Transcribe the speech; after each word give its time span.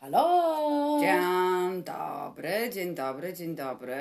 Halo! 0.00 1.00
Dzień 1.00 1.82
dobry, 1.82 2.70
dzień 2.72 2.94
dobry, 2.94 3.32
dzień 3.32 3.54
dobry. 3.54 3.96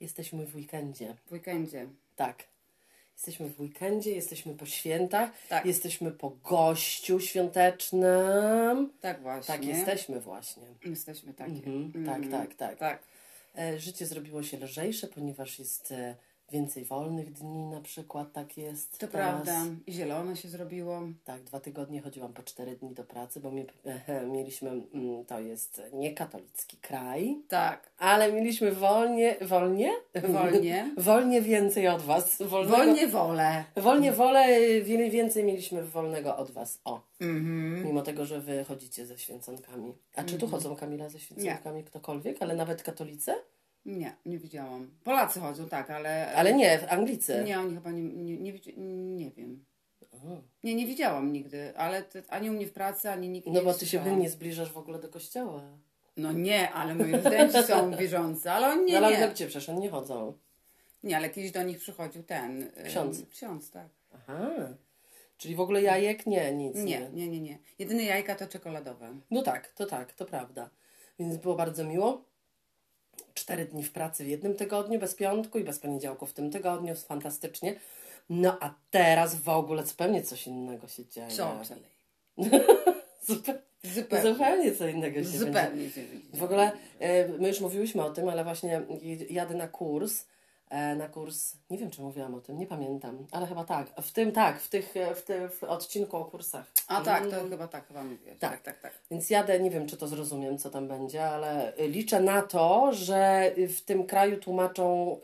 Jesteśmy 0.00 0.46
w 0.46 0.56
weekendzie. 0.56 1.14
W 1.26 1.32
weekendzie. 1.32 1.86
Tak. 2.16 2.44
Jesteśmy 3.12 3.48
w 3.50 3.60
weekendzie, 3.60 4.10
jesteśmy 4.10 4.54
po 4.54 4.66
świętach, 4.66 5.30
Tak. 5.48 5.66
jesteśmy 5.66 6.10
po 6.10 6.30
gościu 6.30 7.20
świątecznym. 7.20 8.92
Tak 9.00 9.22
właśnie. 9.22 9.54
Tak, 9.54 9.64
jesteśmy 9.64 10.20
właśnie. 10.20 10.62
Jesteśmy 10.84 11.34
takie. 11.34 11.52
Mhm, 11.52 12.06
tak, 12.06 12.30
tak, 12.30 12.54
tak. 12.54 12.78
Tak. 12.78 13.02
E, 13.58 13.78
życie 13.78 14.06
zrobiło 14.06 14.42
się 14.42 14.58
lżejsze, 14.58 15.06
ponieważ 15.06 15.58
jest 15.58 15.92
e, 15.92 16.14
więcej 16.54 16.84
wolnych 16.84 17.32
dni 17.32 17.64
na 17.64 17.80
przykład, 17.80 18.32
tak 18.32 18.56
jest. 18.58 18.98
To 18.98 19.08
teraz. 19.08 19.10
prawda. 19.44 19.64
I 19.86 19.92
zielone 19.92 20.36
się 20.36 20.48
zrobiło. 20.48 21.00
Tak, 21.24 21.42
dwa 21.42 21.60
tygodnie 21.60 22.00
chodziłam 22.00 22.32
po 22.32 22.42
cztery 22.42 22.76
dni 22.76 22.94
do 22.94 23.04
pracy, 23.04 23.40
bo 23.40 23.50
mi, 23.50 23.66
mieliśmy, 24.32 24.70
mm, 24.70 25.24
to 25.24 25.40
jest 25.40 25.82
niekatolicki 25.92 26.76
kraj, 26.76 27.38
Tak. 27.48 27.90
ale 27.98 28.32
mieliśmy 28.32 28.72
wolnie, 28.72 29.36
wolnie? 29.40 29.90
Wolnie. 30.28 30.90
wolnie 30.98 31.42
więcej 31.42 31.88
od 31.88 32.02
was. 32.02 32.42
Wolnego, 32.42 32.76
Wolnie 32.76 33.08
wolę. 33.08 33.64
Wolnie 33.76 34.12
wolę, 34.12 34.46
wiele 34.82 35.10
więcej 35.10 35.44
mieliśmy 35.44 35.82
wolnego 35.84 36.36
od 36.36 36.50
was. 36.50 36.80
O, 36.84 37.00
Mhm. 37.20 37.84
mimo 37.86 38.02
tego, 38.02 38.26
że 38.26 38.40
wy 38.40 38.64
chodzicie 38.64 39.06
ze 39.06 39.18
święconkami. 39.18 39.94
A 40.16 40.24
czy 40.24 40.38
tu 40.38 40.48
chodzą 40.48 40.76
Kamila 40.76 41.08
ze 41.08 41.18
święconkami 41.18 41.84
ktokolwiek, 41.84 42.42
ale 42.42 42.56
nawet 42.56 42.82
katolicy? 42.82 43.32
Nie, 43.86 44.16
nie 44.26 44.38
widziałam. 44.38 44.90
Polacy 45.04 45.40
chodzą, 45.40 45.68
tak, 45.68 45.90
ale... 45.90 46.34
Ale 46.34 46.54
nie, 46.54 46.78
w 46.78 46.92
Anglicy. 46.92 47.42
Nie, 47.44 47.60
oni 47.60 47.74
chyba 47.74 47.90
nie, 47.90 48.02
nie, 48.02 48.36
nie, 48.36 48.52
nie 48.96 49.30
wiem. 49.30 49.64
O. 50.12 50.16
Nie, 50.64 50.74
nie 50.74 50.86
widziałam 50.86 51.32
nigdy, 51.32 51.76
ale 51.76 52.04
ani 52.28 52.50
u 52.50 52.52
mnie 52.52 52.66
w 52.66 52.72
pracy, 52.72 53.10
ani 53.10 53.28
nikt 53.28 53.46
No 53.46 53.52
nie 53.52 53.62
bo 53.62 53.74
ty 53.74 53.86
się 53.86 54.16
nie 54.16 54.30
zbliżasz 54.30 54.72
w 54.72 54.76
ogóle 54.76 54.98
do 54.98 55.08
kościoła. 55.08 55.62
No 56.16 56.32
nie, 56.32 56.70
ale 56.70 56.94
moi 56.94 57.20
studenci 57.20 57.62
są 57.62 57.90
wierzący, 57.96 58.50
ale 58.50 58.68
oni 58.68 58.84
Nie, 58.84 58.92
nie, 58.92 59.00
no, 59.00 59.06
ale 59.06 59.18
nie. 59.18 59.28
gdzie 59.28 59.46
przecież 59.46 59.68
oni 59.68 59.80
nie 59.80 59.90
chodzą? 59.90 60.38
Nie, 61.02 61.16
ale 61.16 61.30
kiedyś 61.30 61.52
do 61.52 61.62
nich 61.62 61.78
przychodził 61.78 62.22
ten... 62.22 62.62
ym, 62.62 62.70
Ksiądz. 62.84 63.26
Ksiądz, 63.30 63.70
tak. 63.70 63.88
Aha. 64.14 64.50
Czyli 65.36 65.54
w 65.54 65.60
ogóle 65.60 65.82
jajek? 65.82 66.26
Nie, 66.26 66.54
nic. 66.54 66.76
Nie, 66.76 67.10
nie, 67.12 67.28
nie, 67.28 67.40
nie. 67.40 67.58
Jedyne 67.78 68.02
jajka 68.02 68.34
to 68.34 68.46
czekoladowe. 68.46 69.14
No 69.30 69.42
tak, 69.42 69.72
to 69.72 69.86
tak, 69.86 70.12
to 70.12 70.24
prawda. 70.24 70.70
Więc 71.18 71.36
było 71.36 71.54
bardzo 71.54 71.84
miło. 71.84 72.24
Cztery 73.34 73.64
dni 73.64 73.82
w 73.82 73.92
pracy 73.92 74.24
w 74.24 74.28
jednym 74.28 74.54
tygodniu, 74.54 75.00
bez 75.00 75.14
piątku 75.14 75.58
i 75.58 75.64
bez 75.64 75.78
poniedziałku 75.78 76.26
w 76.26 76.32
tym 76.32 76.50
tygodniu, 76.50 76.94
fantastycznie. 76.94 77.80
No 78.30 78.56
a 78.60 78.74
teraz 78.90 79.34
w 79.34 79.48
ogóle 79.48 79.86
zupełnie 79.86 80.22
coś 80.22 80.46
innego 80.46 80.88
się 80.88 81.06
dzieje. 81.06 81.28
Co? 81.28 81.60
Zupe- 83.28 83.58
Zupełnie. 83.84 84.32
zupełnie 84.32 84.72
co 84.72 84.88
innego 84.88 85.22
się. 85.22 85.28
Zupełnie. 85.28 85.88
W 86.34 86.42
ogóle 86.42 86.72
e, 86.98 87.28
my 87.28 87.48
już 87.48 87.60
mówiłyśmy 87.60 88.04
o 88.04 88.10
tym, 88.10 88.28
ale 88.28 88.44
właśnie 88.44 88.82
jadę 89.30 89.54
na 89.54 89.68
kurs. 89.68 90.24
E, 90.74 90.96
na 90.96 91.08
kurs, 91.08 91.56
nie 91.70 91.78
wiem 91.78 91.90
czy 91.90 92.02
mówiłam 92.02 92.34
o 92.34 92.40
tym, 92.40 92.58
nie 92.58 92.66
pamiętam, 92.66 93.26
ale 93.30 93.46
chyba 93.46 93.64
tak. 93.64 94.00
W 94.02 94.12
tym 94.12 94.32
tak, 94.32 94.60
w 94.60 94.68
tych 94.68 94.94
w, 95.16 95.22
tym, 95.22 95.48
w 95.50 95.64
odcinku 95.64 96.16
o 96.16 96.24
kursach. 96.24 96.66
A 96.88 97.00
tak, 97.00 97.26
to 97.26 97.48
chyba 97.48 97.68
tak, 97.68 97.88
chyba 97.88 98.04
mówiłeś. 98.04 98.38
Tak. 98.38 98.50
Tak, 98.50 98.62
tak, 98.62 98.80
tak. 98.80 98.92
Więc 99.10 99.30
jadę, 99.30 99.60
nie 99.60 99.70
wiem 99.70 99.86
czy 99.86 99.96
to 99.96 100.08
zrozumiem, 100.08 100.58
co 100.58 100.70
tam 100.70 100.88
będzie, 100.88 101.24
ale 101.24 101.72
liczę 101.78 102.20
na 102.20 102.42
to, 102.42 102.92
że 102.92 103.52
w 103.68 103.80
tym 103.80 104.06
kraju 104.06 104.36
tłumaczą 104.36 105.16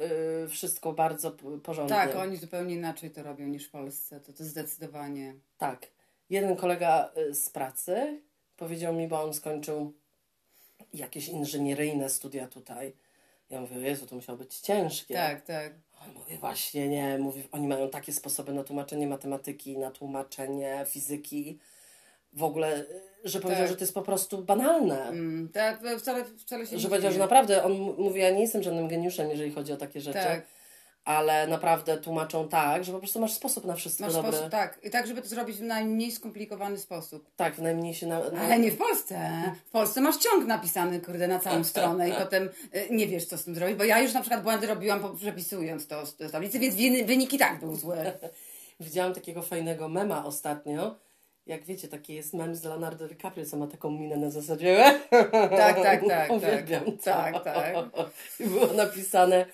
y, 0.44 0.48
wszystko 0.48 0.92
bardzo 0.92 1.32
porządnie. 1.62 1.96
Tak, 1.96 2.16
oni 2.16 2.36
zupełnie 2.36 2.74
inaczej 2.74 3.10
to 3.10 3.22
robią 3.22 3.46
niż 3.46 3.68
w 3.68 3.70
Polsce. 3.70 4.20
To, 4.20 4.32
to 4.32 4.44
zdecydowanie. 4.44 5.34
Tak. 5.58 5.86
Jeden 6.30 6.56
kolega 6.56 7.10
y, 7.30 7.34
z 7.34 7.50
pracy 7.50 8.20
powiedział 8.56 8.94
mi, 8.94 9.08
bo 9.08 9.22
on 9.22 9.34
skończył 9.34 9.92
jakieś 10.94 11.28
inżynieryjne 11.28 12.08
studia 12.08 12.48
tutaj. 12.48 12.92
Ja 13.50 13.60
mówię, 13.60 13.76
Jezu, 13.76 14.06
to 14.06 14.16
musiało 14.16 14.38
być 14.38 14.56
ciężkie. 14.56 15.14
Tak, 15.14 15.42
tak. 15.44 15.72
On 16.06 16.14
mówi, 16.14 16.36
właśnie 16.36 16.88
nie, 16.88 17.18
mówi, 17.18 17.42
oni 17.52 17.68
mają 17.68 17.90
takie 17.90 18.12
sposoby 18.12 18.52
na 18.52 18.64
tłumaczenie 18.64 19.06
matematyki, 19.06 19.78
na 19.78 19.90
tłumaczenie 19.90 20.84
fizyki, 20.88 21.58
w 22.32 22.42
ogóle, 22.42 22.84
że 23.24 23.40
powiedział, 23.40 23.62
Tak. 23.62 23.70
że 23.70 23.76
to 23.76 23.84
jest 23.84 23.94
po 23.94 24.02
prostu 24.02 24.42
banalne. 24.44 25.08
Mm, 25.08 25.48
tak, 25.48 25.80
wcale, 25.98 26.24
wcale 26.24 26.66
się 26.66 26.78
Że 26.78 26.84
nie 26.84 26.90
powiedział, 26.90 27.12
że 27.12 27.18
naprawdę, 27.18 27.64
on 27.64 27.72
mówi, 27.98 28.20
ja 28.20 28.30
nie 28.30 28.40
jestem 28.40 28.62
żadnym 28.62 28.88
geniuszem, 28.88 29.30
jeżeli 29.30 29.52
chodzi 29.52 29.72
o 29.72 29.76
takie 29.76 30.00
rzeczy, 30.00 30.18
Tak. 30.18 30.46
Ale 31.10 31.46
naprawdę 31.46 31.98
tłumaczą 31.98 32.48
tak, 32.48 32.84
że 32.84 32.92
po 32.92 32.98
prostu 32.98 33.20
masz 33.20 33.32
sposób 33.32 33.64
na 33.64 33.74
wszystko 33.74 34.04
Masz 34.04 34.12
dobre. 34.12 34.32
sposób, 34.32 34.50
tak. 34.50 34.78
I 34.82 34.90
tak, 34.90 35.06
żeby 35.06 35.22
to 35.22 35.28
zrobić 35.28 35.56
w 35.56 35.62
najmniej 35.62 36.12
skomplikowany 36.12 36.78
sposób. 36.78 37.30
Tak, 37.36 37.54
w 37.54 37.62
najmniej 37.62 37.94
się 37.94 38.06
na... 38.06 38.30
na... 38.30 38.40
Ale 38.40 38.58
nie 38.58 38.70
w 38.70 38.76
Polsce. 38.76 39.42
W 39.66 39.70
Polsce 39.70 40.00
masz 40.00 40.16
ciąg 40.16 40.46
napisany, 40.46 41.00
kurde, 41.00 41.28
na 41.28 41.38
całą 41.38 41.64
stronę 41.74 42.08
i 42.08 42.12
potem 42.12 42.48
y, 42.74 42.88
nie 42.90 43.06
wiesz, 43.06 43.24
co 43.26 43.38
z 43.38 43.44
tym 43.44 43.54
zrobić, 43.54 43.76
bo 43.76 43.84
ja 43.84 44.00
już 44.00 44.12
na 44.12 44.20
przykład 44.20 44.42
błędy 44.42 44.66
robiłam 44.66 45.16
przepisując 45.16 45.86
to 45.86 46.06
z 46.06 46.16
tablicy, 46.32 46.58
więc 46.58 46.74
winy- 46.74 47.06
wynik 47.06 47.32
i 47.32 47.38
tak 47.38 47.60
był 47.60 47.74
zły. 47.76 47.96
Widziałam 48.80 49.14
takiego 49.14 49.42
fajnego 49.42 49.88
mema 49.88 50.24
ostatnio. 50.24 50.94
Jak 51.46 51.64
wiecie, 51.64 51.88
taki 51.88 52.14
jest 52.14 52.34
mem 52.34 52.54
z 52.54 52.64
Leonardo 52.64 53.08
DiCaprio, 53.08 53.46
co 53.46 53.56
ma 53.56 53.66
taką 53.66 53.90
minę 53.90 54.16
na 54.16 54.30
zasadzie. 54.30 55.00
Tak, 55.56 55.82
tak, 55.82 56.08
tak. 56.08 56.30
Uwielbiam 56.30 56.84
tak, 56.84 57.44
tak, 57.44 57.44
tak. 57.44 57.74
I 58.40 58.44
było 58.44 58.66
napisane, 58.66 59.46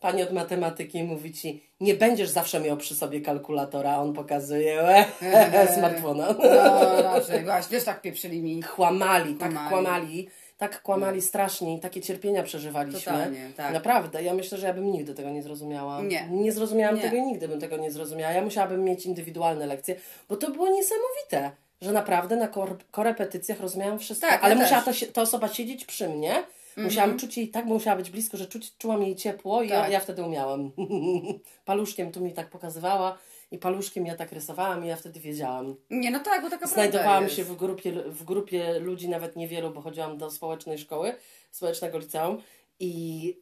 pani 0.00 0.22
od 0.22 0.32
matematyki 0.32 1.04
mówi 1.04 1.32
ci, 1.32 1.62
nie 1.80 1.94
będziesz 1.94 2.28
zawsze 2.28 2.60
miał 2.60 2.76
przy 2.76 2.94
sobie 2.94 3.20
kalkulatora, 3.20 3.92
a 3.92 3.98
on 3.98 4.12
pokazuje 4.12 5.04
smartfona. 5.74 6.34
No 6.42 7.02
raczej, 7.02 7.44
właśnie, 7.44 7.76
też 7.76 7.84
tak 7.84 8.00
pieprzyli 8.02 8.42
mi. 8.42 8.62
Kłamali, 8.62 9.34
tak 9.34 9.50
Kłamali. 9.52 9.68
kłamali, 9.70 10.28
tak 10.58 10.82
kłamali 10.82 11.22
strasznie 11.22 11.76
i 11.76 11.80
takie 11.80 12.00
cierpienia 12.00 12.42
przeżywaliśmy. 12.42 13.00
Totalnie, 13.12 13.50
tak. 13.56 13.72
Naprawdę, 13.72 14.22
ja 14.22 14.34
myślę, 14.34 14.58
że 14.58 14.66
ja 14.66 14.74
bym 14.74 14.92
nigdy 14.92 15.14
tego 15.14 15.30
nie 15.30 15.42
zrozumiała. 15.42 16.02
Nie. 16.02 16.28
Nie 16.30 16.52
zrozumiałam 16.52 16.96
Nie. 16.96 17.02
tego 17.02 17.16
i 17.16 17.22
nigdy 17.22 17.48
bym 17.48 17.60
tego 17.60 17.76
nie 17.76 17.90
zrozumiała. 17.90 18.32
Ja 18.32 18.42
musiałabym 18.42 18.84
mieć 18.84 19.06
indywidualne 19.06 19.66
lekcje, 19.66 19.94
bo 20.28 20.36
to 20.36 20.50
było 20.50 20.68
niesamowite, 20.68 21.50
że 21.80 21.92
naprawdę 21.92 22.36
na 22.36 22.48
kor- 22.48 22.78
korepetycjach 22.90 23.60
rozumiałam 23.60 23.98
wszystko, 23.98 24.26
Tak, 24.26 24.40
ja 24.40 24.46
ale 24.46 24.56
też. 24.56 24.64
musiała 24.64 24.82
ta 25.12 25.22
osoba 25.22 25.48
siedzieć 25.48 25.84
przy 25.84 26.08
mnie, 26.08 26.32
musiałam 26.78 27.18
czuć 27.18 27.36
jej 27.36 27.48
tak, 27.48 27.66
bo 27.66 27.74
musiała 27.74 27.96
być 27.96 28.10
blisko, 28.10 28.36
że 28.36 28.46
czuć, 28.46 28.76
czułam 28.78 29.02
jej 29.02 29.16
ciepło 29.16 29.62
i 29.62 29.68
ja, 29.68 29.82
Tak. 29.82 29.92
ja 29.92 30.00
wtedy 30.00 30.22
umiałam. 30.22 30.70
paluszkiem 31.64 32.12
tu 32.12 32.20
mi 32.20 32.32
tak 32.32 32.50
pokazywała 32.50 33.18
i 33.50 33.58
paluszkiem 33.58 34.06
ja 34.06 34.16
tak 34.16 34.32
rysowałam 34.32 34.84
i 34.84 34.88
ja 34.88 34.96
wtedy 34.96 35.20
wiedziałam. 35.20 35.74
Nie, 35.90 36.10
no 36.10 36.20
tak, 36.20 36.42
bo 36.42 36.50
taka 36.50 36.66
Znajdowałam 36.66 37.28
się 37.28 37.44
w 37.44 37.56
grupie, 37.56 37.92
w 37.92 38.24
grupie 38.24 38.78
ludzi, 38.78 39.08
nawet 39.08 39.36
niewielu, 39.36 39.70
bo 39.70 39.80
chodziłam 39.80 40.18
do 40.18 40.30
społecznej 40.30 40.78
szkoły, 40.78 41.14
społecznego 41.50 41.98
liceum 41.98 42.42
i 42.80 43.34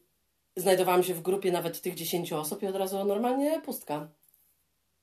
znajdowałam 0.56 1.03
się 1.03 1.14
w 1.14 1.22
grupie 1.22 1.53
nawet 1.53 1.80
tych 1.80 1.94
10 1.94 2.32
osób 2.32 2.62
i 2.62 2.66
od 2.66 2.76
razu 2.76 3.04
normalnie 3.04 3.60
pustka. 3.60 4.08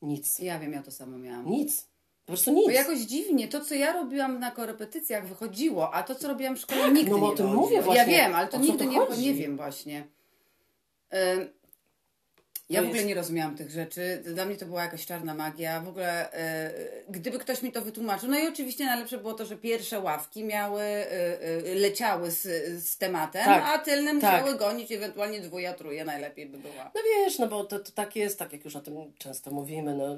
Nic. 0.01 0.39
Ja 0.39 0.59
wiem, 0.59 0.73
ja 0.73 0.83
to 0.83 0.91
samo 0.91 1.17
miałam. 1.17 1.45
Nic. 1.49 1.87
Po 2.25 2.27
prostu 2.27 2.51
nic. 2.53 2.65
Bo 2.65 2.71
jakoś 2.71 2.99
dziwnie, 2.99 3.47
to 3.47 3.61
co 3.61 3.75
ja 3.75 3.93
robiłam 3.93 4.39
na 4.39 4.51
korepetycjach 4.51 5.27
wychodziło, 5.27 5.93
a 5.93 6.03
to 6.03 6.15
co 6.15 6.27
robiłam 6.27 6.55
w 6.55 6.59
szkole 6.59 6.91
nigdy 6.91 7.11
no 7.11 7.17
bo 7.17 7.25
nie 7.27 7.33
o 7.33 7.35
tym 7.35 7.47
mówię 7.47 7.75
Ja 7.75 7.81
właśnie. 7.81 8.05
wiem, 8.05 8.35
ale 8.35 8.47
to 8.47 8.57
nigdy 8.57 8.83
tu 8.83 8.89
nie, 8.91 8.97
chodzi? 8.99 9.21
nie 9.21 9.33
wiem 9.33 9.57
właśnie. 9.57 10.03
Ja 12.69 12.79
To 12.79 12.85
w 12.85 12.89
ogóle 12.89 13.05
nie 13.05 13.15
rozumiałam 13.15 13.55
tych 13.55 13.69
rzeczy. 13.71 14.21
Dla 14.25 14.45
mnie 14.45 14.55
to 14.55 14.65
była 14.65 14.83
jakaś 14.83 15.05
czarna 15.05 15.33
magia. 15.33 15.81
W 15.81 15.87
ogóle, 15.87 16.33
y, 16.33 17.03
gdyby 17.09 17.39
ktoś 17.39 17.61
mi 17.61 17.71
to 17.71 17.81
wytłumaczył, 17.81 18.29
no 18.29 18.39
i 18.39 18.47
oczywiście 18.47 18.85
najlepsze 18.85 19.17
było 19.17 19.33
to, 19.33 19.45
że 19.45 19.57
pierwsze 19.57 19.99
ławki 19.99 20.43
miały, 20.43 20.81
y, 20.83 21.67
y, 21.67 21.75
leciały 21.75 22.31
z, 22.31 22.41
z 22.83 22.97
tematem, 22.97 23.45
Tak, 23.45 23.63
a 23.65 23.79
tylne 23.79 24.11
tak. 24.11 24.15
musiały 24.15 24.57
gonić, 24.57 24.91
ewentualnie 24.91 25.41
dwuja, 25.41 25.73
truja 25.73 26.05
najlepiej 26.05 26.45
by 26.45 26.57
była. 26.57 26.91
No 26.95 27.01
wiesz, 27.05 27.39
no 27.39 27.47
bo 27.47 27.63
to, 27.63 27.79
to 27.79 27.91
tak 27.91 28.15
jest, 28.15 28.39
tak 28.39 28.53
jak 28.53 28.65
już 28.65 28.75
o 28.75 28.81
tym 28.81 28.95
często 29.17 29.51
mówimy, 29.51 29.93
no, 29.95 30.17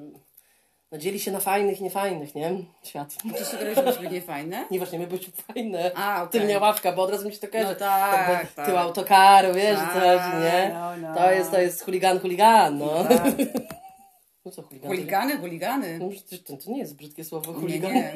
no 0.92 0.98
dzieli 0.98 1.20
się 1.20 1.32
na 1.32 1.40
fajnych 1.40 1.82
niefajnych, 1.82 2.36
nie? 2.36 2.52
Świat. 2.84 3.16
Czy 3.38 3.46
się 3.46 3.58
wydaje, 3.58 3.76
że 3.76 3.84
byśmy 3.84 4.10
nie 4.10 4.22
fajne? 4.22 4.66
Nie 4.72 4.78
właśnie, 4.80 5.00
my 5.00 5.08
byliśmy 5.08 5.34
fajne. 5.54 5.92
A, 5.96 6.24
okej. 6.24 6.40
Tylnia 6.42 6.60
ławka, 6.60 6.92
bo 6.92 7.04
od 7.04 7.12
razu 7.12 7.28
mi 7.28 7.34
się 7.34 7.40
to 7.40 7.48
kojarzy. 7.48 7.70
No 7.70 7.76
tak, 7.76 8.30
Jakby 8.30 8.56
tak. 8.56 8.66
Tył 8.66 8.78
autokaru, 8.78 9.54
wiesz, 9.54 9.80
Tak, 9.80 9.94
co 9.94 10.00
chodzi, 10.00 10.44
nie? 10.44 10.72
no, 10.74 10.98
no. 10.98 11.16
To 11.16 11.32
jest, 11.32 11.52
to 11.52 11.62
jest 11.62 11.86
chuligan, 11.86 12.20
chuligan, 12.20 12.78
no. 12.78 13.04
Tak. 13.04 13.34
No 14.46 14.52
co 14.56 14.62
chuligan? 14.62 14.92
Chuligany, 14.92 15.38
chuligany. 15.38 16.00
No 16.00 16.10
przecież 16.10 16.44
to, 16.44 16.58
to 16.58 16.72
nie 16.72 16.80
jest 16.80 16.96
brzydkie 16.96 17.24
słowo, 17.24 17.52
Nie, 17.54 17.60
chuligan. 17.60 17.94
nie. 17.94 18.14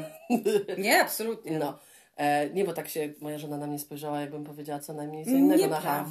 Nie, 0.83 1.01
absolutnie. 1.01 1.59
No. 1.59 1.79
E, 2.17 2.49
nie, 2.49 2.65
bo 2.65 2.73
tak 2.73 2.89
się 2.89 3.13
moja 3.21 3.37
żona 3.39 3.57
na 3.57 3.67
mnie 3.67 3.79
spojrzała, 3.79 4.21
jakbym 4.21 4.43
powiedziała 4.43 4.79
co 4.79 4.93
najmniej 4.93 5.25
co 5.25 5.31
innego 5.31 5.67
na 5.67 5.79
H. 5.81 6.05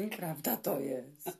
Nieprawda. 0.00 0.56
To 0.56 0.80
jest. 0.80 1.30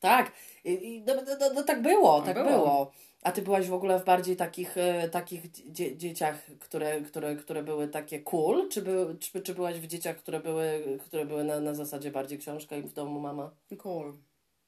Tak, 0.00 0.32
i, 0.64 1.02
no, 1.06 1.14
no, 1.14 1.22
no, 1.40 1.52
no, 1.54 1.62
tak 1.62 1.82
było, 1.82 2.22
tak 2.22 2.36
było. 2.36 2.48
było. 2.48 2.92
A 3.22 3.32
ty 3.32 3.42
byłaś 3.42 3.68
w 3.68 3.72
ogóle 3.72 4.00
w 4.00 4.04
bardziej 4.04 4.36
takich, 4.36 4.78
e, 4.78 5.08
takich 5.08 5.50
dzie, 5.50 5.96
dzieciach, 5.96 6.46
które, 6.60 7.00
które, 7.00 7.36
które 7.36 7.62
były 7.62 7.88
takie 7.88 8.20
cool, 8.20 8.68
czy, 8.68 8.82
by, 8.82 9.16
czy, 9.20 9.40
czy 9.40 9.54
byłaś 9.54 9.80
w 9.80 9.86
dzieciach, 9.86 10.16
które 10.16 10.40
były, 10.40 10.98
które 11.00 11.26
były 11.26 11.44
na, 11.44 11.60
na 11.60 11.74
zasadzie 11.74 12.10
bardziej 12.10 12.38
książka 12.38 12.76
i 12.76 12.82
w 12.82 12.92
domu 12.92 13.20
mama? 13.20 13.50
Cool. 13.78 14.14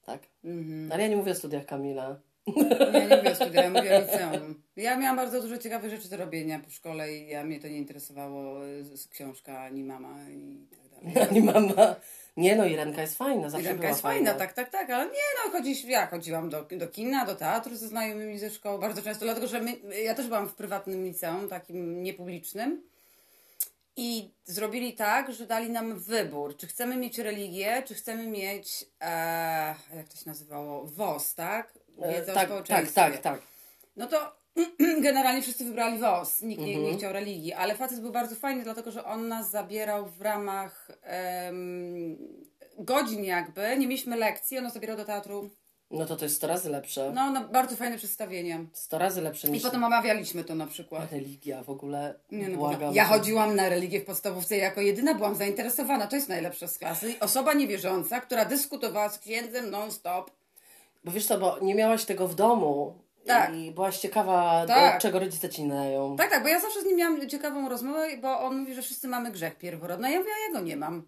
Tak. 0.05 0.21
Mhm. 0.43 0.91
Ale 0.91 1.03
ja 1.03 1.09
nie 1.09 1.17
mówię 1.17 1.31
o 1.31 1.35
studiach 1.35 1.65
Kamila. 1.65 2.19
Nie, 2.93 3.07
nie 3.07 3.17
mówię 3.17 3.31
o 3.31 3.35
studiach, 3.35 3.65
ja 3.65 3.69
mówię 3.69 3.97
o 3.97 4.01
liceum. 4.01 4.61
Ja 4.75 4.97
miałam 4.97 5.15
bardzo 5.15 5.41
dużo 5.41 5.57
ciekawych 5.57 5.91
rzeczy 5.91 6.09
do 6.09 6.17
robienia 6.17 6.59
po 6.59 6.69
szkole 6.69 7.13
i 7.13 7.27
ja 7.27 7.43
mnie 7.43 7.59
to 7.59 7.67
nie 7.67 7.77
interesowało 7.77 8.67
y, 8.67 8.97
z 8.97 9.07
książka 9.07 9.59
ani 9.59 9.83
mama 9.83 10.29
i 10.29 10.67
tak 10.69 10.89
dalej. 10.89 11.17
Ani 11.29 11.41
mama. 11.41 11.95
Nie 12.37 12.55
no, 12.55 12.65
Irenka 12.65 13.01
jest 13.01 13.17
fajna, 13.17 13.49
zawsze 13.49 13.65
Irenka 13.65 13.87
jest 13.87 14.01
fajna, 14.01 14.33
tak, 14.33 14.53
tak, 14.53 14.69
tak, 14.69 14.89
ale 14.89 15.05
nie 15.05 15.45
no, 15.45 15.51
chodzisz, 15.51 15.83
ja 15.83 16.07
chodziłam 16.07 16.49
do, 16.49 16.63
do 16.71 16.87
kina, 16.87 17.25
do 17.25 17.35
teatru 17.35 17.75
ze 17.75 17.87
znajomymi 17.87 18.39
ze 18.39 18.49
szkoły 18.49 18.79
bardzo 18.79 19.01
często, 19.01 19.25
dlatego 19.25 19.47
że 19.47 19.61
my, 19.61 20.03
ja 20.03 20.15
też 20.15 20.27
byłam 20.27 20.49
w 20.49 20.53
prywatnym 20.53 21.05
liceum, 21.05 21.49
takim 21.49 22.03
niepublicznym 22.03 22.81
i 23.95 24.31
zrobili 24.45 24.93
tak, 24.93 25.33
że 25.33 25.47
dali 25.47 25.69
nam 25.69 25.99
wybór, 25.99 26.57
czy 26.57 26.67
chcemy 26.67 26.97
mieć 26.97 27.17
religię, 27.17 27.83
czy 27.85 27.95
chcemy 27.95 28.27
mieć, 28.27 28.85
e, 29.01 29.75
jak 29.95 30.07
to 30.09 30.17
się 30.17 30.23
nazywało, 30.25 30.85
WOS, 30.85 31.35
tak? 31.35 31.73
E, 32.01 32.13
Wiedzę 32.13 32.33
tak, 32.33 32.49
tak, 32.67 32.91
tak, 32.91 33.17
tak. 33.17 33.41
No 33.95 34.07
to 34.07 34.35
generalnie 35.01 35.41
wszyscy 35.41 35.65
wybrali 35.65 35.99
WOS, 35.99 36.41
nikt 36.41 36.61
nie, 36.61 36.67
Mhm. 36.73 36.85
nie 36.91 36.97
chciał 36.97 37.13
religii, 37.13 37.53
ale 37.53 37.75
facet 37.75 37.99
był 38.01 38.11
bardzo 38.11 38.35
fajny, 38.35 38.63
dlatego 38.63 38.91
że 38.91 39.05
on 39.05 39.27
nas 39.27 39.49
zabierał 39.51 40.05
w 40.09 40.21
ramach 40.21 40.87
em, 41.03 42.17
godzin 42.79 43.23
jakby, 43.23 43.61
nie 43.77 43.87
mieliśmy 43.87 44.17
lekcji, 44.17 44.57
on 44.57 44.63
nas 44.63 44.73
zabierał 44.73 44.97
do 44.97 45.05
teatru. 45.05 45.49
No 45.91 46.05
to 46.05 46.15
to 46.15 46.25
jest 46.25 46.35
100 46.35 46.47
razy 46.47 46.69
lepsze. 46.69 47.11
No, 47.15 47.31
no 47.31 47.47
bardzo 47.47 47.75
fajne 47.75 47.97
przedstawienie. 47.97 48.65
100 48.73 48.97
razy 48.97 49.21
lepsze 49.21 49.47
I 49.47 49.51
niż 49.51 49.63
potem 49.63 49.83
omawialiśmy 49.83 50.43
to 50.43 50.55
na 50.55 50.67
przykład. 50.67 51.11
religia 51.11 51.63
w 51.63 51.69
ogóle. 51.69 52.19
Nie, 52.31 52.49
no, 52.49 52.57
Błagam. 52.57 52.93
ja 52.95 53.05
chodziłam 53.05 53.55
na 53.55 53.69
religię 53.69 53.99
w 54.01 54.05
podstawówce 54.05 54.57
i 54.57 54.59
jako 54.59 54.81
jedyna 54.81 55.13
byłam 55.15 55.35
zainteresowana. 55.35 56.07
To 56.07 56.15
jest 56.15 56.29
najlepsze 56.29 56.67
z 56.67 56.77
klasy. 56.77 57.13
Osoba 57.19 57.53
niewierząca, 57.53 58.21
która 58.21 58.45
dyskutowała 58.45 59.09
z 59.09 59.19
księdzem 59.19 59.69
non-stop. 59.71 60.31
Bo 61.03 61.11
wiesz 61.11 61.25
co, 61.25 61.37
bo 61.39 61.59
nie 61.61 61.75
miałaś 61.75 62.05
tego 62.05 62.27
w 62.27 62.35
domu 62.35 62.93
Tak. 63.27 63.55
i 63.55 63.71
byłaś 63.71 63.97
ciekawa, 63.97 64.65
Tak. 64.67 64.95
do 64.95 65.01
czego 65.01 65.19
rodzice 65.19 65.49
ci 65.49 65.67
dają. 65.67 66.15
Tak, 66.17 66.29
tak, 66.29 66.43
bo 66.43 66.49
ja 66.49 66.59
zawsze 66.59 66.81
z 66.81 66.85
nim 66.85 66.97
miałam 66.97 67.29
ciekawą 67.29 67.69
rozmowę, 67.69 68.17
bo 68.21 68.39
on 68.39 68.57
mówi, 68.59 68.73
że 68.73 68.81
wszyscy 68.81 69.07
mamy 69.07 69.31
grzech 69.31 69.55
pierworodny. 69.57 70.07
A 70.07 70.11
ja 70.11 70.19
mówię, 70.19 70.31
a 70.35 70.47
ja 70.53 70.59
go 70.59 70.65
nie 70.65 70.77
mam. 70.77 71.07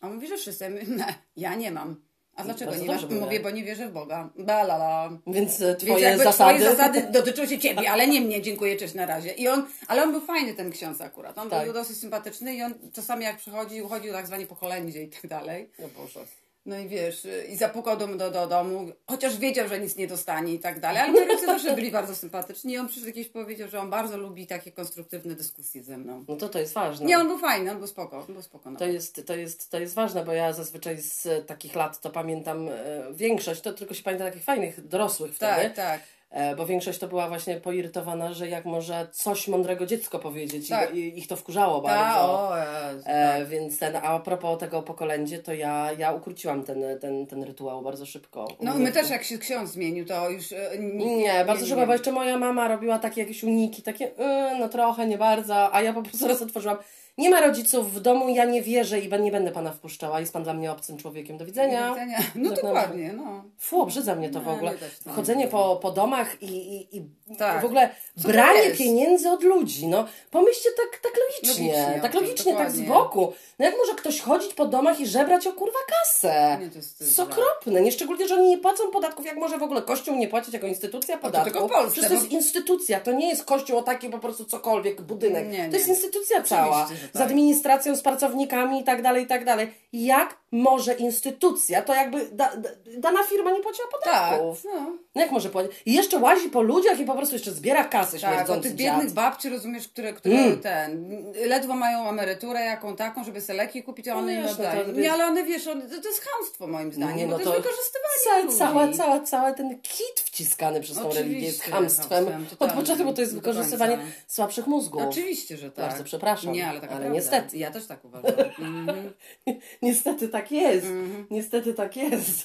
A 0.00 0.06
on 0.06 0.14
mówi, 0.14 0.26
że 0.28 0.36
wszyscy. 0.36 0.64
Ja 0.64 0.70
"Nie, 0.96 1.14
Ja 1.36 1.54
nie 1.54 1.70
mam. 1.70 1.96
A 2.36 2.44
dlaczego 2.44 2.70
Bardzo 2.70 2.84
nie 2.86 2.92
masz? 2.92 3.10
Mówię, 3.20 3.40
bo 3.40 3.50
nie 3.50 3.64
wierzę 3.64 3.88
w 3.88 3.92
Boga. 3.92 4.30
Balala. 4.38 5.10
Więc 5.26 5.60
e, 5.60 5.66
Więc 5.66 5.78
twoje 5.84 6.04
jakby 6.04 6.24
zasady... 6.24 6.54
twoje 6.58 6.70
zasady 6.76 7.06
dotyczą 7.10 7.46
się 7.46 7.58
ciebie, 7.58 7.90
ale 7.90 8.06
nie 8.06 8.20
mnie, 8.20 8.42
dziękuję, 8.42 8.76
cześć 8.76 8.94
na 8.94 9.06
razie. 9.06 9.32
I 9.32 9.48
on, 9.48 9.66
ale 9.88 10.02
on 10.02 10.12
był 10.12 10.20
fajny 10.20 10.54
ten 10.54 10.70
ksiądz 10.70 11.00
akurat. 11.00 11.38
On 11.38 11.50
Tak. 11.50 11.64
był 11.64 11.72
dosyć 11.74 11.96
sympatyczny 11.98 12.54
i 12.54 12.62
on 12.62 12.74
czasami 12.92 13.24
jak 13.24 13.36
przychodził, 13.36 13.88
chodził 13.88 14.12
tak 14.12 14.26
zwanie 14.26 14.46
po 14.46 14.56
kolędzie 14.56 15.02
i 15.02 15.08
tak 15.08 15.26
dalej. 15.26 15.70
O 15.84 16.00
Boże. 16.00 16.20
No 16.66 16.78
i 16.78 16.88
wiesz, 16.88 17.24
y, 17.24 17.44
i 17.44 17.56
zapukał 17.56 17.96
do, 17.96 18.06
do, 18.06 18.30
do 18.30 18.46
domu, 18.46 18.86
chociaż 19.10 19.36
wiedział, 19.38 19.68
że 19.68 19.80
nic 19.80 19.96
nie 19.96 20.06
dostanie 20.06 20.54
i 20.54 20.58
tak 20.58 20.80
dalej, 20.80 21.02
ale 21.02 21.12
moi 21.12 21.28
rodzice 21.28 21.46
zawsze 21.46 21.74
byli 21.74 21.90
bardzo 21.90 22.16
sympatyczni 22.16 22.72
i 22.72 22.78
on 22.78 22.88
przyszedł 22.88 23.12
kiedyś 23.12 23.28
powiedział, 23.28 23.68
że 23.68 23.80
on 23.80 23.90
bardzo 23.90 24.16
lubi 24.16 24.46
takie 24.46 24.72
konstruktywne 24.72 25.34
dyskusje 25.34 25.82
ze 25.82 25.98
mną. 25.98 26.24
No 26.28 26.36
to 26.36 26.48
to 26.48 26.58
jest 26.58 26.74
ważne. 26.74 27.06
Nie, 27.06 27.18
on 27.18 27.26
był 27.26 27.38
fajny, 27.38 27.70
on 27.70 27.78
był 27.78 27.86
spoko, 27.86 28.18
on 28.18 28.34
był 28.34 28.42
spoko. 28.42 28.70
no. 28.70 28.78
To 28.78 28.86
jest, 28.86 29.26
to, 29.26 29.34
jest, 29.34 29.70
to 29.70 29.78
jest 29.78 29.94
ważne, 29.94 30.24
bo 30.24 30.32
ja 30.32 30.52
zazwyczaj 30.52 31.00
z 31.00 31.46
takich 31.46 31.74
lat 31.74 32.00
to 32.00 32.10
pamiętam 32.10 32.68
e, 32.68 32.72
większość, 33.12 33.60
to 33.60 33.72
tylko 33.72 33.94
się 33.94 34.02
pamięta 34.02 34.24
takich 34.24 34.44
fajnych, 34.44 34.88
dorosłych 34.88 35.34
wtedy. 35.34 35.62
tak, 35.62 35.74
tak. 35.74 36.00
E, 36.34 36.56
bo 36.56 36.66
większość 36.66 36.98
to 36.98 37.08
była 37.08 37.28
właśnie 37.28 37.56
poirytowana, 37.56 38.32
że 38.32 38.48
jak 38.48 38.64
może 38.64 39.06
coś 39.12 39.48
mądrego 39.48 39.86
dziecko 39.86 40.18
powiedzieć 40.18 40.68
Tak. 40.68 40.94
i, 40.94 41.18
ich 41.18 41.26
to 41.28 41.36
wkurzało 41.36 41.80
Ta, 41.80 41.88
bardzo. 41.88 42.48
o, 42.48 42.56
Jezu, 42.56 43.02
E, 43.06 43.44
więc 43.46 43.78
ten, 43.78 43.96
a 43.96 44.18
propos 44.18 44.58
tego 44.58 44.82
pokolędzie, 44.82 45.38
to 45.38 45.52
ja, 45.52 45.90
ja 45.98 46.12
ukróciłam 46.12 46.62
ten, 46.64 46.82
ten, 47.00 47.26
ten 47.26 47.42
rytuał 47.42 47.82
bardzo 47.82 48.06
szybko. 48.06 48.48
No 48.60 48.74
my 48.74 48.92
też 48.92 49.10
jak 49.10 49.24
się 49.24 49.38
ksiądz 49.38 49.70
zmienił, 49.70 50.04
to 50.06 50.30
już... 50.30 50.52
e, 50.52 50.78
Nie, 50.78 51.16
nie 51.16 51.44
bardzo 51.46 51.66
szybko, 51.66 51.86
bo 51.86 51.92
jeszcze 51.92 52.12
moja 52.12 52.38
mama 52.38 52.68
robiła 52.68 52.98
takie 52.98 53.20
jakieś 53.20 53.44
uniki, 53.44 53.82
takie 53.82 54.04
yy, 54.04 54.58
no 54.58 54.68
trochę, 54.68 55.06
nie 55.06 55.18
bardzo, 55.18 55.74
a 55.74 55.82
ja 55.82 55.92
po 55.92 56.02
prostu 56.02 56.28
raz 56.28 56.42
otworzyłam. 56.42 56.76
Nie 57.18 57.30
ma 57.30 57.40
rodziców 57.40 57.94
w 57.94 58.00
domu, 58.00 58.28
ja 58.28 58.44
nie 58.44 58.62
wierzę 58.62 59.00
i 59.00 59.22
nie 59.22 59.32
będę 59.32 59.50
pana 59.50 59.72
wpuszczała. 59.72 60.20
Jest 60.20 60.32
pan 60.32 60.42
dla 60.42 60.54
mnie 60.54 60.72
obcym 60.72 60.96
człowiekiem. 60.96 61.36
Do 61.36 61.44
widzenia. 61.46 61.88
Do 61.88 61.94
widzenia. 61.94 62.18
No 62.34 62.50
dokładnie, 62.50 63.12
no. 63.12 63.44
Fu, 63.58 63.82
obrzydza 63.82 64.14
mnie 64.14 64.30
to 64.30 64.40
w 64.40 64.46
Nie, 64.46 64.52
ogóle. 64.52 64.70
to 64.74 65.10
nie 65.10 65.16
Chodzenie 65.16 65.48
po, 65.48 65.76
po 65.76 65.90
domach 65.90 66.42
i, 66.42 66.46
i, 66.46 66.96
i 66.96 67.02
Tak. 67.38 67.62
w 67.62 67.64
ogóle 67.64 67.90
Co 68.16 68.22
to 68.22 68.28
branie 68.28 68.70
pieniędzy 68.70 69.30
od 69.30 69.42
ludzi. 69.42 69.86
No, 69.86 70.06
pomyślcie 70.30 70.68
tak, 70.76 71.00
tak 71.00 71.12
logicznie. 71.20 71.66
Logicznie, 71.72 71.98
tak 72.02 72.14
logicznie, 72.14 72.54
tak 72.56 72.70
z 72.70 72.80
boku. 72.80 73.32
No 73.58 73.64
jak 73.64 73.74
może 73.78 73.94
ktoś 73.94 74.20
chodzić 74.20 74.54
po 74.54 74.66
domach 74.66 75.00
i 75.00 75.06
żebrać 75.06 75.46
o 75.46 75.52
kurwa 75.52 75.78
kasę? 75.88 76.58
Nie, 76.60 76.70
to 76.70 76.76
jest- 76.78 77.16
to 77.16 77.24
To 77.26 77.30
okropne. 77.30 77.80
Nie 77.80 77.92
szczególnie, 77.92 78.28
że 78.28 78.34
oni 78.34 78.48
nie 78.48 78.58
płacą 78.58 78.90
podatków. 78.90 79.26
Jak 79.26 79.36
może 79.36 79.58
w 79.58 79.62
ogóle 79.62 79.82
Kościół 79.82 80.16
nie 80.16 80.28
płacić 80.28 80.54
jako 80.54 80.66
instytucja 80.66 81.18
podatków? 81.18 81.52
tylko 81.52 81.68
w 81.68 81.72
Polsce, 81.72 81.92
Przecież 81.92 82.08
to 82.10 82.14
bo- 82.16 82.20
jest 82.20 82.32
instytucja. 82.32 83.00
To 83.00 83.12
nie 83.12 83.28
jest 83.28 83.44
Kościół 83.44 83.78
o 83.78 83.82
taki 83.82 84.08
po 84.08 84.18
prostu 84.18 84.44
cokolwiek, 84.44 85.02
budynek. 85.02 85.48
Nie, 85.48 85.58
nie. 85.58 85.68
To 85.70 85.76
jest 85.76 85.88
instytucja 85.88 86.42
cała. 86.42 86.84
tak. 86.88 86.96
Z 87.14 87.20
administracją, 87.20 87.96
z 87.96 88.02
pracownikami 88.02 88.80
i 88.80 88.84
tak 88.84 89.02
dalej, 89.02 89.24
i 89.24 89.26
tak 89.26 89.44
dalej. 89.44 89.74
Jak 89.92 90.36
może 90.62 90.94
instytucja, 90.94 91.82
to 91.82 91.94
jakby 91.94 92.28
da, 92.32 92.56
da, 92.56 92.68
dana 92.98 93.22
firma 93.24 93.50
nie 93.50 93.60
płaciła 93.62 93.88
Tak, 94.04 94.30
podatków. 94.30 94.64
no. 94.64 94.96
No 95.14 95.20
jak 95.20 95.30
może 95.30 95.50
płacić? 95.50 95.72
I 95.86 95.92
jeszcze 95.92 96.18
łazi 96.18 96.48
po 96.50 96.62
ludziach 96.62 97.00
i 97.00 97.04
po 97.04 97.14
prostu 97.14 97.34
jeszcze 97.34 97.50
zbiera 97.52 97.84
kasy 97.84 98.20
Tak, 98.20 98.30
o 98.30 98.34
śmierdzący 98.34 98.62
tych 98.68 98.74
dziad. 98.78 98.94
biednych 98.96 99.14
babci, 99.14 99.48
rozumiesz, 99.48 99.88
które, 99.88 100.12
które 100.12 100.34
Mm. 100.38 100.60
ten, 100.60 101.14
ledwo 101.46 101.74
mają 101.74 102.08
emeryturę 102.08 102.60
jaką 102.60 102.96
taką, 102.96 103.24
żeby 103.24 103.40
sobie 103.40 103.56
leki 103.56 103.82
kupić, 103.82 104.08
a 104.08 104.16
one 104.16 104.32
No 104.32 104.38
im 104.40 104.44
no 104.46 104.50
oddają. 104.52 104.92
nie, 104.92 105.12
ale 105.12 105.24
one, 105.26 105.44
wiesz, 105.44 105.66
one, 105.66 105.82
to, 105.82 106.02
to 106.02 106.08
jest 106.08 106.20
chamstwo 106.24 106.66
moim 106.66 106.92
zdaniem, 106.92 107.16
Nie, 107.16 107.24
bo 107.26 107.30
no 107.32 107.38
to, 107.38 107.44
to- 107.44 107.50
jest 107.56 107.62
wykorzystywanie 107.66 108.52
Ca, 108.52 108.58
cała, 108.58 108.88
cała, 108.92 109.20
cała 109.20 109.52
ten 109.52 109.80
kit 109.80 110.20
wciskany 110.24 110.80
przez 110.80 110.96
tą 110.96 111.12
religię 111.12 111.46
jest 111.46 111.62
chamstwem. 111.62 112.46
Od 112.58 112.72
początku, 112.72 113.04
bo 113.04 113.12
to 113.12 113.20
jest 113.20 113.34
wykorzystywanie 113.34 113.98
słabszych 114.26 114.66
mózgów. 114.66 115.02
Oczywiście, 115.02 115.56
że 115.56 115.70
tak. 115.70 115.88
Bardzo 115.88 116.04
przepraszam, 116.04 116.52
Nie, 116.52 116.68
ale 116.68 116.80
tak 116.80 116.92
ale 116.92 117.10
niestety. 117.10 117.58
Ja 117.58 117.70
też 117.70 117.86
tak 117.86 118.04
uważam. 118.04 118.30
Mhm. 118.58 119.12
Niestety 119.82 120.28
tak 120.28 120.43
jest. 120.52 120.86
Niestety 121.30 121.74
tak 121.74 121.96
jest. 121.96 122.44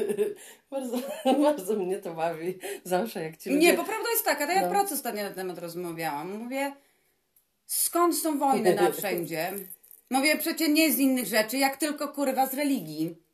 bardzo, 0.70 0.98
bardzo 1.42 1.74
mnie 1.76 1.98
to 1.98 2.14
bawi. 2.14 2.58
Zawsze 2.84 3.22
jak 3.22 3.36
ci 3.36 3.50
ludzie... 3.50 3.60
Nie, 3.60 3.74
bo 3.74 3.84
prawda 3.84 4.10
jest 4.10 4.24
taka, 4.24 4.46
to 4.46 4.52
ja 4.52 4.60
No. 4.60 4.66
w 4.68 4.70
pracy 4.70 4.94
ostatnio 4.94 5.22
na 5.22 5.30
temat 5.30 5.58
rozmawiałam. 5.58 6.38
Mówię, 6.42 6.72
skąd 7.66 8.16
są 8.16 8.38
wojny 8.38 8.74
na 8.74 8.92
wszędzie? 8.98 9.52
Mówię, 10.10 10.36
przecież 10.36 10.68
nie 10.68 10.92
z 10.92 10.98
innych 10.98 11.26
rzeczy, 11.26 11.58
jak 11.58 11.76
tylko 11.76 12.08
kurwa 12.08 12.46
z 12.46 12.54
religii. 12.54 13.25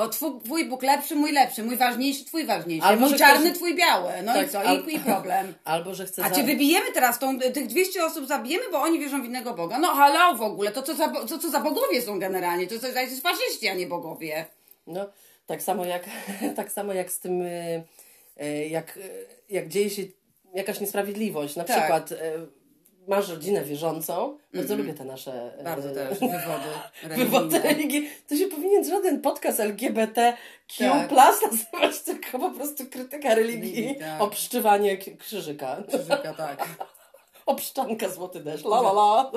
Bo 0.00 0.08
twój, 0.08 0.40
twój 0.44 0.64
Bóg 0.64 0.82
lepszy, 0.82 1.16
mój 1.16 1.32
lepszy, 1.32 1.62
mój 1.62 1.76
ważniejszy, 1.76 2.24
twój 2.24 2.46
ważniejszy, 2.46 2.86
Albo, 2.86 3.08
mój 3.08 3.18
czarny, 3.18 3.46
ktoś- 3.46 3.56
twój 3.56 3.74
biały. 3.74 4.12
No 4.24 4.34
Tak, 4.34 4.46
i 4.46 4.50
co? 4.50 4.60
al- 4.60 4.84
I, 4.88 4.94
I 4.96 5.00
problem. 5.00 5.54
Albo, 5.64 5.94
że 5.94 6.06
chce... 6.06 6.24
A 6.24 6.28
za- 6.28 6.34
cię 6.34 6.42
wybijemy 6.42 6.92
teraz, 6.94 7.18
tą, 7.18 7.38
tych 7.38 7.66
200 7.66 8.04
osób 8.04 8.26
zabijemy, 8.26 8.64
bo 8.72 8.80
oni 8.82 8.98
wierzą 8.98 9.22
w 9.22 9.24
innego 9.24 9.54
Boga. 9.54 9.78
No 9.78 9.88
halo 9.88 10.36
w 10.36 10.42
ogóle, 10.42 10.72
to 10.72 10.82
co 10.82 10.94
za, 10.94 11.08
to, 11.08 11.38
co 11.38 11.50
za 11.50 11.60
bogowie 11.60 12.02
są 12.02 12.18
generalnie, 12.18 12.66
to, 12.66 12.78
to 12.78 12.86
jest 13.00 13.22
faszyści, 13.22 13.68
a 13.68 13.74
nie 13.74 13.86
bogowie. 13.86 14.46
No, 14.86 15.06
tak 15.46 15.62
samo 15.62 15.84
jak, 15.84 16.04
tak 16.56 16.72
samo 16.72 16.92
jak 16.92 17.10
z 17.10 17.20
tym, 17.20 17.42
y, 17.42 17.82
y, 18.42 18.68
jak, 18.68 18.96
y, 18.96 19.26
jak 19.48 19.68
dzieje 19.68 19.90
się 19.90 20.02
jakaś 20.54 20.80
niesprawiedliwość. 20.80 21.56
Na 21.56 21.64
Tak. 21.64 21.76
przykład 21.78 22.12
masz 23.08 23.28
rodzinę 23.28 23.64
wierzącą. 23.64 24.38
Bardzo 24.54 24.76
lubię 24.76 24.94
te 24.94 25.04
nasze... 25.04 25.60
y, 25.60 25.64
Bardzo 25.64 25.90
też, 25.94 26.18
wywody 26.20 27.16
Wywody 27.16 27.58
religii. 27.58 28.10
To 28.28 28.36
się 28.36 28.46
powinien 28.46 28.84
żaden 28.84 29.20
podcast 29.20 29.60
LGBTQ 29.60 30.36
Tak. 30.78 31.10
nazywać, 31.42 32.00
tylko 32.04 32.38
po 32.38 32.50
prostu 32.50 32.86
krytyka 32.86 33.34
religii. 33.34 33.74
Religii, 33.74 33.96
tak. 34.00 34.22
Obszczywanie 34.22 34.96
krzyżyka. 34.98 35.82
Krzyżyka, 35.88 36.34
tak. 36.34 36.68
Obszczanka 37.46 38.08
złoty 38.08 38.40
deszcz. 38.40 38.64
La, 38.64 38.78
la, 38.80 38.90
la. 38.90 39.30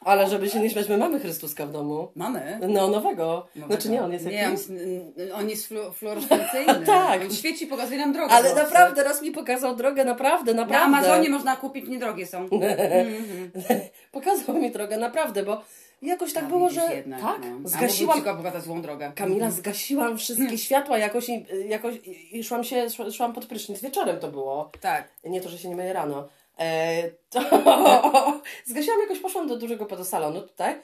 Ale 0.00 0.28
żeby 0.28 0.50
się 0.50 0.60
nie 0.60 0.70
śmiać, 0.70 0.88
my 0.88 0.98
mamy 0.98 1.20
Chrystuska 1.20 1.66
w 1.66 1.72
domu. 1.72 2.08
Mamy. 2.14 2.58
No, 2.68 2.88
nowego. 2.88 3.46
Nowego. 3.54 3.74
Znaczy 3.74 3.88
nie, 3.90 4.02
on 4.02 4.12
jest 4.12 4.26
Nie, 4.26 4.32
jakiś... 4.32 4.60
on 4.68 4.76
jest, 4.76 5.32
on 5.34 5.48
jest 5.50 5.66
flu, 5.66 5.92
fluorescencyjny. 5.92 6.86
Tak. 6.86 7.22
On 7.22 7.30
świeci, 7.30 7.66
pokazuje 7.66 7.98
nam 7.98 8.12
drogę. 8.12 8.32
Ale 8.32 8.54
naprawdę, 8.54 9.04
raz 9.04 9.22
mi 9.22 9.30
pokazał 9.30 9.76
drogę, 9.76 10.04
naprawdę, 10.04 10.54
Na 10.54 10.62
naprawdę. 10.62 10.86
Amazonie 10.86 11.28
można 11.28 11.56
kupić, 11.56 11.88
niedrogie 11.88 12.26
są. 12.26 12.48
Pokazał 14.12 14.54
mi 14.54 14.70
drogę, 14.70 14.96
naprawdę, 14.96 15.42
bo 15.42 15.62
jakoś 16.02 16.32
tak 16.32 16.44
A, 16.44 16.46
było, 16.46 16.70
że 16.70 16.80
jednak, 16.94 17.20
tak, 17.20 17.40
no. 17.50 17.68
zgasiłam, 17.68 18.18
A 18.28 18.32
mógłby 18.34 18.52
ci 18.52 18.60
złą 18.64 18.82
drogę. 18.82 19.12
Kamila, 19.14 19.50
zgasiłam 19.50 20.18
wszystkie 20.18 20.58
światła 20.58 20.98
jakoś 20.98 21.28
i, 21.28 21.46
jakoś 21.68 21.94
i 22.32 22.44
szłam 22.44 22.64
się, 22.64 22.86
szła- 22.86 23.12
szłam 23.12 23.32
pod 23.32 23.46
prysznic, 23.46 23.80
wieczorem 23.80 24.18
to 24.18 24.28
było. 24.28 24.70
Tak. 24.80 25.08
Nie 25.24 25.40
to, 25.40 25.48
że 25.48 25.58
się 25.58 25.68
nie 25.68 25.76
myję 25.76 25.92
rano. 25.92 26.28
E, 26.60 27.02
to 27.30 27.40
zgasiłam 28.66 29.00
jakoś, 29.00 29.18
poszłam 29.18 29.48
do 29.48 29.56
dużego 29.56 29.86
podosalonu 29.86 30.42
tutaj, 30.42 30.74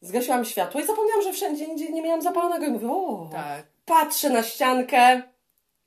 zgasiłam 0.00 0.44
światło 0.44 0.80
i 0.80 0.86
zapomniałam, 0.86 1.22
że 1.22 1.32
wszędzie 1.32 1.64
indziej 1.64 1.92
nie 1.92 2.02
miałam 2.02 2.22
zapalonego 2.22 2.66
i 2.66 2.70
mówię, 2.70 2.88
o, 2.90 3.28
Tak. 3.32 3.62
patrzę 3.84 4.30
na 4.30 4.42
ściankę, 4.42 5.22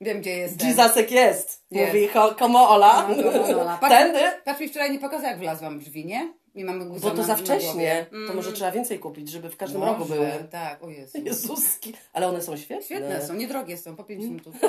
Wiem, 0.00 0.20
gdzie 0.20 0.30
jestem. 0.30 0.68
Jesusek 0.68 1.10
jest. 1.10 1.64
Jest. 1.70 1.92
Mówi, 1.94 2.08
"Ko- 2.08 2.34
komo 2.34 2.68
Ola, 2.70 3.08
No, 3.08 3.22
komo 3.32 3.60
Ola. 3.60 3.78
Patrz- 3.82 3.88
tędy. 3.88 4.20
Patrz 4.44 4.60
mi 4.60 4.68
wczoraj 4.68 4.90
nie 4.92 4.98
pokazał, 4.98 5.30
jak 5.30 5.38
wlazłam 5.38 5.78
w 5.78 5.82
drzwi, 5.82 6.06
nie? 6.06 6.32
I 6.56 6.64
mamy 6.64 6.84
Bo 6.84 6.90
guza 6.90 7.10
to 7.10 7.16
na, 7.16 7.22
za 7.22 7.36
wcześnie. 7.36 8.06
To 8.28 8.34
może 8.34 8.52
trzeba 8.52 8.70
więcej 8.72 8.98
kupić, 8.98 9.30
żeby 9.30 9.50
w 9.50 9.56
każdym 9.56 9.80
Może, 9.80 9.92
rogu 9.92 10.04
były. 10.04 10.30
Tak, 10.50 10.84
o 10.84 10.90
Jezu. 10.90 11.18
Jezuski. 11.24 11.94
Ale 12.12 12.28
one 12.28 12.42
są 12.42 12.56
świetne. 12.56 12.84
Świetne 12.84 13.26
są, 13.26 13.34
niedrogie 13.34 13.76
są, 13.76 13.96
po 13.96 14.04
5 14.04 14.24
Mm. 14.24 14.34
funtów. 14.40 14.62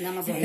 Na 0.00 0.08
Amazonie. 0.08 0.40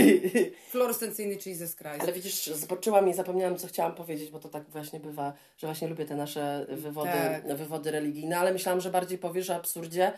Fluorescencyjny 0.69 1.33
Jesus 1.45 1.75
Christ. 1.75 2.01
Ale 2.01 2.13
widzisz, 2.13 2.45
zboczyłam 2.47 3.09
i 3.09 3.13
zapomniałam, 3.13 3.57
co 3.57 3.67
chciałam 3.67 3.95
powiedzieć, 3.95 4.31
bo 4.31 4.39
to 4.39 4.49
tak 4.49 4.69
właśnie 4.69 4.99
bywa, 4.99 5.33
że 5.57 5.67
właśnie 5.67 5.87
lubię 5.87 6.05
te 6.05 6.15
nasze 6.15 6.65
wywody, 6.69 7.09
Tak. 7.47 7.57
wywody 7.57 7.91
religijne, 7.91 8.37
ale 8.39 8.53
myślałam, 8.53 8.81
że 8.81 8.89
bardziej 8.89 9.17
powiesz 9.17 9.49
o 9.49 9.55
absurdzie, 9.55 10.11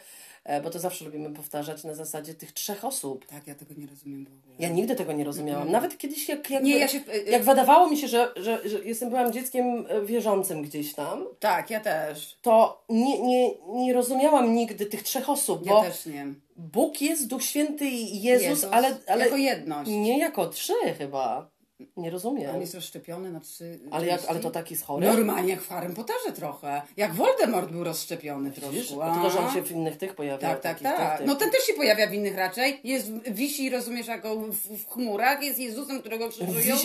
bo 0.63 0.69
to 0.69 0.79
zawsze 0.79 1.05
lubimy 1.05 1.29
powtarzać 1.33 1.83
na 1.83 1.93
zasadzie 1.93 2.33
tych 2.33 2.51
trzech 2.51 2.85
osób. 2.85 3.25
Tak, 3.25 3.47
ja 3.47 3.55
tego 3.55 3.73
nie 3.77 3.87
rozumiem 3.87 4.25
w 4.25 4.27
ogóle. 4.27 4.55
Ja 4.59 4.69
nigdy 4.69 4.95
tego 4.95 5.13
nie 5.13 5.23
rozumiałam. 5.23 5.71
Nawet 5.71 5.97
kiedyś, 5.97 6.29
jak, 6.29 6.49
jak, 6.49 6.63
Nie, 6.63 6.77
ja 6.77 6.87
się... 6.87 6.99
jak 7.27 7.43
wydawało 7.43 7.89
mi 7.89 7.97
się, 7.97 8.07
że, 8.07 8.31
że, 8.35 8.69
że 8.69 8.79
jestem 8.85 9.09
byłam 9.09 9.33
dzieckiem 9.33 9.85
e, 9.89 10.01
wierzącym 10.05 10.61
gdzieś 10.61 10.93
tam, 10.93 11.25
Tak, 11.39 11.69
ja 11.69 11.79
też. 11.79 12.37
to 12.41 12.83
nie, 12.89 13.21
nie, 13.21 13.51
nie 13.67 13.93
rozumiałam 13.93 14.55
nigdy 14.55 14.85
tych 14.85 15.03
trzech 15.03 15.29
osób, 15.29 15.65
Ja 15.65 15.71
bo 15.71 15.81
też 15.81 16.05
nie. 16.05 16.27
Bóg 16.57 17.01
jest, 17.01 17.27
Duch 17.27 17.43
Święty 17.43 17.85
i 17.85 18.21
Jezus, 18.21 18.63
ale, 18.71 18.97
ale 19.07 19.23
Jako 19.23 19.37
jedność. 19.37 19.89
nie 19.91 20.19
jako 20.19 20.47
trzy 20.47 20.73
chyba. 20.97 21.49
Nie 21.79 22.07
On 22.07 22.13
rozumiem. 22.13 22.61
jest 22.61 22.73
rozszczepiony 22.73 23.31
na 23.31 23.39
trzy 23.39 23.79
Ale, 23.91 24.07
jak, 24.07 24.21
ale 24.27 24.39
to 24.39 24.51
taki 24.51 24.73
jest 24.73 24.85
chory? 24.85 25.07
Normalnie 25.07 25.49
jak 25.49 25.61
w 25.61 25.67
Harrym 25.67 25.93
Potterze 25.93 26.31
trochę. 26.35 26.81
Jak 26.97 27.13
Voldemort 27.13 27.71
był 27.71 27.83
rozszczepiony 27.83 28.51
troszkę. 28.51 28.81
Tylko, 29.13 29.29
że 29.29 29.39
on 29.39 29.53
się 29.53 29.61
w 29.61 29.71
innych 29.71 29.97
tych 29.97 30.15
pojawia. 30.15 30.37
Tak, 30.37 30.61
tak, 30.61 30.61
takich 30.61 30.83
tak. 30.83 31.09
tych, 31.09 31.17
tych. 31.17 31.27
No 31.27 31.35
ten 31.35 31.51
też 31.51 31.63
się 31.63 31.73
pojawia 31.73 32.07
w 32.07 32.13
innych 32.13 32.35
raczej. 32.35 32.79
Jest, 32.83 33.11
wisi, 33.31 33.69
rozumiesz, 33.69 34.07
jako 34.07 34.35
w, 34.35 34.53
w 34.53 34.87
chmurach. 34.87 35.43
Jest 35.43 35.59
Jezusem, 35.59 35.99
którego 35.99 36.29
krzyżują. 36.29 36.75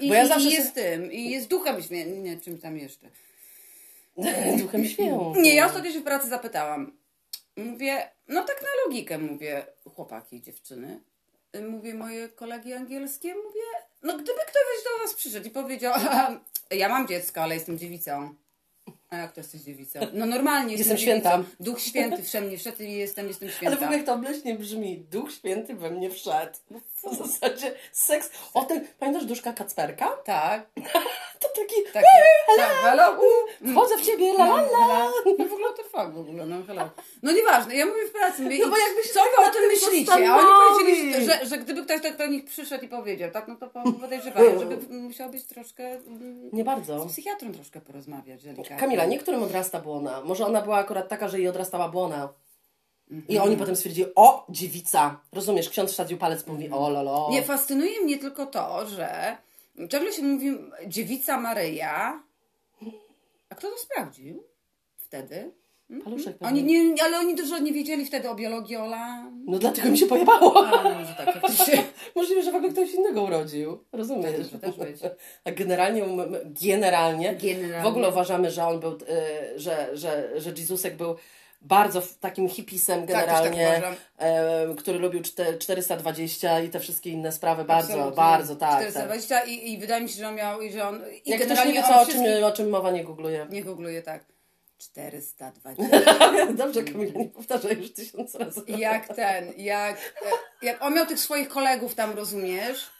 I, 0.00 0.08
bo 0.08 0.14
ja 0.14 0.26
zawsze 0.26 0.48
i 0.48 0.52
jest 0.52 0.74
tym. 0.74 1.12
I 1.12 1.30
jest 1.30 1.48
duchem 1.48 1.82
śmie... 1.82 2.04
Nie, 2.04 2.40
czymś 2.40 2.60
tam 2.60 2.76
jeszcze. 2.78 3.10
Duchem 4.62 4.84
śmieją. 4.84 5.34
Nie, 5.36 5.54
ja 5.54 5.66
ostatnio 5.66 5.92
się 5.92 6.00
w 6.00 6.04
pracy 6.04 6.28
zapytałam. 6.28 6.92
Mówię, 7.56 8.10
no 8.28 8.42
tak 8.42 8.62
na 8.62 8.68
logikę 8.84 9.18
mówię, 9.18 9.66
chłopaki 9.94 10.42
dziewczyny. 10.42 11.00
Mówię, 11.70 11.94
moje 11.94 12.28
kolegi 12.28 12.72
angielskie, 12.72 13.34
mówię, 13.34 13.89
no 14.02 14.12
gdyby 14.12 14.40
ktoś 14.40 14.84
do 14.84 15.04
was 15.04 15.14
przyszedł 15.14 15.46
i 15.46 15.50
powiedział, 15.50 15.94
ja 16.70 16.88
mam 16.88 17.08
dziecko, 17.08 17.42
ale 17.42 17.54
jestem 17.54 17.78
dziewicą. 17.78 18.34
A 19.10 19.16
jak 19.16 19.32
to 19.32 19.40
jesteś 19.40 19.60
dziewicą? 19.60 19.98
No 20.12 20.26
normalnie 20.26 20.74
Jestem 20.76 20.96
dziewicą. 20.96 21.02
święta. 21.20 21.44
Duch 21.60 21.80
święty 21.80 22.22
we 22.32 22.40
mnie 22.40 22.58
wszedł 22.58 22.82
i 22.82 22.92
jestem, 22.92 23.28
jestem 23.28 23.48
Ale 23.48 23.52
w 23.52 23.56
święta. 23.56 23.76
ogóle 23.84 23.96
jak 23.96 24.06
to 24.06 24.12
obleśnie 24.14 24.54
brzmi, 24.54 24.98
Duch 25.10 25.32
Święty 25.32 25.74
we 25.74 25.90
mnie 25.90 26.10
wszedł. 26.10 26.58
W 27.02 27.14
zasadzie 27.16 27.74
seks. 27.92 28.30
O 28.54 28.64
ten, 28.64 28.86
pamiętasz 28.98 29.24
duszka 29.24 29.52
Kacperka? 29.52 30.08
Tak, 30.24 30.66
To 31.40 31.48
taki, 31.48 31.74
tak, 31.92 32.04
tak, 32.56 32.70
hello. 32.82 33.20
wchodzę 33.72 33.96
w 33.96 34.06
ciebie, 34.06 34.30
la 34.34 34.44
la 34.44 34.60
la. 34.62 35.10
No 35.38 35.44
w 35.48 35.52
ogóle 35.52 35.68
to 35.76 35.82
fakt 35.82 36.12
w 36.14 36.18
ogóle, 36.18 36.46
no 36.46 36.56
hello. 36.66 36.90
No 37.22 37.32
nieważne, 37.32 37.76
ja 37.76 37.86
mówię 37.86 38.06
w 38.08 38.12
pracy, 38.12 38.42
mówię, 38.42 38.58
No 38.60 38.68
bo 38.70 38.76
i 38.76 38.80
jakbyś 38.80 39.12
co 39.12 39.20
wy 39.22 39.36
o 39.38 39.42
nad 39.42 39.52
tym 39.54 39.62
myślicie? 39.68 40.12
A 40.12 40.36
oni 40.36 40.78
powiedzieli, 40.78 41.26
że, 41.26 41.46
że 41.46 41.58
gdyby 41.58 41.82
ktoś 41.84 42.02
tak 42.02 42.16
do 42.16 42.26
nich 42.26 42.44
przyszedł 42.44 42.84
i 42.84 42.88
powiedział, 42.88 43.30
tak, 43.30 43.48
no 43.48 43.56
to 43.56 43.68
podejrzewają, 44.00 44.58
żeby 44.58 44.76
musiał 45.08 45.30
być 45.30 45.44
troszkę 45.44 45.84
mm, 45.90 46.50
Nie 46.52 46.64
bardzo. 46.64 47.08
z 47.08 47.12
psychiatrą 47.12 47.52
troszkę 47.52 47.80
porozmawiać 47.80 48.42
delikatnie. 48.42 48.76
Kamila, 48.76 48.99
niektórym 49.04 49.42
odrasta 49.42 49.80
błona. 49.80 50.20
Może 50.24 50.46
ona 50.46 50.62
była 50.62 50.76
akurat 50.76 51.08
taka, 51.08 51.28
że 51.28 51.38
jej 51.38 51.48
odrastała 51.48 51.88
błona. 51.88 52.28
I 53.10 53.14
Mhm. 53.14 53.42
oni 53.42 53.56
potem 53.56 53.76
stwierdzili, 53.76 54.06
o, 54.14 54.46
dziewica. 54.48 55.20
Rozumiesz, 55.32 55.68
ksiądz 55.68 55.92
wsadził 55.92 56.18
palec, 56.18 56.46
mówi, 56.46 56.70
o 56.70 56.90
lolo. 56.90 57.28
Nie, 57.30 57.42
fascynuje 57.42 58.00
mnie 58.00 58.18
tylko 58.18 58.46
to, 58.46 58.86
że 58.86 59.36
ciągle 59.90 60.12
się 60.12 60.22
mówi 60.22 60.58
dziewica 60.86 61.40
Maryja, 61.40 62.22
a 63.50 63.54
kto 63.54 63.70
to 63.70 63.76
sprawdził 63.78 64.44
wtedy? 64.96 65.50
Paluszek 66.04 66.36
Oni 66.40 66.62
nie, 66.64 67.02
ale 67.04 67.18
oni 67.18 67.34
dużo 67.34 67.58
nie 67.58 67.72
wiedzieli 67.72 68.06
wtedy 68.06 68.30
o 68.30 68.34
biologii 68.34 68.76
Ola. 68.76 69.24
No 69.46 69.58
dlatego 69.58 69.88
mi 69.88 69.98
się 69.98 70.06
pojebało. 70.06 70.66
A, 70.66 70.98
może 70.98 71.14
tak, 71.14 71.40
faktycznie. 71.40 71.82
Możliwe, 72.16 72.42
że 72.42 72.52
w 72.52 72.54
ogóle 72.54 72.72
ktoś 72.72 72.94
innego 72.94 73.22
urodził. 73.22 73.84
Rozumiesz? 73.92 74.48
Tak, 74.52 74.60
też 74.60 74.76
być. 74.76 74.96
A 75.44 75.50
generalnie, 75.50 76.04
um, 76.04 76.34
generalnie, 76.62 77.34
Generalnie. 77.34 77.82
w 77.82 77.86
ogóle 77.86 78.08
uważamy, 78.08 78.50
że 78.50 78.64
on 78.66 78.80
był, 78.80 78.90
e, 78.92 79.58
że, 79.58 79.90
że, 79.92 80.40
że 80.40 80.50
Jezusek 80.50 80.96
był 80.96 81.16
bardzo 81.62 82.02
takim 82.20 82.48
hipisem 82.48 83.06
też 83.06 83.16
tak 83.16 83.26
generalnie, 83.26 83.68
uważam. 83.78 83.94
e, 84.18 84.74
który 84.78 84.98
lubił 84.98 85.20
czte- 85.20 85.58
420 85.58 86.60
i 86.60 86.68
te 86.68 86.80
wszystkie 86.80 87.10
inne 87.10 87.32
sprawy. 87.32 87.64
Bardzo, 87.64 87.92
Absolutnie. 87.92 88.16
bardzo, 88.16 88.56
tak. 88.56 88.70
tak. 88.70 88.90
420 88.90 89.40
i, 89.44 89.72
i 89.72 89.78
wydaje 89.78 90.02
mi 90.02 90.08
się, 90.08 90.18
że 90.18 90.28
on 90.28 90.34
miał, 90.34 90.60
i 90.60 90.72
że 90.72 90.88
on... 90.88 91.00
I 91.24 91.30
Jak 91.30 91.40
ktoś 91.40 91.64
nie 91.66 91.72
wie, 91.72 91.82
co, 91.82 92.00
o, 92.00 92.06
czym, 92.06 92.44
o 92.44 92.52
czym 92.52 92.68
mowa, 92.70 92.90
nie 92.90 93.04
googluje. 93.04 93.46
Nie 93.50 93.64
googluje 93.64 94.02
tak. 94.02 94.24
420. 94.80 96.52
Dobrze, 96.52 96.82
Kamila, 96.82 97.18
nie 97.18 97.28
powtarzaj 97.28 97.76
już 97.78 97.92
tysiąc 97.92 98.34
razy. 98.34 98.62
jak 98.66 99.16
ten, 99.16 99.52
jak, 99.56 100.14
jak 100.62 100.82
on 100.82 100.94
miał 100.94 101.06
tych 101.06 101.20
swoich 101.20 101.48
kolegów 101.48 101.94
tam, 101.94 102.12
rozumiesz? 102.12 102.90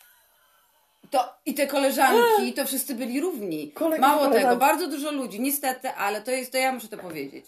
To 1.11 1.35
i 1.47 1.55
te 1.55 1.67
koleżanki, 1.67 2.53
to 2.57 2.67
wszyscy 2.67 2.95
byli 2.95 3.21
równi. 3.21 3.73
Kolegi, 3.73 4.01
Mało 4.01 4.19
koleżanki. 4.19 4.45
tego, 4.45 4.57
bardzo 4.57 4.87
dużo 4.87 5.11
ludzi, 5.11 5.41
niestety, 5.41 5.89
ale 5.91 6.23
to 6.23 6.31
jest, 6.31 6.53
to 6.53 6.59
ja 6.59 6.73
muszę 6.73 6.89
to 6.89 6.99
powiedzieć. 6.99 7.47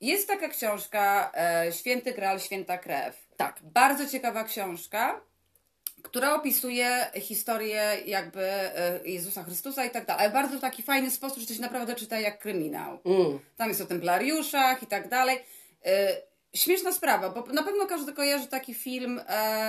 Jest 0.00 0.28
taka 0.28 0.48
książka 0.48 1.32
e, 1.34 1.72
Święty 1.72 2.12
Graal, 2.12 2.40
Święta 2.40 2.78
Krew. 2.78 3.26
Tak. 3.36 3.60
Bardzo 3.62 4.06
ciekawa 4.06 4.44
książka, 4.44 5.20
która 6.02 6.34
opisuje 6.34 7.06
historię 7.20 7.96
jakby 8.06 8.42
e, 8.42 9.00
Jezusa 9.04 9.44
Chrystusa 9.44 9.84
i 9.84 9.90
tak 9.90 10.06
dalej. 10.06 10.24
Ale 10.24 10.32
bardzo 10.32 10.58
w 10.58 10.60
taki 10.60 10.82
fajny 10.82 11.10
sposób, 11.10 11.38
że 11.38 11.46
to 11.46 11.54
się 11.54 11.60
naprawdę 11.60 11.94
czyta 11.94 12.20
jak 12.20 12.38
kryminał. 12.38 12.98
Mm. 13.04 13.38
Tam 13.56 13.68
jest 13.68 13.80
o 13.80 13.86
templariuszach 13.86 14.82
i 14.82 14.86
tak 14.86 15.08
dalej. 15.08 15.38
Śmieszna 16.56 16.92
sprawa, 16.92 17.30
bo 17.30 17.44
na 17.52 17.62
pewno 17.62 17.86
każdy 17.86 18.12
kojarzy 18.12 18.46
taki 18.46 18.74
film, 18.74 19.20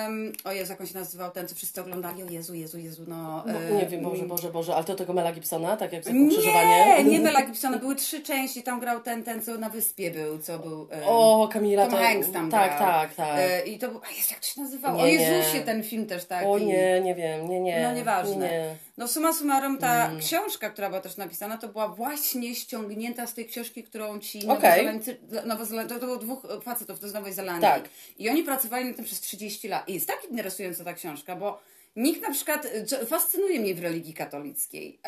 um, 0.05 0.31
o 0.43 0.51
Jezu, 0.51 0.71
jak 0.71 0.81
on 0.81 0.87
się 0.87 0.93
nazywał, 0.97 1.31
ten, 1.31 1.47
co 1.47 1.55
wszyscy 1.55 1.81
oglądali, 1.81 2.23
o 2.23 2.29
Jezu, 2.29 2.53
Jezu, 2.53 2.77
Jezu, 2.77 3.03
no... 3.07 3.43
No, 3.47 3.53
e, 3.61 3.71
nie 3.73 3.85
wiem, 3.85 4.03
Boże, 4.03 4.23
Boże, 4.23 4.49
Boże, 4.51 4.75
ale 4.75 4.83
to 4.83 4.95
tego 4.95 5.13
Mela 5.13 5.31
Gibsona, 5.31 5.77
tak 5.77 5.93
jak 5.93 6.03
za 6.03 6.11
Nie, 6.11 7.03
nie 7.03 7.19
Mela 7.19 7.41
Gibsona, 7.45 7.77
były 7.77 7.95
trzy 7.95 8.21
części, 8.23 8.63
tam 8.63 8.79
grał 8.79 8.99
ten, 9.01 9.23
ten, 9.23 9.41
co 9.41 9.57
na 9.57 9.69
wyspie 9.69 10.11
był, 10.11 10.39
co 10.39 10.59
był... 10.59 10.87
e, 10.91 11.05
O, 11.05 11.49
Kamila, 11.53 11.83
Tom 11.83 11.91
to... 11.91 11.97
Hanks 11.97 12.31
tam 12.31 12.51
Tak, 12.51 12.77
grał. 12.77 12.89
tak, 12.91 13.15
tak. 13.15 13.37
E, 13.39 13.65
I 13.65 13.79
to 13.79 13.87
był, 13.87 14.01
a 14.09 14.15
jest 14.17 14.31
jak 14.31 14.39
to 14.39 14.47
się 14.47 14.61
nazywało? 14.61 14.97
Nie, 14.97 15.03
o 15.03 15.07
nie. 15.07 15.13
Jezusie 15.13 15.61
ten 15.61 15.83
film 15.83 16.05
też 16.05 16.25
taki. 16.25 16.47
O 16.47 16.59
nie, 16.59 17.01
nie 17.01 17.15
wiem, 17.15 17.49
nie, 17.49 17.59
nie. 17.59 17.83
No 17.83 17.93
nieważne. 17.93 18.49
Nie. 18.49 18.75
No 18.97 19.07
summa 19.07 19.33
summarum 19.33 19.77
ta 19.77 20.05
Mm. 20.05 20.19
książka, 20.19 20.69
która 20.69 20.89
była 20.89 21.01
też 21.01 21.17
napisana, 21.17 21.57
to 21.57 21.67
była 21.67 21.87
właśnie 21.87 22.55
ściągnięta 22.55 23.27
z 23.27 23.33
tej 23.33 23.45
książki, 23.45 23.83
którą 23.83 24.19
ci 24.19 24.37
Okej. 24.47 24.85
Nowozelandcy, 24.85 25.17
Nowozeland, 25.45 25.89
to, 25.89 25.99
było 25.99 26.17
dwóch 26.17 26.47
facetów 26.63 26.99
to 26.99 27.07
z 27.07 27.13
Nowej 27.13 27.33
Zelandii. 27.33 27.69
Tak. 27.69 27.89
I 28.17 28.29
oni 28.29 28.43
pracowali 28.43 28.85
na 28.85 28.93
tym 28.93 29.05
przez 29.05 29.19
30 29.21 29.67
lat. 29.67 29.89
I 29.89 29.93
jest 29.93 30.07
tak 30.07 30.25
interesująca 30.29 30.83
ta 30.83 30.93
książka, 30.93 31.35
bo 31.35 31.61
nikt 31.95 32.21
na 32.21 32.31
przykład, 32.31 32.67
fascynuje 33.07 33.59
mnie 33.59 33.75
w 33.75 33.79
religii 33.83 34.13
katolickiej. 34.13 34.99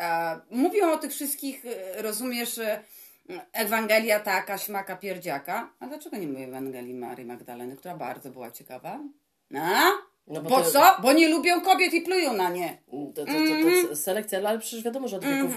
Mówią 0.50 0.92
o 0.92 0.98
tych 0.98 1.12
wszystkich, 1.12 1.64
e, 1.66 2.02
rozumiesz, 2.02 2.58
e, 2.58 2.82
Ewangelia 3.52 4.20
taka, 4.20 4.58
śmaka, 4.58 4.96
pierdziaka. 4.96 5.70
A 5.80 5.86
dlaczego 5.86 6.16
nie 6.16 6.26
mówię 6.26 6.44
Ewangelii 6.44 6.94
Marii 6.94 7.26
Magdaleny, 7.26 7.76
która 7.76 7.96
bardzo 7.96 8.30
była 8.30 8.50
ciekawa? 8.50 9.00
A? 9.56 9.90
No 10.26 10.42
bo 10.42 10.50
bo 10.50 10.56
to- 10.56 10.70
co? 10.70 10.96
Bo 11.02 11.12
nie 11.12 11.28
lubią 11.28 11.60
kobiet 11.60 11.94
i 11.94 12.00
plują 12.00 12.32
na 12.32 12.50
nie. 12.50 12.78
To, 12.90 12.96
to, 13.14 13.24
to, 13.24 13.32
Mhm. 13.38 13.62
to 13.62 13.68
jest 13.68 14.04
selekcja, 14.04 14.38
ale 14.38 14.58
przecież 14.58 14.84
wiadomo, 14.84 15.08
że 15.08 15.16
od 15.16 15.24
wieków, 15.24 15.50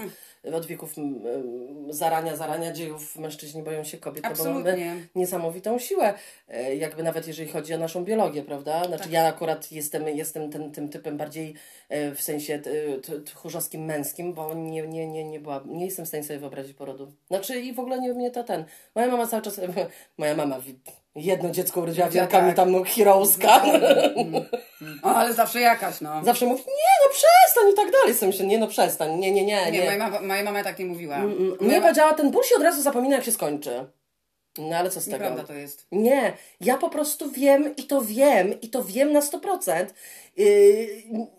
od 0.54 0.66
wieków 0.66 0.98
mm, 0.98 1.26
mm, 1.26 1.92
zarania, 1.92 2.36
zarania 2.36 2.72
dziejów 2.72 3.16
mężczyźni 3.16 3.62
boją 3.62 3.84
się 3.84 3.98
kobiet, 3.98 4.24
no 4.24 4.44
bo 4.44 4.50
mamy 4.50 5.08
niesamowitą 5.14 5.78
siłę, 5.78 6.14
e, 6.48 6.76
jakby 6.76 7.02
nawet 7.02 7.26
jeżeli 7.26 7.48
chodzi 7.48 7.74
o 7.74 7.78
naszą 7.78 8.04
biologię, 8.04 8.42
prawda? 8.42 8.84
Znaczy 8.84 9.02
Tak. 9.02 9.12
ja 9.12 9.26
akurat 9.26 9.72
jestem, 9.72 10.08
jestem 10.08 10.50
ten, 10.50 10.72
tym 10.72 10.88
typem 10.88 11.16
bardziej 11.16 11.54
e, 11.88 12.14
w 12.14 12.22
sensie 12.22 12.62
tchórzowskim 13.24 13.84
męskim, 13.84 14.32
bo 14.34 14.54
nie, 14.54 14.82
nie, 14.86 15.06
nie, 15.06 15.24
nie, 15.24 15.40
była, 15.40 15.62
nie 15.66 15.84
jestem 15.84 16.04
w 16.04 16.08
stanie 16.08 16.24
sobie 16.24 16.38
wyobrazić 16.38 16.76
porodu. 16.76 17.12
Znaczy 17.28 17.60
i 17.60 17.72
w 17.72 17.80
ogóle 17.80 18.00
nie 18.00 18.12
mnie 18.14 18.30
to 18.30 18.44
ten. 18.44 18.64
Moja 18.94 19.08
mama 19.08 19.26
cały 19.26 19.42
czas, 19.42 19.60
moja 20.18 20.36
mama 20.36 20.60
jedno 21.14 21.50
dziecko 21.50 21.80
urodziła, 21.80 22.06
Ja 22.06 22.12
wielka 22.12 22.40
mi 22.42 22.46
tak. 22.46 22.56
tam 22.56 22.84
heroeska. 22.84 23.62
O, 25.02 25.06
ale 25.14 25.34
zawsze 25.34 25.60
jakaś, 25.60 26.00
no. 26.00 26.24
Zawsze 26.24 26.46
mówi, 26.46 26.62
nie 26.66 27.06
no 27.06 27.12
przestań 27.12 27.72
i 27.72 27.74
tak 27.76 27.90
dalej. 27.92 28.14
Sobie 28.14 28.30
myślę, 28.32 28.46
nie 28.46 28.58
no 28.58 28.66
przestań, 28.66 29.18
nie, 29.18 29.32
nie, 29.32 29.44
nie. 29.44 29.64
Nie, 29.64 29.70
nie. 29.72 29.84
moja, 29.84 29.98
mama, 29.98 30.20
moja 30.20 30.42
mama 30.44 30.64
tak 30.64 30.78
nie 30.78 30.84
mówiła. 30.86 31.16
Mm, 31.16 31.38
Moja 31.48 31.56
Mnie 31.60 31.76
ma- 31.76 31.82
powiedziała, 31.82 32.12
ten 32.14 32.30
ból 32.30 32.44
się 32.44 32.54
od 32.56 32.62
razu 32.62 32.82
zapomina, 32.82 33.16
jak 33.16 33.24
się 33.24 33.32
skończy. 33.32 33.86
No 34.58 34.76
ale 34.76 34.90
co 34.90 35.00
z 35.00 35.04
tego? 35.04 35.16
Nieprawda 35.18 35.44
to 35.44 35.52
jest. 35.54 35.86
Nie, 35.92 36.32
ja 36.60 36.78
po 36.78 36.90
prostu 36.90 37.30
wiem 37.30 37.76
i 37.76 37.82
to 37.82 38.02
wiem, 38.02 38.60
i 38.60 38.68
to 38.70 38.84
wiem 38.84 39.12
na 39.12 39.20
100%. 39.20 39.86
Yy, 40.36 40.88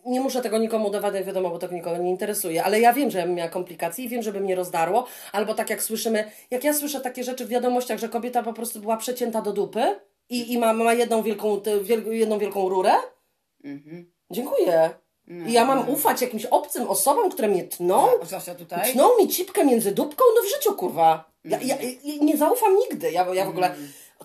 nie 0.06 0.22
muszę 0.22 0.42
tego 0.42 0.58
nikomu 0.58 0.88
udowadniać, 0.88 1.26
wiadomo, 1.26 1.50
bo 1.50 1.60
to 1.60 1.74
nikogo 1.74 1.98
nie 1.98 2.10
interesuje, 2.10 2.64
ale 2.64 2.80
ja 2.80 2.94
wiem, 2.94 3.12
że 3.12 3.20
ja 3.20 3.26
bym 3.26 3.36
miała 3.36 3.50
komplikacje 3.50 4.06
i 4.06 4.10
wiem, 4.10 4.22
żeby 4.24 4.40
mnie 4.40 4.56
rozdarło, 4.56 5.08
albo 5.32 5.54
tak 5.54 5.70
jak 5.70 5.84
słyszymy, 5.84 6.32
jak 6.52 6.64
ja 6.64 6.74
słyszę 6.74 7.02
takie 7.02 7.24
rzeczy 7.24 7.46
w 7.46 7.50
wiadomościach, 7.50 8.00
że 8.00 8.10
kobieta 8.10 8.44
po 8.44 8.54
prostu 8.54 8.80
była 8.80 8.98
przecięta 8.98 9.42
do 9.42 9.54
dupy 9.54 10.00
i, 10.30 10.54
i 10.54 10.58
ma, 10.58 10.74
ma 10.74 10.94
jedną, 10.94 11.24
wielką, 11.24 11.62
jedną 12.12 12.40
wielką 12.40 12.70
rurę, 12.70 12.94
Mhm. 13.64 14.12
dziękuję. 14.32 14.90
I 15.48 15.52
ja 15.54 15.66
mam 15.66 15.90
ufać 15.90 16.22
jakimś 16.22 16.46
obcym 16.46 16.88
osobom, 16.88 17.32
które 17.32 17.48
mnie 17.48 17.64
tną? 17.64 18.08
A 18.22 18.26
Zwłaszcza 18.26 18.56
tutaj. 18.56 18.92
Tną 18.94 19.18
mi 19.18 19.28
cipkę 19.28 19.66
między 19.66 19.92
dupką? 19.92 20.24
No 20.36 20.42
w 20.42 20.56
życiu, 20.56 20.76
kurwa. 20.76 21.32
Ja, 21.46 21.58
ja, 21.62 21.76
ja 22.04 22.14
nie 22.22 22.38
zaufam 22.38 22.76
nigdy. 22.76 23.12
Ja, 23.12 23.26
ja 23.34 23.46
w 23.46 23.50
ogóle... 23.50 23.76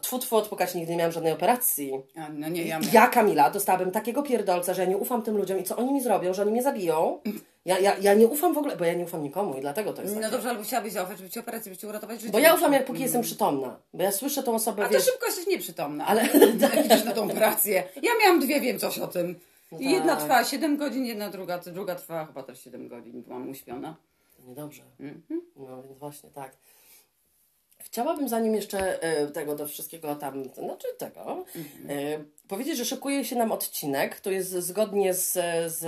Tfu, 0.00 0.18
tfu, 0.18 0.36
odpukać 0.36 0.74
nigdy 0.74 0.90
nie 0.92 0.96
miałam 0.98 1.12
żadnej 1.12 1.32
operacji. 1.32 1.92
A, 2.16 2.28
no 2.28 2.48
nie, 2.48 2.62
ja 2.64 2.80
Ja, 2.92 3.06
Kamila, 3.06 3.50
dostałabym 3.50 3.90
takiego 3.90 4.22
pierdolca, 4.22 4.74
że 4.74 4.82
ja 4.82 4.88
nie 4.88 4.96
ufam 4.96 5.22
tym 5.22 5.36
ludziom 5.36 5.58
i 5.58 5.64
co 5.64 5.76
oni 5.76 5.92
mi 5.92 6.00
zrobią, 6.00 6.34
że 6.34 6.42
oni 6.42 6.50
mnie 6.50 6.62
zabiją. 6.62 7.20
Ja, 7.64 7.78
ja, 7.78 7.96
ja 8.00 8.14
nie 8.14 8.26
ufam 8.26 8.54
w 8.54 8.58
ogóle, 8.58 8.76
bo 8.76 8.84
ja 8.84 8.94
nie 8.94 9.04
ufam 9.04 9.22
nikomu 9.22 9.54
i 9.54 9.60
dlatego 9.60 9.92
to 9.92 10.02
jest 10.02 10.14
No 10.14 10.20
takie. 10.20 10.32
dobrze, 10.32 10.48
albo 10.50 10.62
chciałabyś 10.62 10.92
zaufać, 10.92 11.18
żeby 11.18 11.30
ci 11.30 11.38
operację, 11.40 11.64
żeby 11.72 11.76
ci 11.80 11.86
uratować 11.86 12.20
życie. 12.20 12.32
Bo 12.32 12.38
ja 12.38 12.54
ufam, 12.54 12.72
jak 12.72 12.84
póki 12.84 13.02
jestem 13.02 13.22
przytomna. 13.22 13.76
Bo 13.94 14.02
ja 14.02 14.12
słyszę 14.12 14.42
tą 14.42 14.54
osobę, 14.54 14.82
A 14.82 14.86
to 14.88 14.94
wiesz... 14.94 15.04
szybko 15.04 15.26
jesteś 15.26 15.46
nieprzytomna. 15.46 16.06
Ale- 16.06 16.28
Jak 16.60 16.74
idziesz 16.86 17.04
na 17.04 17.12
tą 17.12 17.24
operację. 17.24 17.84
Ja 18.02 18.10
miałam 18.22 18.40
dwie, 18.40 18.60
wiem 18.60 18.78
coś 18.78 18.98
o 18.98 19.06
tym. 19.06 19.40
I 19.78 19.90
Jedna 19.90 20.12
tak. 20.16 20.22
trwa 20.24 20.44
7 20.44 20.76
godzin, 20.76 21.06
jedna 21.06 21.30
druga, 21.30 21.58
druga 21.58 21.94
trwa 21.94 22.26
chyba 22.26 22.42
też 22.42 22.60
7 22.64 22.88
godzin, 22.88 23.22
bo 23.22 23.34
mam 23.34 23.50
uśpiona. 23.50 23.96
Niedobrze. 24.46 24.82
Mhm. 25.00 25.42
No 25.56 25.82
więc 25.82 25.98
właśnie 25.98 26.30
tak. 26.30 26.56
Chciałabym 27.78 28.28
zanim 28.28 28.54
jeszcze 28.54 29.02
e, 29.02 29.26
tego 29.26 29.54
do 29.56 29.66
wszystkiego 29.68 30.16
tam, 30.16 30.44
znaczy 30.54 30.86
tego, 30.98 31.44
Mhm. 31.56 31.90
e, 31.90 32.24
powiedzieć, 32.48 32.76
że 32.76 32.84
szykuje 32.84 33.24
się 33.24 33.36
nam 33.36 33.52
odcinek, 33.52 34.20
to 34.20 34.30
jest 34.30 34.50
zgodnie 34.50 35.14
z... 35.14 35.32
z, 35.72 35.78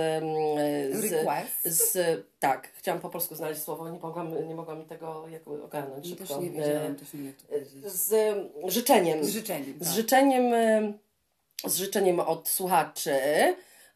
z, 0.96 1.12
Request? 1.12 1.62
z 1.64 1.98
tak, 2.40 2.68
chciałam 2.74 3.00
po 3.00 3.10
polsku 3.10 3.34
znaleźć 3.34 3.62
słowo, 3.62 3.90
nie 3.90 3.98
mogłam, 3.98 4.48
nie 4.48 4.54
mogłam 4.54 4.84
tego 4.84 5.24
jakby 5.28 5.62
ogarnąć 5.64 6.06
szybko. 6.08 6.26
też 6.26 6.36
nie 6.38 6.50
wiedziałam, 6.50 6.94
też 6.96 7.12
nie 7.14 7.24
jak 7.24 7.36
to 7.36 7.54
E, 7.54 7.90
z 7.90 8.36
życzeniem. 8.72 9.24
Z 9.24 9.28
życzeniem, 9.30 9.74
Z 9.80 9.84
tak. 9.84 9.94
życzeniem, 9.94 10.54
e, 10.54 10.92
z 11.70 11.76
życzeniem 11.76 12.20
od 12.20 12.48
słuchaczy, 12.48 13.16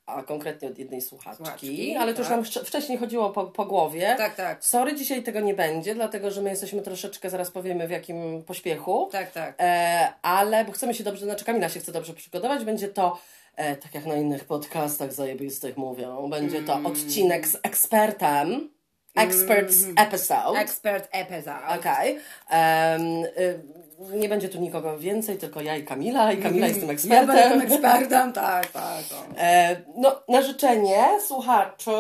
a 0.07 0.23
konkretnie 0.23 0.69
od 0.69 0.79
jednej 0.79 1.01
słuchaczki, 1.01 1.37
Słuchaczki, 1.45 1.97
ale 1.97 2.15
to 2.15 2.19
już 2.19 2.29
tak. 2.29 2.37
nam 2.37 2.45
wcz- 2.45 2.65
wcześniej 2.65 2.99
chodziło 2.99 3.31
po, 3.31 3.45
po 3.45 3.65
głowie. 3.67 4.15
Tak, 4.19 4.35
tak. 4.37 4.65
Sorry, 4.65 4.95
dzisiaj 4.97 5.23
tego 5.23 5.41
nie 5.41 5.55
będzie, 5.55 5.95
dlatego 5.95 6.31
że 6.31 6.43
my 6.43 6.51
jesteśmy 6.51 6.83
troszeczkę, 6.83 7.31
zaraz 7.31 7.51
powiemy 7.51 7.89
w 7.89 7.91
jakim 7.91 8.43
pośpiechu. 8.45 9.09
Tak, 9.13 9.33
tak. 9.33 9.55
E, 9.61 10.13
ale, 10.23 10.65
bo 10.65 10.73
chcemy 10.73 10.95
się 10.95 11.05
dobrze, 11.05 11.25
znaczy 11.25 11.45
Kamila 11.45 11.69
się 11.69 11.81
chce 11.81 11.93
dobrze 11.93 12.15
przygotować, 12.15 12.65
będzie 12.65 12.89
to, 12.89 13.19
e, 13.57 13.77
tak 13.77 13.95
jak 13.95 14.07
na 14.07 14.15
innych 14.17 14.45
podcastach 14.45 15.13
zajebistych 15.13 15.77
mówią, 15.77 16.31
będzie 16.31 16.63
to 16.63 16.73
Mm. 16.73 16.87
odcinek 16.87 17.47
z 17.49 17.57
ekspertem, 17.63 18.71
experts 19.15 19.87
episode. 19.97 20.59
Expert 20.59 21.09
episode. 21.13 21.79
Okej. 21.79 22.19
Em, 22.51 23.25
y, 23.25 23.83
nie 24.11 24.29
będzie 24.29 24.49
tu 24.49 24.61
nikogo 24.61 24.99
więcej, 24.99 25.39
tylko 25.39 25.61
ja 25.61 25.77
i 25.77 25.85
Kamila, 25.85 26.33
i 26.33 26.43
Kamila 26.43 26.67
jest 26.67 26.81
tym 26.81 26.91
ekspertem. 26.91 27.37
Ja 27.37 27.51
tym 27.51 27.61
ekspertem, 27.61 28.33
tak, 28.43 28.67
tak. 28.67 29.05
O. 29.13 29.39
E, 29.39 29.77
no, 29.97 30.23
na 30.29 30.43
życzenie 30.43 31.05
słuchaczy 31.27 31.91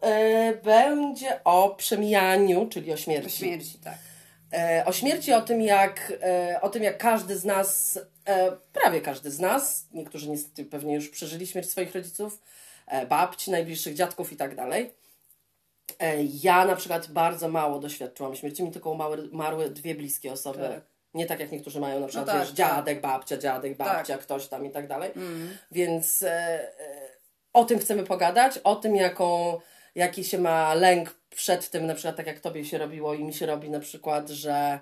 e, 0.00 0.54
będzie 0.54 1.44
o 1.44 1.74
przemijaniu, 1.74 2.68
czyli 2.68 2.92
o 2.92 2.96
śmierci. 2.96 3.38
Śmierci, 3.38 3.78
tak. 3.78 3.98
E, 4.52 4.84
o 4.86 4.92
śmierci, 4.92 5.32
o 5.32 5.40
tym, 5.40 5.62
jak, 5.62 6.12
e, 6.22 6.60
o 6.60 6.68
tym, 6.68 6.82
jak 6.82 6.98
każdy 6.98 7.38
z 7.38 7.44
nas, 7.44 7.98
prawie 8.72 9.00
każdy 9.00 9.30
z 9.30 9.40
nas, 9.40 9.86
niektórzy 9.92 10.30
niestety 10.30 10.64
pewnie 10.64 10.94
już 10.94 11.08
przeżyli 11.08 11.46
śmierć 11.46 11.70
swoich 11.70 11.94
rodziców, 11.94 12.42
babci, 13.08 13.50
najbliższych 13.50 13.94
dziadków 13.94 14.32
i 14.32 14.36
tak 14.36 14.54
dalej. 14.54 14.94
E, 15.98 16.22
ja 16.42 16.64
na 16.64 16.76
przykład 16.76 17.10
bardzo 17.10 17.48
mało 17.48 17.78
doświadczyłam 17.78 18.34
śmierci, 18.34 18.62
mi 18.62 18.70
tylko 18.70 18.90
umarły, 18.90 19.30
umarły 19.30 19.70
dwie 19.70 19.94
bliskie 19.94 20.32
osoby. 20.32 20.58
Tak. 20.58 20.80
Nie 21.14 21.26
tak 21.26 21.40
jak 21.40 21.52
niektórzy 21.52 21.80
mają, 21.80 22.00
na 22.00 22.06
przykład 22.06 22.26
tak, 22.26 22.38
wiesz, 22.38 22.48
tak. 22.48 22.56
dziadek, 22.56 23.00
babcia, 23.00 23.36
dziadek, 23.36 23.76
babcia, 23.76 24.18
ktoś 24.18 24.48
tam 24.48 24.66
i 24.66 24.70
tak 24.70 24.88
dalej. 24.88 25.10
Więc 25.70 26.22
e, 26.22 26.30
e, 26.80 27.10
o 27.52 27.64
tym 27.64 27.78
chcemy 27.78 28.04
pogadać, 28.04 28.58
o 28.58 28.76
tym, 28.76 28.96
jaką, 28.96 29.60
jaki 29.94 30.24
się 30.24 30.38
ma 30.38 30.74
lęk 30.74 31.14
przed 31.30 31.70
tym, 31.70 31.86
na 31.86 31.94
przykład 31.94 32.16
tak 32.16 32.26
jak 32.26 32.40
tobie 32.40 32.64
się 32.64 32.78
robiło 32.78 33.14
i 33.14 33.24
mi 33.24 33.34
się 33.34 33.46
robi 33.46 33.70
na 33.70 33.80
przykład, 33.80 34.28
że 34.28 34.80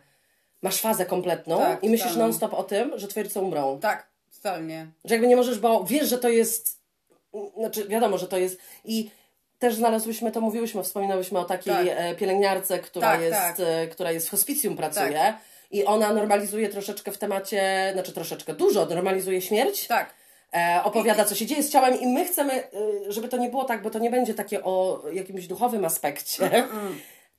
masz 0.62 0.80
fazę 0.80 1.06
kompletną 1.06 1.58
Tak, 1.58 1.84
i 1.84 1.90
myślisz 1.90 2.16
non-stop 2.16 2.54
o 2.54 2.64
tym, 2.64 2.98
że 2.98 3.08
twoi 3.08 3.22
rodzice 3.22 3.40
umrą. 3.40 3.80
Tak, 3.80 4.08
totalnie. 4.36 4.86
Że 5.04 5.14
jakby 5.14 5.28
nie 5.28 5.36
możesz, 5.36 5.58
bo 5.58 5.84
wiesz, 5.84 6.08
że 6.08 6.18
to 6.18 6.28
jest, 6.28 6.80
znaczy 7.56 7.88
wiadomo, 7.88 8.18
że 8.18 8.28
to 8.28 8.38
jest 8.38 8.60
i 8.84 9.10
też 9.58 9.74
znalazłyśmy 9.74 10.32
to, 10.32 10.40
mówiłyśmy, 10.40 10.82
wspominałyśmy 10.82 11.38
o 11.38 11.44
takiej 11.44 11.74
Tak. 11.74 11.86
e, 11.96 12.14
pielęgniarce, 12.14 12.78
która, 12.78 13.08
Tak, 13.12 13.20
jest, 13.20 13.32
tak. 13.40 13.56
e, 13.60 13.86
która 13.86 14.12
jest 14.12 14.26
w 14.28 14.30
hospicjum, 14.30 14.76
pracuje 14.76 15.12
Tak. 15.12 15.36
i 15.70 15.84
ona 15.84 16.12
normalizuje 16.12 16.68
troszeczkę 16.68 17.12
w 17.12 17.18
temacie, 17.18 17.90
znaczy 17.92 18.12
troszeczkę, 18.12 18.54
dużo 18.54 18.86
normalizuje 18.86 19.40
śmierć 19.42 19.86
Tak. 19.86 20.14
e, 20.54 20.80
opowiada, 20.84 21.24
co 21.24 21.34
się 21.34 21.46
dzieje 21.46 21.62
z 21.62 21.70
ciałem 21.70 22.00
i 22.00 22.06
my 22.06 22.24
chcemy, 22.24 22.52
e, 22.52 22.68
żeby 23.08 23.28
to 23.28 23.36
nie 23.36 23.48
było 23.48 23.64
tak, 23.64 23.82
bo 23.82 23.90
to 23.90 23.98
nie 23.98 24.10
będzie 24.10 24.34
takie 24.34 24.64
o 24.64 25.02
jakimś 25.12 25.46
duchowym 25.46 25.84
aspekcie, 25.84 26.50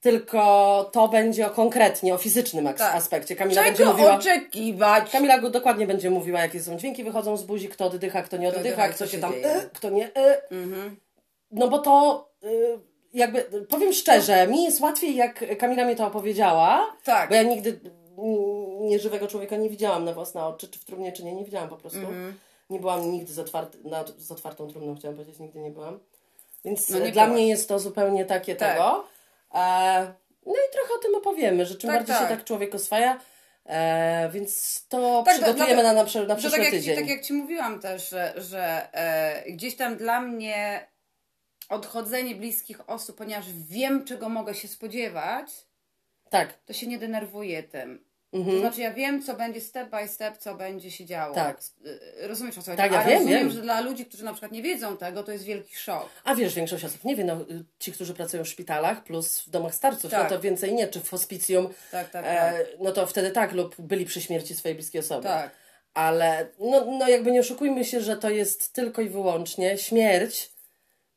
tylko 0.01 0.89
to 0.93 1.07
będzie 1.07 1.47
o 1.47 1.49
konkretnie, 1.49 2.13
o 2.13 2.17
fizycznym 2.17 2.67
ak- 2.67 2.77
Tak. 2.77 2.95
aspekcie. 2.95 3.35
Kamila 3.35 3.63
będzie 3.63 3.77
Czego 3.77 3.91
mówiła... 3.91 4.15
oczekiwać? 4.15 5.09
Kamila 5.11 5.41
dokładnie 5.41 5.87
będzie 5.87 6.09
mówiła, 6.09 6.39
jakie 6.39 6.59
są 6.59 6.77
dźwięki, 6.77 7.03
wychodzą 7.03 7.37
z 7.37 7.43
buzi, 7.43 7.69
kto 7.69 7.85
oddycha, 7.85 8.21
kto 8.21 8.37
nie 8.37 8.47
oddycha, 8.49 8.65
oddycha, 8.83 8.89
kto 8.89 9.05
się 9.05 9.11
się 9.11 9.17
tam, 9.17 9.33
y, 9.33 9.69
kto 9.73 9.89
nie. 9.89 10.07
Y. 10.07 11.08
No 11.51 11.67
bo 11.67 11.79
to 11.79 12.25
y, 12.43 12.79
jakby, 13.13 13.43
powiem 13.69 13.93
szczerze, 13.93 14.47
mi 14.47 14.63
jest 14.63 14.81
łatwiej, 14.81 15.15
jak 15.15 15.57
Kamila 15.57 15.85
mi 15.85 15.95
to 15.95 16.07
opowiedziała, 16.07 16.95
Tak. 17.03 17.29
bo 17.29 17.35
ja 17.35 17.43
nigdy 17.43 17.79
mm, 18.17 18.87
nieżywego 18.87 19.27
człowieka 19.27 19.55
nie 19.57 19.69
widziałam 19.69 20.05
na 20.05 20.13
własne 20.13 20.45
oczy, 20.45 20.67
czy 20.67 20.79
w 20.79 20.85
trumnie, 20.85 21.11
czy 21.11 21.23
nie, 21.23 21.33
nie 21.33 21.45
widziałam 21.45 21.69
po 21.69 21.77
prostu. 21.77 21.99
Mhm. 21.99 22.39
Nie 22.69 22.79
byłam 22.79 23.11
nigdy 23.11 23.33
z, 23.33 23.39
otwarty, 23.39 23.77
na, 23.83 24.03
z 24.17 24.31
otwartą 24.31 24.67
trumną, 24.67 24.95
chciałam 24.95 25.15
powiedzieć, 25.17 25.39
nigdy 25.39 25.59
nie 25.59 25.71
byłam. 25.71 25.99
Więc 26.65 26.89
No 26.89 26.99
nie 26.99 27.11
dla 27.11 27.27
mnie 27.27 27.47
jest 27.47 27.69
to 27.69 27.79
zupełnie 27.79 28.25
takie 28.25 28.55
Tak. 28.55 28.71
tego. 28.73 29.03
E, 29.53 30.13
no 30.45 30.53
i 30.53 30.73
trochę 30.73 30.93
o 30.93 31.01
tym 31.01 31.15
opowiemy, 31.15 31.65
że 31.65 31.75
czym 31.75 31.89
Tak, 31.89 31.99
bardziej 31.99 32.15
tak. 32.15 32.29
się 32.29 32.35
tak 32.35 32.43
człowiek 32.45 32.75
oswaja, 32.75 33.19
e, 33.65 34.29
więc 34.29 34.85
to 34.89 35.23
Tak, 35.25 35.35
przygotujemy 35.35 35.75
to- 35.81 35.87
na, 35.87 35.93
na, 35.93 36.03
na 36.03 36.05
To 36.27 36.35
przyszły 36.35 36.51
tak 36.57 36.61
jak, 36.65 36.71
tydzień. 36.71 36.95
tak 36.95 37.07
jak 37.09 37.21
Ci 37.25 37.33
mówiłam 37.33 37.79
też, 37.79 38.09
że, 38.09 38.33
że 38.37 38.93
e, 38.93 39.43
gdzieś 39.51 39.75
tam 39.75 39.97
dla 39.97 40.21
mnie 40.21 40.87
odchodzenie 41.69 42.35
bliskich 42.35 42.89
osób, 42.89 43.17
ponieważ 43.17 43.45
wiem, 43.69 44.05
czego 44.05 44.29
mogę 44.29 44.55
się 44.55 44.67
spodziewać, 44.67 45.49
Tak, 46.29 46.53
to 46.65 46.73
się 46.73 46.87
nie 46.87 46.99
denerwuję 46.99 47.63
tym. 47.63 48.09
Mhm. 48.33 48.55
To 48.55 48.61
znaczy 48.61 48.81
ja 48.81 48.93
wiem, 48.93 49.23
co 49.23 49.33
będzie 49.33 49.61
step 49.61 49.89
by 49.89 50.07
step, 50.07 50.37
co 50.37 50.55
będzie 50.55 50.91
się 50.91 51.05
działo. 51.05 51.35
Tak. 51.35 51.59
Y, 52.23 52.27
Rozumiesz 52.27 52.57
o 52.57 52.61
co 52.61 52.71
chodzi? 52.71 52.77
Tak, 52.83 52.91
ja 52.91 52.99
A 52.99 53.03
wiem, 53.05 53.17
rozumiem, 53.19 53.39
wiem. 53.39 53.49
że 53.49 53.61
dla 53.61 53.81
ludzi, 53.81 54.05
którzy 54.05 54.23
na 54.25 54.31
przykład 54.31 54.51
nie 54.51 54.61
wiedzą 54.61 54.97
tego, 54.97 55.23
to 55.23 55.31
jest 55.31 55.43
wielki 55.43 55.75
szok. 55.75 56.09
a 56.23 56.35
wiesz, 56.35 56.55
większość 56.55 56.85
osób 56.85 57.03
nie 57.03 57.15
wie, 57.15 57.23
no, 57.23 57.45
ci, 57.79 57.91
którzy 57.91 58.13
pracują 58.13 58.43
w 58.43 58.47
szpitalach 58.47 59.03
plus 59.03 59.39
w 59.39 59.49
domach 59.49 59.75
starców, 59.75 60.11
Tak. 60.11 60.23
no 60.23 60.29
to 60.29 60.41
więcej 60.41 60.73
nie, 60.73 60.87
czy 60.87 60.99
w 60.99 61.09
hospicjum, 61.09 61.69
Tak, 61.91 62.09
tak, 62.09 62.25
e, 62.27 62.65
no 62.79 62.91
to 62.91 63.07
wtedy 63.07 63.31
tak, 63.31 63.51
lub 63.53 63.75
byli 63.81 64.05
przy 64.05 64.21
śmierci 64.21 64.55
swojej 64.55 64.75
bliskiej 64.75 65.01
osoby. 65.01 65.23
Tak. 65.23 65.51
Ale 65.93 66.47
no, 66.59 66.85
no 66.85 67.07
jakby 67.07 67.31
nie 67.31 67.39
oszukujmy 67.39 67.85
się, 67.85 68.01
że 68.01 68.17
to 68.17 68.29
jest 68.29 68.73
tylko 68.73 69.01
i 69.01 69.09
wyłącznie 69.09 69.77
śmierć, 69.77 70.51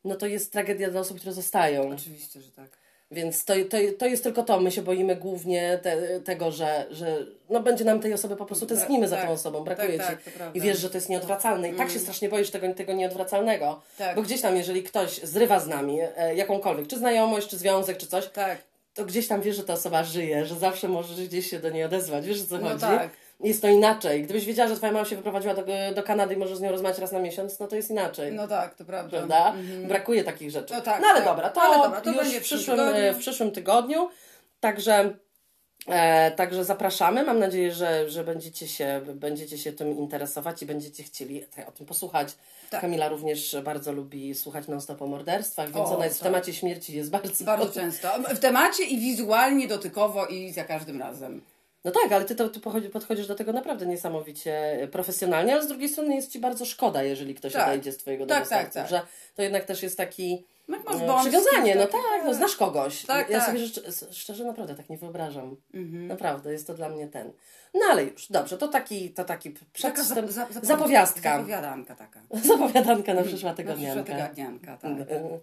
no 0.05 0.17
to 0.17 0.27
jest 0.27 0.53
tragedia 0.53 0.91
dla 0.91 1.01
osób, 1.01 1.19
które 1.19 1.33
zostają. 1.33 1.91
Oczywiście, 1.91 2.41
że 2.41 2.51
tak. 2.53 2.83
Więc 3.11 3.45
to, 3.45 3.55
to, 3.71 3.77
to 3.99 4.07
jest 4.07 4.23
tylko 4.23 4.43
to. 4.43 4.61
My 4.61 4.71
się 4.71 4.83
boimy 4.83 5.17
głównie 5.17 5.79
te, 5.83 6.21
tego, 6.21 6.51
że, 6.51 6.87
że 6.91 7.27
no 7.51 7.61
będzie 7.61 7.85
nam 7.85 8.01
tej 8.01 8.15
osoby 8.15 8.37
po 8.37 8.47
prostu 8.47 8.67
tęsknimy 8.67 9.09
za 9.09 9.17
tak. 9.17 9.27
tą 9.27 9.33
osobą, 9.33 9.65
brakuje 9.65 9.99
Tak, 9.99 10.19
ci. 10.19 10.25
tak, 10.25 10.35
prawda. 10.35 10.59
I 10.59 10.61
wiesz, 10.61 10.79
że 10.79 10.91
to 10.91 10.97
jest 10.97 11.09
nieodwracalne. 11.09 11.69
I 11.71 11.75
tak 11.75 11.91
się 11.91 11.99
strasznie 11.99 12.29
boisz 12.29 12.51
tego, 12.51 12.75
tego 12.75 12.93
nieodwracalnego. 12.93 13.81
Tak. 13.99 14.17
Bo 14.17 14.23
gdzieś 14.23 14.41
tam, 14.41 14.57
jeżeli 14.57 14.83
ktoś 14.83 15.21
zrywa 15.23 15.61
z 15.61 15.67
nami 15.67 15.99
e, 16.17 16.35
jakąkolwiek, 16.35 16.87
czy 16.87 16.99
znajomość, 16.99 17.49
czy 17.49 17.57
związek, 17.59 17.97
czy 17.97 18.07
coś, 18.07 18.27
Tak. 18.29 18.59
to 18.95 19.05
gdzieś 19.05 19.29
tam 19.29 19.41
wiesz, 19.43 19.57
że 19.57 19.65
ta 19.65 19.73
osoba 19.73 20.05
żyje, 20.05 20.47
że 20.47 20.55
zawsze 20.55 20.89
możesz 20.89 21.27
gdzieś 21.29 21.51
się 21.51 21.59
do 21.59 21.71
niej 21.71 21.85
odezwać. 21.85 22.27
Wiesz, 22.27 22.43
o 22.43 22.47
co 22.47 22.59
No 22.59 22.69
chodzi? 22.69 22.81
tak. 22.81 23.11
Jest 23.43 23.63
to 23.63 23.69
inaczej. 23.69 24.23
Gdybyś 24.23 24.45
wiedziała, 24.45 24.69
że 24.69 24.77
twoja 24.77 24.93
mama 24.93 25.05
się 25.05 25.17
wyprowadziła 25.17 25.55
do, 25.55 25.63
do 25.95 26.03
Kanady 26.03 26.35
i 26.35 26.37
możesz 26.37 26.59
z 26.59 26.61
nią 26.61 26.71
rozmawiać 26.71 26.99
raz 26.99 27.13
na 27.13 27.19
miesiąc, 27.19 27.59
no 27.61 27.67
to 27.69 27.77
jest 27.77 27.91
inaczej. 27.91 28.33
No 28.33 28.49
tak, 28.49 28.75
to 28.75 28.85
prawda. 28.85 29.17
Prawda? 29.17 29.55
Brakuje 29.89 30.25
takich 30.25 30.51
rzeczy. 30.51 30.75
No 30.75 30.81
tak, 30.81 31.01
no 31.03 31.07
ale 31.09 31.21
tak. 31.21 31.29
dobra, 31.29 31.51
to, 31.51 31.63
Ale 31.63 31.83
dobra, 31.83 32.01
to 32.01 32.11
już 32.11 32.19
będzie 32.19 32.39
w 32.41 32.43
w 32.43 32.45
przyszłym, 32.45 32.77
tygodniu. 32.77 33.15
w 33.15 33.19
przyszłym 33.19 33.51
tygodniu. 33.51 34.09
Także, 34.61 35.15
e, 35.89 36.31
także 36.31 36.65
zapraszamy. 36.65 37.25
Mam 37.25 37.39
nadzieję, 37.39 37.73
że, 37.73 38.11
że 38.11 38.25
będziecie, 38.25 38.69
się, 38.69 39.01
będziecie 39.15 39.59
się 39.59 39.73
tym 39.73 39.99
interesować 39.99 40.63
i 40.63 40.67
będziecie 40.67 41.03
chcieli 41.03 41.45
o 41.69 41.73
tym 41.73 41.87
posłuchać. 41.87 42.29
Tak. 42.71 42.81
Kamila 42.81 43.09
również 43.09 43.57
bardzo 43.65 43.93
lubi 43.93 44.35
słuchać 44.35 44.69
non-stop 44.69 45.03
o 45.03 45.07
morderstwach, 45.07 45.67
więc 45.73 45.89
O, 45.89 45.97
ona 45.97 46.05
jest 46.05 46.17
w 46.17 46.21
tak. 46.21 46.29
temacie 46.29 46.55
śmierci, 46.55 46.97
jest 46.97 47.11
bardzo... 47.11 47.45
Bardzo 47.45 47.73
często. 47.81 48.09
W 48.35 48.39
temacie 48.39 48.85
i 48.85 49.01
wizualnie, 49.01 49.69
dotykowo 49.69 50.27
i 50.27 50.53
za 50.53 50.65
każdym 50.65 51.01
razem. 51.01 51.43
No 51.85 51.91
tak, 51.91 52.13
ale 52.13 52.25
ty, 52.25 52.35
to, 52.35 52.49
ty 52.49 52.61
podchodzisz 52.93 53.27
do 53.27 53.35
tego 53.35 53.53
naprawdę 53.53 53.87
niesamowicie 53.87 54.89
profesjonalnie, 54.93 55.53
ale 55.53 55.63
z 55.63 55.69
drugiej 55.69 55.89
strony 55.89 56.15
jest 56.15 56.33
ci 56.33 56.39
bardzo 56.39 56.65
szkoda, 56.65 57.03
jeżeli 57.03 57.35
ktoś 57.35 57.53
Tak. 57.53 57.69
odejdzie 57.69 57.93
z 57.93 57.97
twojego 57.97 58.27
Tak, 58.27 58.39
domu 58.39 58.51
tak, 58.51 58.73
tak. 58.73 58.89
że 58.89 59.01
to 59.35 59.43
jednak 59.43 59.65
też 59.65 59.83
jest 59.83 59.97
taki 59.97 60.45
masz 60.69 60.81
e, 61.03 61.21
przywiązanie, 61.21 61.75
no 61.75 61.87
tak, 61.87 62.25
no 62.25 62.35
znasz 62.35 62.57
kogoś. 62.57 63.05
Tak, 63.05 63.31
ja 63.31 63.39
tak. 63.39 63.47
sobie 63.47 63.67
szczerze, 63.67 64.13
szczerze 64.13 64.45
naprawdę 64.45 64.75
tak 64.75 64.91
nie 64.91 64.99
wyobrażam. 64.99 65.57
Mhm. 65.75 66.07
Naprawdę, 66.07 66.53
jest 66.53 66.67
to 66.67 66.75
dla 66.75 66.89
mnie 66.89 67.09
ten. 67.09 67.33
No 67.75 67.81
ale 67.91 68.05
już, 68.05 68.29
dobrze, 68.31 68.59
to 68.59 68.69
taki, 68.69 69.11
to 69.11 69.25
taki 69.25 69.55
przedstęp, 69.73 70.31
za, 70.31 70.47
za, 70.47 70.61
zapowiastka. 70.63 71.37
Zapowiadanka 71.37 71.95
taka. 71.95 72.23
Zapowiadanka 72.49 73.15
na 73.15 73.23
przyszła 73.23 73.51
Na 73.51 73.57
tygodnianka. 73.57 74.03
przyszła 74.03 74.19
tygodnianka, 74.19 74.77
tak. 74.77 74.93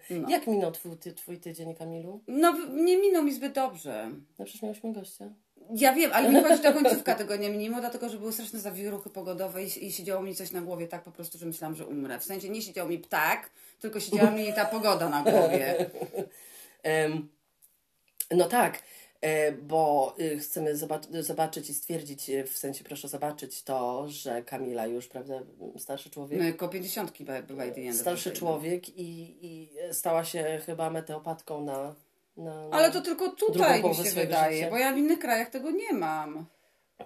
No. 0.09 0.29
Jak 0.29 0.47
minął 0.47 0.71
twój, 0.71 0.97
ty, 0.97 1.13
twój 1.13 1.39
tydzień, 1.39 1.75
Kamilu? 1.75 2.21
No, 2.27 2.53
nie 2.69 2.97
minął 2.97 3.23
mi 3.23 3.33
zbyt 3.33 3.53
dobrze. 3.53 4.11
No 4.39 4.45
przecież 4.45 4.61
miałyśmy 4.61 4.93
gościa. 4.93 5.29
Ja 5.75 5.93
wiem, 5.93 6.11
ale 6.13 6.29
mi 6.29 6.41
chodzi 6.43 6.61
ta 6.63 6.73
końcówka 6.73 7.15
tego 7.15 7.35
nie 7.35 7.49
minimo, 7.49 7.79
dlatego 7.79 8.09
że 8.09 8.17
były 8.17 8.33
straszne 8.33 8.59
zawieruchy 8.59 9.09
pogodowe 9.09 9.63
i, 9.63 9.85
i 9.85 9.91
siedziało 9.91 10.21
mi 10.21 10.35
coś 10.35 10.51
na 10.51 10.61
głowie 10.61 10.87
tak 10.87 11.03
po 11.03 11.11
prostu, 11.11 11.37
że 11.37 11.45
myślałam, 11.45 11.75
że 11.75 11.85
umrę. 11.85 12.19
W 12.19 12.23
sensie 12.23 12.49
nie 12.49 12.61
siedział 12.61 12.87
mi 12.89 12.99
ptak, 12.99 13.49
tylko 13.79 13.99
siedziała 13.99 14.31
mi 14.31 14.53
ta 14.53 14.65
pogoda 14.65 15.09
na 15.09 15.23
głowie. 15.23 15.75
Em, 16.83 17.29
no 18.31 18.47
tak, 18.47 18.81
e, 19.21 19.51
bo 19.51 20.15
y, 20.19 20.39
chcemy 20.39 20.75
zobac- 20.75 21.21
zobaczyć 21.21 21.69
i 21.69 21.73
stwierdzić, 21.73 22.29
y, 22.29 22.43
w 22.43 22.57
sensie 22.57 22.83
proszę 22.83 23.07
zobaczyć 23.07 23.63
to, 23.63 24.05
że 24.07 24.43
Kamila 24.43 24.85
już, 24.87 25.07
prawda, 25.07 25.39
starszy 25.77 26.09
człowiek, 26.09 26.39
No, 26.41 26.53
koło 26.57 26.71
pięćdziesiątki 26.71 27.25
by, 27.25 27.43
by 27.43 27.53
by 27.53 27.93
starszy 27.93 28.29
day. 28.29 28.37
człowiek 28.39 28.89
i, 28.89 29.37
i 29.41 29.69
stała 29.93 30.25
się 30.25 30.61
chyba 30.65 30.89
meteopatką 30.89 31.63
na... 31.65 31.95
na 32.39 32.67
Ale 32.71 32.91
to 32.91 33.01
tylko 33.01 33.29
tutaj 33.29 33.83
mi 33.83 33.95
się 33.95 34.03
wydaje, 34.03 34.57
życia. 34.57 34.69
bo 34.69 34.77
ja 34.77 34.93
w 34.93 34.97
innych 34.97 35.19
krajach 35.19 35.49
tego 35.49 35.71
nie 35.71 35.93
mam. 35.93 36.45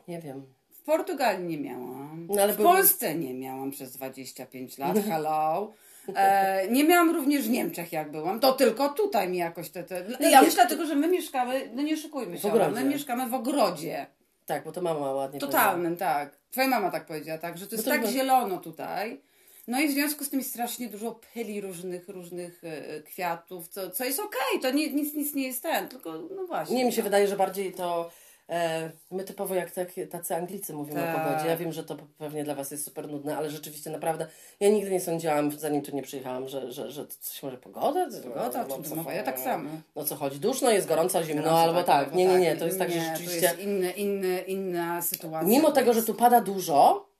Nie 0.07 0.19
wiem. 0.19 0.45
W 0.71 0.81
Portugalii 0.85 1.45
nie 1.47 1.57
miałam. 1.57 2.27
No, 2.29 2.47
w 2.47 2.55
był- 2.55 2.65
Polsce 2.65 3.15
nie 3.15 3.33
miałam 3.33 3.71
przez 3.71 3.91
25 3.91 4.77
lat. 4.77 4.97
Hello. 5.09 5.71
E, 6.15 6.67
nie 6.67 6.83
miałam 6.83 7.15
również 7.15 7.41
w 7.47 7.49
Niemczech, 7.49 7.91
jak 7.91 8.11
byłam. 8.11 8.39
To 8.39 8.53
tylko 8.53 8.89
tutaj 8.89 9.29
mi 9.29 9.37
jakoś 9.37 9.69
te. 9.69 9.83
te... 9.83 10.03
No 10.19 10.29
Ja 10.29 10.39
nie- 10.39 10.45
myślę 10.47 10.55
dlatego, 10.65 10.85
że 10.85 10.95
my 10.95 11.07
mieszkamy, 11.07 11.69
no 11.73 11.81
nie 11.81 11.97
szukujmy 11.97 12.37
się, 12.37 12.69
my 12.73 12.83
mieszkamy 12.83 13.27
w 13.29 13.33
ogrodzie. 13.33 14.05
Tak, 14.45 14.63
bo 14.63 14.71
to 14.71 14.81
mama 14.81 15.11
ładnie 15.11 15.39
Totalnym, 15.39 15.97
tak. 15.97 16.37
Twoja 16.51 16.67
mama 16.67 16.91
tak 16.91 17.05
powiedziała, 17.05 17.37
tak, 17.39 17.57
że 17.57 17.67
to 17.67 17.75
jest 17.75 17.85
No 17.87 17.91
to 17.91 17.97
tak 17.97 18.01
chyba- 18.07 18.13
zielono 18.19 18.57
tutaj. 18.57 19.21
No 19.67 19.79
i 19.81 19.87
w 19.87 19.91
związku 19.91 20.23
z 20.23 20.29
tym 20.29 20.39
jest 20.39 20.51
strasznie 20.51 20.87
dużo 20.89 21.19
pyli 21.33 21.61
różnych, 21.61 22.09
różnych 22.09 22.63
e, 22.63 23.01
kwiatów, 23.01 23.67
co, 23.67 23.89
co 23.89 24.05
jest 24.05 24.19
okej, 24.19 24.59
to 24.61 24.71
nie, 24.71 24.93
nic, 24.93 25.13
nic 25.13 25.33
nie 25.35 25.47
jest 25.47 25.63
ten, 25.63 25.87
tylko 25.89 26.13
no 26.35 26.47
właśnie. 26.47 26.75
Nie, 26.75 26.85
mi 26.85 26.91
się 26.91 27.01
no. 27.01 27.03
wydaje, 27.03 27.27
że 27.27 27.35
bardziej 27.37 27.73
to 27.73 28.11
e, 28.49 28.91
my 29.11 29.23
typowo 29.23 29.55
jak 29.55 29.71
tak, 29.71 29.87
tacy 30.11 30.35
Anglicy 30.35 30.73
mówimy 30.73 30.99
o 31.03 31.05
Tak. 31.05 31.23
pogodzie. 31.27 31.47
Ja 31.49 31.57
wiem, 31.57 31.71
że 31.73 31.83
to 31.83 31.97
pewnie 32.17 32.43
dla 32.43 32.55
Was 32.55 32.71
jest 32.71 32.85
super 32.85 33.07
nudne, 33.11 33.37
ale 33.37 33.49
rzeczywiście 33.49 33.89
naprawdę 33.89 34.27
ja 34.59 34.69
nigdy 34.69 34.91
nie 34.91 35.01
sądziłam, 35.01 35.51
zanim 35.51 35.81
tu 35.81 35.95
nie 35.95 36.03
przyjechałam, 36.03 36.47
że, 36.47 36.71
że, 36.71 36.91
że 36.91 37.07
coś 37.07 37.43
może 37.43 37.57
pogoda? 37.57 38.07
Pogoda, 38.23 38.65
no, 38.69 38.81
co, 38.83 38.95
mowa, 38.95 39.13
ja 39.13 39.23
tak 39.23 39.39
samo. 39.39 39.69
No 39.95 40.03
co 40.05 40.15
chodzi, 40.15 40.39
duszno 40.39 40.71
jest, 40.71 40.87
gorąco, 40.87 41.23
zimno, 41.23 41.43
Gorąco, 41.43 41.61
albo 41.61 41.83
tak. 41.83 42.05
albo 42.05 42.17
Nie, 42.17 42.25
nie, 42.25 42.37
nie, 42.39 42.55
to 42.55 42.65
jest 42.65 42.79
tak, 42.79 42.91
że 42.91 42.95
Nie, 42.99 43.05
rzeczywiście 43.05 43.41
To 43.41 43.45
jest 43.47 43.59
inny, 43.59 43.91
inny, 43.91 44.41
inna 44.47 45.01
sytuacja. 45.01 45.47
mimo 45.49 45.71
tego, 45.71 45.93
że 45.93 46.03
tu 46.03 46.13
pada 46.13 46.41
dużo, 46.41 47.12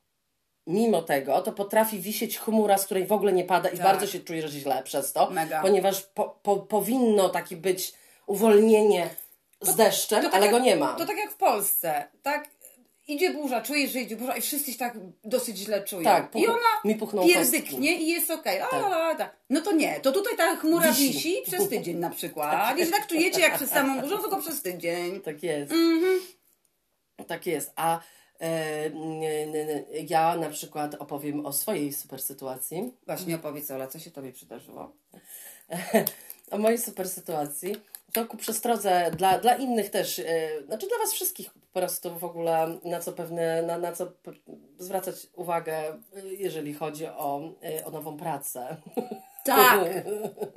mimo 0.67 1.01
tego, 1.01 1.41
to 1.41 1.51
potrafi 1.51 1.99
wisieć 1.99 2.39
chmura, 2.39 2.77
z 2.77 2.85
której 2.85 3.05
w 3.05 3.11
ogóle 3.11 3.33
nie 3.33 3.43
pada 3.43 3.69
i 3.69 3.77
Tak. 3.77 3.85
bardzo 3.85 4.07
się 4.07 4.19
czujesz 4.19 4.51
źle 4.51 4.83
przez 4.83 5.13
to, 5.13 5.29
Mega. 5.29 5.61
ponieważ 5.61 6.01
po, 6.01 6.39
po, 6.43 6.57
powinno 6.57 7.29
taki 7.29 7.55
być 7.55 7.93
uwolnienie 8.27 9.09
z 9.61 9.75
deszczem, 9.75 10.23
tak 10.23 10.33
ale 10.33 10.45
jak, 10.45 10.55
go 10.55 10.59
nie 10.59 10.75
ma. 10.75 10.93
To 10.93 11.05
tak 11.05 11.17
jak 11.17 11.31
w 11.31 11.37
Polsce, 11.37 12.07
tak? 12.21 12.49
Idzie 13.07 13.33
burza, 13.33 13.61
czujesz, 13.61 13.91
że 13.91 13.99
idzie 13.99 14.15
burza 14.15 14.37
i 14.37 14.41
wszyscy 14.41 14.71
się 14.71 14.77
tak 14.77 14.97
dosyć 15.23 15.57
źle 15.57 15.83
czują. 15.83 16.03
Tak, 16.03 16.35
I 16.35 16.45
puch- 16.45 16.49
ona 16.49 16.95
puchnął 16.99 17.23
kostki. 17.23 17.39
pierdyknie 17.39 17.95
i 18.01 18.07
jest 18.07 18.31
okej. 18.31 18.61
Okay. 18.61 19.15
Tak. 19.17 19.35
No 19.49 19.61
to 19.61 19.71
nie, 19.71 19.99
to 19.99 20.11
tutaj 20.11 20.37
ta 20.37 20.55
chmura 20.55 20.91
Wisi. 20.91 21.13
wisi, 21.13 21.37
przez 21.47 21.69
tydzień 21.69 21.97
na 21.97 22.09
przykład. 22.09 22.79
I 22.79 22.85
się 22.85 22.91
tak 22.91 23.07
czujecie 23.07 23.41
jak 23.41 23.55
przed 23.55 23.69
samą 23.69 24.01
burzą, 24.01 24.17
tylko 24.17 24.37
przez 24.37 24.61
tydzień. 24.61 25.21
Tak 25.21 25.43
jest. 25.43 25.71
Mhm. 25.71 26.19
Tak 27.27 27.47
jest. 27.47 27.71
A 27.75 27.99
ja 30.09 30.35
na 30.35 30.49
przykład 30.49 30.95
opowiem 30.95 31.45
o 31.45 31.53
swojej 31.53 31.93
super 31.93 32.21
sytuacji. 32.21 32.93
Właśnie 33.05 33.35
opowiedz 33.35 33.71
Ola, 33.71 33.87
co 33.87 33.99
się 33.99 34.11
Tobie 34.11 34.31
przydarzyło? 34.31 34.91
o 36.51 36.57
mojej 36.57 36.77
super 36.77 37.09
sytuacji. 37.09 37.75
To 38.13 38.25
ku 38.25 38.37
przestrodze 38.37 39.11
dla, 39.17 39.39
dla 39.39 39.55
innych 39.55 39.89
też, 39.89 40.19
e, 40.19 40.49
znaczy 40.65 40.87
dla 40.87 40.97
Was 40.97 41.13
wszystkich 41.13 41.53
po 41.53 41.79
prostu 41.79 42.19
w 42.19 42.23
ogóle, 42.23 42.77
na 42.83 42.99
co 42.99 43.13
pewne, 43.13 43.61
na, 43.61 43.77
na 43.77 43.91
co 43.91 44.11
zwracać 44.77 45.15
uwagę, 45.35 45.77
e, 45.77 45.97
jeżeli 46.37 46.73
chodzi 46.73 47.05
o, 47.05 47.41
e, 47.63 47.85
o 47.85 47.91
nową 47.91 48.17
pracę. 48.17 48.77
Tak. 49.43 49.79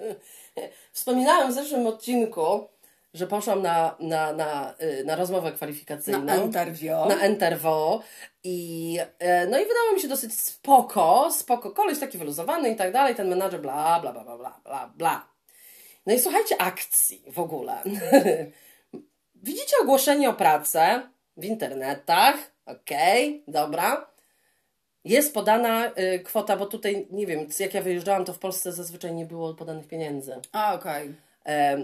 Wspominałam 0.92 1.51
w 1.51 1.55
zeszłym 1.55 1.87
odcinku, 1.87 2.68
że 3.16 3.26
poszłam 3.26 3.62
na, 3.62 3.96
na, 4.00 4.33
na, 4.33 4.74
y, 4.83 5.05
na 5.05 5.16
rozmowę 5.16 5.52
kwalifikacyjną. 5.52 6.24
Na 6.24 6.37
interview. 6.37 7.09
Na 7.09 7.20
Enterwo 7.20 8.02
i 8.44 8.98
e, 9.18 9.46
no 9.46 9.59
i 9.59 9.62
wydało 9.62 9.92
mi 9.94 10.00
się 10.00 10.09
dosyć 10.09 10.40
spoko, 10.40 11.29
spoko, 11.33 11.70
koleś 11.70 11.98
taki 11.98 12.18
wyluzowany 12.18 12.70
i 12.70 12.76
tak 12.76 12.92
dalej, 12.92 13.14
ten 13.14 13.29
menadżer 13.29 13.61
bla, 13.61 14.00
bla, 14.00 14.12
bla, 14.12 14.24
bla, 14.24 14.37
bla, 14.37 14.61
bla, 14.64 14.92
bla. 14.96 15.29
No 16.07 16.14
i 16.14 16.18
słuchajcie 16.18 16.61
akcji 16.61 17.22
w 17.33 17.38
ogóle. 17.38 17.83
Widzicie 19.35 19.76
ogłoszenie 19.83 20.31
o 20.31 20.35
pracę 20.35 21.02
w 21.37 21.44
internetach, 21.44 22.37
okej, 22.66 23.44
dobra. 23.48 24.07
Jest 25.05 25.35
podana 25.35 25.87
y, 25.87 26.20
kwota, 26.24 26.57
bo 26.57 26.66
tutaj, 26.66 27.07
nie 27.11 27.26
wiem, 27.26 27.46
jak 27.59 27.74
ja 27.74 27.83
wyjeżdżałam, 27.83 28.24
to 28.24 28.33
w 28.33 28.38
Polsce 28.38 28.72
zazwyczaj 28.72 29.14
nie 29.14 29.26
było 29.26 29.55
podanych 29.55 29.88
pieniędzy. 29.88 30.40
A, 30.52 30.74
okej. 30.74 31.07
Em, 31.07 31.25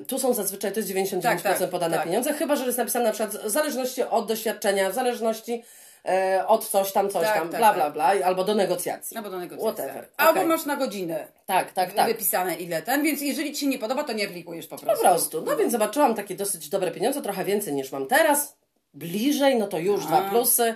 tu 0.09 0.19
są 0.19 0.35
zazwyczaj, 0.35 0.73
to 0.73 0.81
jest 0.81 0.91
99% 0.91 1.21
Tak, 1.23 1.59
tak, 1.59 1.71
podane 1.71 1.97
tak. 1.97 2.07
pieniądze, 2.07 2.33
chyba, 2.33 2.57
że 2.57 2.65
jest 2.67 2.79
napisane 2.79 3.05
na 3.05 3.11
przykład 3.13 3.37
w 3.45 3.51
zależności 3.51 4.03
od 4.03 4.27
doświadczenia, 4.27 4.91
w 4.91 4.95
zależności 4.95 5.63
e, 6.09 6.45
od 6.47 6.69
coś 6.69 6.93
tam, 6.93 7.11
coś 7.11 7.23
Tak, 7.25 7.35
tam, 7.35 7.49
tak, 7.49 7.59
bla, 7.61 7.69
tak. 7.69 7.77
bla, 7.77 7.91
bla, 7.91 8.27
albo 8.27 8.45
do 8.45 8.55
negocjacji. 8.55 9.17
Albo 9.17 9.31
do 9.31 9.39
negocjacji. 9.39 9.73
Whatever. 9.75 10.09
Albo 10.17 10.33
Okej. 10.33 10.47
masz 10.47 10.67
na 10.67 10.77
godzinę 10.77 11.27
Tak, 11.47 11.73
tak, 11.73 11.93
tak. 11.93 12.07
wypisane 12.07 12.55
ile 12.55 12.83
ten, 12.83 13.03
więc 13.03 13.21
jeżeli 13.21 13.53
Ci 13.53 13.61
się 13.61 13.67
nie 13.67 13.79
podoba, 13.79 14.05
to 14.05 14.13
nie 14.13 14.25
aplikujesz 14.29 14.67
po 14.67 14.77
Po 14.77 14.83
prostu. 14.83 15.05
prostu. 15.05 15.43
No 15.47 15.57
więc 15.57 15.73
zobaczyłam 15.73 16.15
takie 16.15 16.35
dosyć 16.35 16.69
dobre 16.69 16.91
pieniądze, 16.91 17.23
trochę 17.23 17.45
więcej 17.45 17.75
niż 17.75 17.93
mam 17.93 18.07
teraz. 18.07 18.57
Bliżej, 18.95 19.57
no 19.57 19.67
to 19.67 19.79
już 19.79 20.07
dwa 20.07 20.31
plusy. 20.31 20.75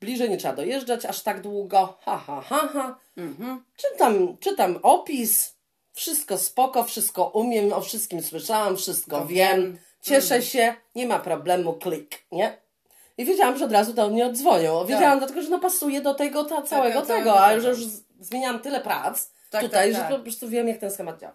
Bliżej 0.00 0.30
nie 0.30 0.36
trzeba 0.36 0.54
dojeżdżać 0.54 1.06
aż 1.06 1.22
tak 1.22 1.40
długo. 1.40 1.98
Ha, 2.04 2.22
ha, 2.26 2.40
ha, 2.48 2.68
ha. 2.72 2.98
Mhm. 3.16 3.64
Czytam, 3.76 4.36
czytam 4.40 4.78
opis. 4.82 5.53
Wszystko 5.94 6.38
spoko, 6.38 6.84
wszystko 6.84 7.24
umiem, 7.28 7.72
o 7.72 7.80
wszystkim 7.80 8.22
słyszałam, 8.22 8.76
wszystko 8.76 9.18
To 9.20 9.26
wiem. 9.26 9.78
Cieszę 10.02 10.42
się, 10.42 10.74
nie 10.94 11.06
ma 11.06 11.18
problemu, 11.18 11.72
klik, 11.72 12.24
nie? 12.32 12.58
I 13.18 13.24
wiedziałam, 13.24 13.58
że 13.58 13.64
od 13.64 13.72
razu 13.72 13.92
do 13.92 14.10
mnie 14.10 14.26
odzwonią. 14.26 14.84
Wiedziałam 14.84 15.18
dlatego, 15.18 15.42
że 15.42 15.48
no 15.48 15.58
pasuje 15.58 16.00
do 16.00 16.14
tego 16.14 16.44
ta, 16.44 16.62
całego 16.62 16.98
Tak. 16.98 17.06
całego 17.08 17.30
tego, 17.30 17.44
a 17.44 17.48
tego. 17.48 17.60
że 17.62 17.68
już 17.68 17.84
z- 17.84 18.02
zmieniałam 18.20 18.60
tyle 18.60 18.80
prac 18.80 19.30
Tak, 19.50 19.62
tutaj, 19.62 19.92
tak, 19.92 20.02
że 20.02 20.08
tak. 20.08 20.18
po 20.18 20.22
prostu 20.24 20.48
wiem, 20.48 20.68
jak 20.68 20.78
ten 20.78 20.90
schemat 20.90 21.20
działa. 21.20 21.34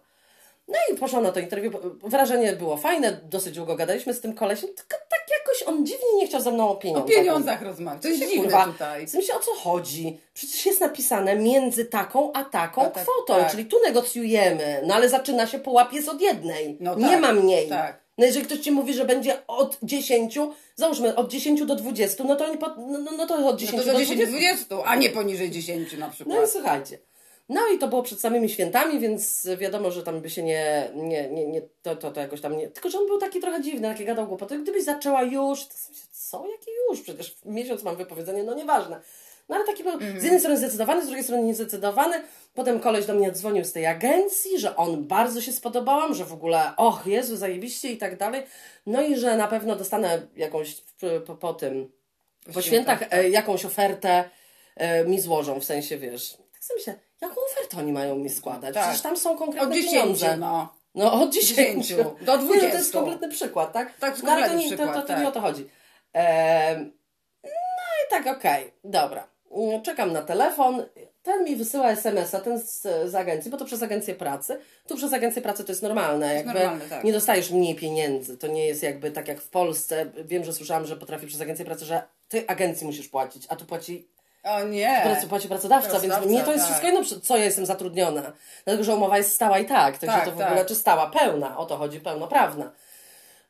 No 0.70 0.76
i 0.94 0.98
poszłam 0.98 1.24
na 1.24 1.32
to 1.32 1.40
interwiu. 1.40 1.72
Wrażenie 2.04 2.54
było 2.54 2.78
fajne, 2.78 3.20
dosyć 3.30 3.56
długo 3.56 3.76
gadaliśmy 3.76 4.14
z 4.14 4.22
tym 4.22 4.34
kolesiem, 4.34 4.70
tylko 4.70 4.96
tak 5.10 5.20
jakoś 5.40 5.64
on 5.64 5.86
dziwnie 5.86 6.16
nie 6.18 6.28
chciał 6.28 6.42
ze 6.42 6.52
mną 6.52 6.68
o 6.68 6.72
O 6.72 6.76
pieniądzach. 6.76 7.16
pieniądzach 7.16 7.62
rozmawiać. 7.62 8.02
To 8.02 8.08
jest 8.08 8.20
dziwne 8.22 8.42
Kurwa, 8.44 8.66
tutaj. 8.66 9.08
W 9.08 9.10
sensie 9.10 9.34
o 9.34 9.40
co 9.40 9.56
chodzi? 9.56 10.20
Przecież 10.34 10.66
jest 10.66 10.82
napisane 10.82 11.36
między 11.36 11.86
taką 11.86 12.34
a 12.34 12.44
taką 12.44 12.82
A 12.82 12.90
tak, 12.90 13.04
kwotą, 13.04 13.42
tak. 13.42 13.52
czyli 13.52 13.66
tu 13.66 13.78
negocjujemy, 13.84 14.82
no 14.86 14.96
ale 14.96 15.10
zaczyna 15.10 15.48
się 15.48 15.60
połap 15.60 15.94
jest 15.94 16.10
od 16.10 16.22
jednej. 16.22 16.78
No 16.80 16.96
nie 16.96 17.10
tak, 17.10 17.22
ma 17.22 17.34
mniej. 17.34 17.70
tak. 17.70 18.00
No 18.18 18.26
jeżeli 18.26 18.46
ktoś 18.46 18.60
ci 18.60 18.72
mówi, 18.72 18.94
że 18.94 19.06
będzie 19.06 19.48
od 19.48 19.78
10, 19.84 20.38
załóżmy 20.76 21.16
od 21.16 21.32
10 21.32 21.66
do 21.66 21.76
20, 21.76 22.24
no 22.24 22.36
to, 22.36 22.58
po, 22.58 22.68
no, 22.78 23.00
no, 23.00 23.12
no 23.18 23.26
to 23.28 23.36
od 23.36 23.42
No 23.42 23.54
10 23.58 23.82
to 23.82 23.86
do 23.88 23.94
do 23.94 24.00
10 24.00 24.18
20. 24.30 24.66
20, 24.66 24.76
a 24.86 24.96
nie 24.96 25.10
poniżej 25.10 25.52
10 25.52 25.94
na 25.98 26.10
przykład. 26.10 26.38
No 26.38 26.44
i 26.44 26.48
słuchajcie. 26.48 27.00
No 27.50 27.68
i 27.68 27.78
to 27.78 27.88
było 27.88 28.04
przed 28.04 28.20
samymi 28.20 28.50
świętami, 28.50 29.00
więc 29.00 29.48
wiadomo, 29.58 29.92
że 29.92 30.04
tam 30.04 30.22
by 30.22 30.30
się 30.30 30.44
nie, 30.44 30.92
nie, 30.96 31.30
nie, 31.30 31.48
nie 31.48 31.62
to, 31.82 31.96
to, 31.96 32.12
to 32.12 32.22
jakoś 32.22 32.42
tam 32.42 32.58
nie. 32.58 32.68
Tylko, 32.68 32.90
że 32.90 33.00
on 33.00 33.08
był 33.08 33.20
taki 33.20 33.40
trochę 33.40 33.62
dziwny, 33.62 33.88
taki 33.88 34.06
gadał 34.06 34.28
głupoty. 34.28 34.60
Gdybyś 34.60 34.84
zaczęła 34.84 35.24
już, 35.24 35.66
to 35.68 35.74
sobie, 35.74 35.98
co, 36.12 36.46
jaki 36.52 36.72
już? 36.90 37.02
Przecież 37.02 37.38
miesiąc 37.46 37.84
mam 37.84 37.96
wypowiedzenie, 37.96 38.44
no 38.44 38.54
nieważne. 38.54 39.02
No 39.50 39.56
ale 39.56 39.66
taki 39.66 39.84
był 39.84 40.00
z 40.00 40.24
jednej 40.24 40.40
strony 40.40 40.58
zdecydowany, 40.58 41.02
z 41.04 41.06
drugiej 41.06 41.24
strony 41.24 41.44
niezdecydowany. 41.44 42.24
Potem 42.54 42.80
koleś 42.80 43.06
do 43.06 43.14
mnie 43.14 43.32
dzwonił 43.32 43.66
z 43.66 43.72
tej 43.72 43.86
agencji, 43.86 44.60
że 44.60 44.76
on 44.76 45.08
bardzo 45.08 45.42
się 45.42 45.52
spodobałam, 45.52 46.14
że 46.16 46.26
w 46.26 46.34
ogóle, 46.34 46.72
och 46.78 47.08
Jezu, 47.08 47.38
zajebiście 47.38 47.92
i 47.92 47.98
tak 47.98 48.18
dalej. 48.18 48.44
No 48.86 49.02
i 49.02 49.16
że 49.16 49.38
na 49.38 49.48
pewno 49.48 49.76
dostanę 49.76 50.22
jakąś 50.36 50.82
po, 51.26 51.36
po, 51.36 51.54
tym, 51.54 51.92
po 52.54 52.62
świętach 52.62 53.04
e, 53.12 53.30
jakąś 53.30 53.66
ofertę 53.66 54.30
e, 54.76 55.06
mi 55.06 55.20
złożą, 55.22 55.60
w 55.60 55.66
sensie, 55.66 55.98
wiesz, 55.98 56.38
tak 56.54 56.64
sobie 56.64 56.78
myślę, 56.78 57.09
jaką 57.22 57.36
ofertę 57.52 57.78
oni 57.78 57.92
mają 57.92 58.16
mi 58.16 58.30
składać? 58.30 58.74
Tak. 58.74 58.84
Przecież 58.84 59.02
tam 59.02 59.18
są 59.18 59.38
konkretne 59.38 59.68
Od 59.70 59.74
10, 59.74 59.92
pieniądze. 59.94 60.38
no. 60.38 60.74
No 60.96 61.14
od 61.14 61.34
10. 61.34 61.88
10 61.88 61.94
do 61.94 62.04
Nie, 62.04 62.04
no, 62.26 62.38
to 62.38 62.38
20. 62.38 62.68
jest 62.68 62.94
kompletny 62.94 63.30
przykład, 63.30 63.74
tak? 63.74 63.98
Tak, 63.98 64.18
to 64.18 64.26
no, 64.26 64.32
ale 64.32 64.50
to 64.50 64.56
nie, 64.56 64.64
to, 64.64 64.70
to, 64.70 64.76
przykład, 64.84 65.02
to 65.02 65.14
tak. 65.14 65.20
nie 65.20 65.28
o 65.28 65.32
to 65.32 65.42
chodzi. 65.42 65.70
No 67.44 67.50
i 68.08 68.10
tak, 68.10 68.28
okej, 68.28 68.74
dobra. 68.84 69.28
Mm, 69.52 69.82
Czekam 69.82 70.14
na 70.14 70.22
telefon. 70.22 70.86
ten 71.24 71.44
mi 71.44 71.56
wysyła 71.56 71.92
SMS-a, 71.92 72.40
ten 72.40 72.60
z, 72.60 72.82
z 73.06 73.16
agencji, 73.16 73.52
bo 73.52 73.58
to 73.58 73.66
przez 73.66 73.84
agencję 73.84 74.16
pracy. 74.16 74.60
Tu 74.88 74.96
przez 74.96 75.14
agencję 75.14 75.42
pracy 75.42 75.64
to 75.64 75.72
jest 75.72 75.84
normalne. 75.84 76.34
jest 76.34 76.46
jakby 76.46 76.60
normalne, 76.60 76.86
tak. 76.90 77.04
Nie 77.04 77.14
dostajesz 77.14 77.52
mniej 77.52 77.76
pieniędzy. 77.76 78.38
To 78.38 78.48
nie 78.48 78.68
jest 78.68 78.84
jakby 78.84 79.12
tak 79.12 79.28
jak 79.28 79.42
w 79.42 79.50
Polsce. 79.50 80.06
Wiem, 80.26 80.44
że 80.44 80.54
słyszałam, 80.54 80.86
że 80.86 80.98
potrafi 80.98 81.28
przez 81.28 81.42
agencję 81.42 81.66
pracy, 81.66 81.86
że 81.86 82.02
ty 82.28 82.48
agencji 82.48 82.88
musisz 82.88 83.08
płacić, 83.08 83.46
a 83.50 83.56
tu 83.56 83.66
płaci 83.66 84.08
O 84.44 84.64
nie! 84.64 85.00
pracy 85.04 85.28
płaci 85.28 85.48
pracodawca, 85.48 85.90
Pracodawca, 85.90 86.22
więc 86.22 86.32
mnie 86.32 86.44
to 86.44 86.52
jest 86.52 86.66
tak. 86.68 86.80
wszystko 86.82 86.88
jedno, 86.88 87.22
co 87.24 87.38
ja 87.38 87.44
jestem 87.46 87.66
zatrudniona. 87.66 88.22
Dlatego, 88.66 88.84
że 88.84 88.96
umowa 88.96 89.18
jest 89.18 89.34
stała 89.34 89.60
i 89.60 89.66
tak, 89.66 89.98
także 89.98 90.16
Tak, 90.16 90.26
to 90.26 90.32
w 90.32 90.38
tak. 90.38 90.48
ogóle, 90.48 90.66
czy 90.66 90.76
stała, 90.76 91.08
pełna, 91.10 91.58
o 91.58 91.66
to 91.66 91.78
chodzi, 91.78 92.00
pełnoprawna. 92.00 92.72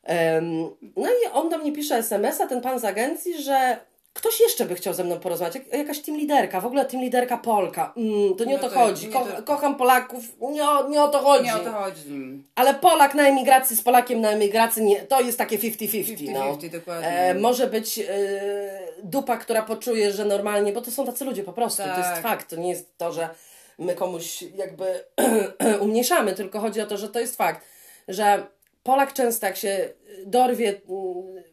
Em, 0.04 0.70
no 0.96 1.10
i 1.10 1.32
on 1.34 1.50
do 1.50 1.58
mnie 1.58 1.72
pisze 1.74 1.96
SMS-a, 1.96 2.48
ten 2.48 2.62
pan 2.62 2.80
z 2.80 2.86
agencji, 2.86 3.44
że 3.44 3.78
ktoś 4.20 4.40
jeszcze 4.40 4.66
by 4.66 4.76
chciał 4.76 4.94
ze 4.94 5.04
mną 5.04 5.20
porozmawiać, 5.20 5.56
jak, 5.56 5.74
jakaś 5.74 6.00
team 6.00 6.18
liderka, 6.18 6.62
w 6.62 6.66
ogóle 6.66 6.86
team 6.86 7.04
liderka 7.04 7.38
Polka. 7.38 7.94
Mm, 7.98 8.36
to 8.36 8.44
nie 8.46 8.54
No 8.58 8.60
o 8.60 8.64
to, 8.64 8.70
to- 8.70 8.80
chodzi, 8.80 9.08
Ko- 9.08 9.26
to- 9.26 9.44
kocham 9.44 9.76
Polaków, 9.76 10.24
nie 10.52 10.70
o, 10.70 10.90
nie 10.90 11.04
o 11.04 11.08
to 11.08 11.20
chodzi. 11.20 11.46
Nie 11.46 11.56
o 11.56 11.60
to 11.60 11.72
chodzi. 11.72 12.44
Ale 12.56 12.74
Polak 12.74 13.16
na 13.16 13.28
emigracji 13.28 13.76
z 13.76 13.82
Polakiem 13.82 14.22
na 14.22 14.30
emigracji, 14.32 14.84
nie, 14.84 15.02
to 15.02 15.22
jest 15.22 15.38
takie 15.38 15.58
50-50. 15.58 16.32
no. 16.34 16.40
50-50, 16.54 16.70
dokładnie. 16.70 17.08
E, 17.08 17.34
może 17.34 17.68
być 17.68 18.00
e, 18.00 18.06
dupa, 19.04 19.38
która 19.38 19.62
poczuje, 19.62 20.12
że 20.12 20.26
normalnie, 20.26 20.74
bo 20.74 20.82
to 20.82 20.92
są 20.92 21.06
tacy 21.06 21.26
ludzie 21.26 21.44
po 21.44 21.54
prostu, 21.54 21.82
to 21.84 21.88
jest 21.88 22.00
Tak. 22.00 22.22
fakt. 22.22 22.50
To 22.50 22.56
nie 22.56 22.70
jest 22.70 22.98
to, 22.98 23.12
że 23.12 23.30
my 23.80 23.96
komuś 23.96 24.42
jakby 24.56 25.04
umniejszamy, 25.82 26.34
tylko 26.34 26.60
chodzi 26.60 26.82
o 26.82 26.86
to, 26.86 26.98
że 26.98 27.10
to 27.10 27.20
jest 27.20 27.36
fakt, 27.38 27.66
że 28.08 28.44
Polak 28.84 29.14
często 29.14 29.46
jak 29.46 29.58
się 29.58 29.90
dorwie 30.26 30.70
mm, 30.90 31.44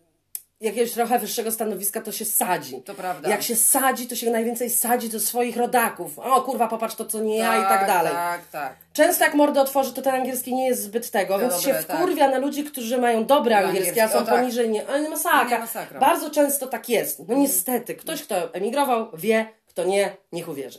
jakiegoś 0.61 0.92
trochę 0.92 1.19
wyższego 1.19 1.53
stanowiska, 1.53 2.01
to 2.01 2.12
się 2.12 2.25
sadzi. 2.25 2.83
To 2.83 2.95
prawda. 2.95 3.29
Jak 3.29 3.42
się 3.42 3.57
sadzi, 3.57 4.07
to 4.07 4.16
się 4.16 4.31
najwięcej 4.31 4.71
sadzi 4.71 5.09
do 5.09 5.21
swoich 5.21 5.57
rodaków. 5.57 6.19
O 6.19 6.42
kurwa, 6.42 6.69
popatrz 6.69 6.95
to, 6.95 7.05
co 7.05 7.21
nie 7.21 7.37
ja 7.37 7.59
i 7.59 7.62
tak 7.62 7.87
dalej. 7.87 8.12
Tak, 8.12 8.40
tak. 8.53 8.77
Często 8.92 9.25
jak 9.25 9.35
mordę 9.35 9.61
otworzy, 9.61 9.92
to 9.92 10.03
ten 10.03 10.14
angielski 10.14 10.55
nie 10.55 10.66
jest 10.69 10.83
zbyt 10.83 11.11
tego, 11.11 11.38
więc 11.38 11.55
dobre, 11.55 11.83
się 11.83 11.83
wkurwia 11.83 12.25
tak. 12.25 12.33
na 12.33 12.38
ludzi, 12.38 12.64
którzy 12.64 12.99
mają 12.99 13.25
dobre 13.25 13.59
angielskie, 13.59 14.05
a 14.05 14.09
są 14.09 14.19
o 14.19 14.23
tak. 14.23 14.35
poniżej 14.35 14.71
nie. 14.71 14.87
Ale 14.87 15.11
masakra. 15.11 15.51
Nie 15.51 15.59
masakra. 15.59 16.01
Bardzo 16.01 16.31
często 16.31 16.66
tak 16.66 16.88
jest. 16.88 17.29
No 17.29 17.35
niestety, 17.35 17.95
ktoś, 17.95 18.23
kto 18.23 18.55
emigrował, 18.55 19.11
wie, 19.14 19.49
kto 19.66 19.85
nie, 19.85 20.16
niech 20.33 20.49
uwierzy. 20.49 20.79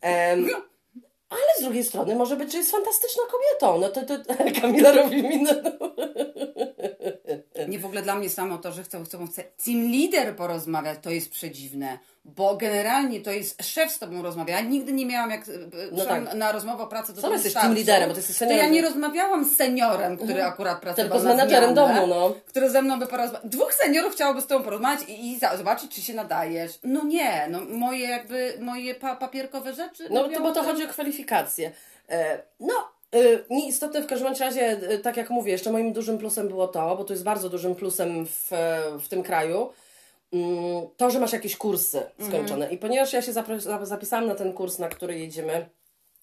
Em, 0.00 0.48
ale 1.30 1.40
z 1.58 1.62
drugiej 1.62 1.84
strony 1.84 2.14
może 2.14 2.36
być, 2.36 2.52
że 2.52 2.58
jest 2.58 2.70
fantastyczną 2.70 3.22
kobietą. 3.22 3.80
No 3.80 3.88
to, 3.88 4.02
to 4.02 4.34
Kamila 4.60 4.92
robi 4.92 5.22
minę. 5.22 5.62
Nie 7.68 7.78
w 7.78 7.84
ogóle 7.86 8.02
dla 8.02 8.14
mnie 8.14 8.30
samo 8.30 8.58
to, 8.58 8.72
że 8.72 8.82
chcą, 8.82 9.04
chcą 9.04 9.26
chce 9.26 9.42
team 9.64 9.92
leader 9.92 10.36
porozmawiać, 10.36 10.98
to 11.02 11.10
jest 11.10 11.30
przedziwne. 11.30 11.98
Bo 12.24 12.56
generalnie 12.56 13.20
to 13.20 13.30
jest 13.30 13.62
szef 13.64 13.92
z 13.92 13.98
tobą 13.98 14.22
rozmawia. 14.22 14.54
Ja 14.54 14.60
nigdy 14.60 14.92
nie 14.92 15.06
miałam, 15.06 15.30
jak 15.30 15.40
No 15.92 16.04
szłam 16.04 16.26
tak. 16.26 16.34
na 16.34 16.52
rozmowę 16.52 16.82
o 16.82 16.86
pracy 16.86 17.12
do 17.12 17.20
Sam 17.20 17.30
domu 17.30 17.34
jesteś 17.34 17.62
team 17.62 17.74
leaderem, 17.74 18.08
bo 18.08 18.14
ty 18.14 18.18
jesteś 18.20 18.38
To 18.38 18.44
ja 18.44 18.50
seniorem. 18.50 18.72
nie 18.72 18.82
rozmawiałam 18.82 19.44
z 19.44 19.56
seniorem, 19.56 20.16
który 20.16 20.44
akurat 20.44 20.80
pracował 20.80 21.04
Tylko 21.10 21.20
z 21.20 21.24
na 21.24 21.28
menadżerem 21.30 21.74
domu, 21.74 22.06
no. 22.06 22.34
Który 22.46 22.70
ze 22.70 22.82
mną 22.82 22.98
by 22.98 23.06
porozmawiał. 23.06 23.50
Dwóch 23.50 23.74
seniorów 23.74 24.12
chciałoby 24.12 24.40
z 24.40 24.46
tobą 24.46 24.64
porozmawiać 24.64 25.08
i, 25.08 25.32
i 25.32 25.38
zobaczyć, 25.58 25.94
czy 25.94 26.02
się 26.02 26.14
nadajesz. 26.14 26.78
No 26.84 27.04
nie, 27.04 27.46
no 27.50 27.60
moje 27.60 28.08
jakby, 28.08 28.58
moje 28.60 28.94
pa, 28.94 29.16
papierkowe 29.16 29.74
rzeczy. 29.74 30.08
No 30.10 30.28
to 30.28 30.40
bo 30.40 30.52
to 30.52 30.62
chodzi 30.62 30.84
o 30.84 30.88
kwalifikacje. 30.88 31.72
E, 32.08 32.42
no, 32.60 32.74
e, 33.14 33.18
nieistotne 33.50 34.02
w 34.02 34.06
każdym 34.06 34.34
razie, 34.40 34.62
e, 34.62 34.98
tak 34.98 35.16
jak 35.16 35.30
mówię, 35.30 35.52
jeszcze 35.52 35.72
moim 35.72 35.92
dużym 35.92 36.18
plusem 36.18 36.48
było 36.48 36.68
to, 36.68 36.96
bo 36.96 37.04
to 37.04 37.12
jest 37.12 37.24
bardzo 37.24 37.48
dużym 37.48 37.74
plusem 37.74 38.26
w, 38.26 38.52
e, 38.52 38.82
w 38.98 39.08
tym 39.08 39.22
kraju, 39.22 39.70
mm, 40.32 40.86
to, 40.96 41.10
że 41.10 41.20
masz 41.20 41.32
jakieś 41.32 41.56
kursy 41.56 42.02
skończone. 42.28 42.72
I 42.72 42.78
ponieważ 42.78 43.12
ja 43.12 43.22
się 43.22 43.32
zapisałam 43.82 44.26
na 44.26 44.34
ten 44.34 44.52
kurs, 44.52 44.78
na 44.78 44.88
który 44.88 45.18
jedziemy, 45.18 45.68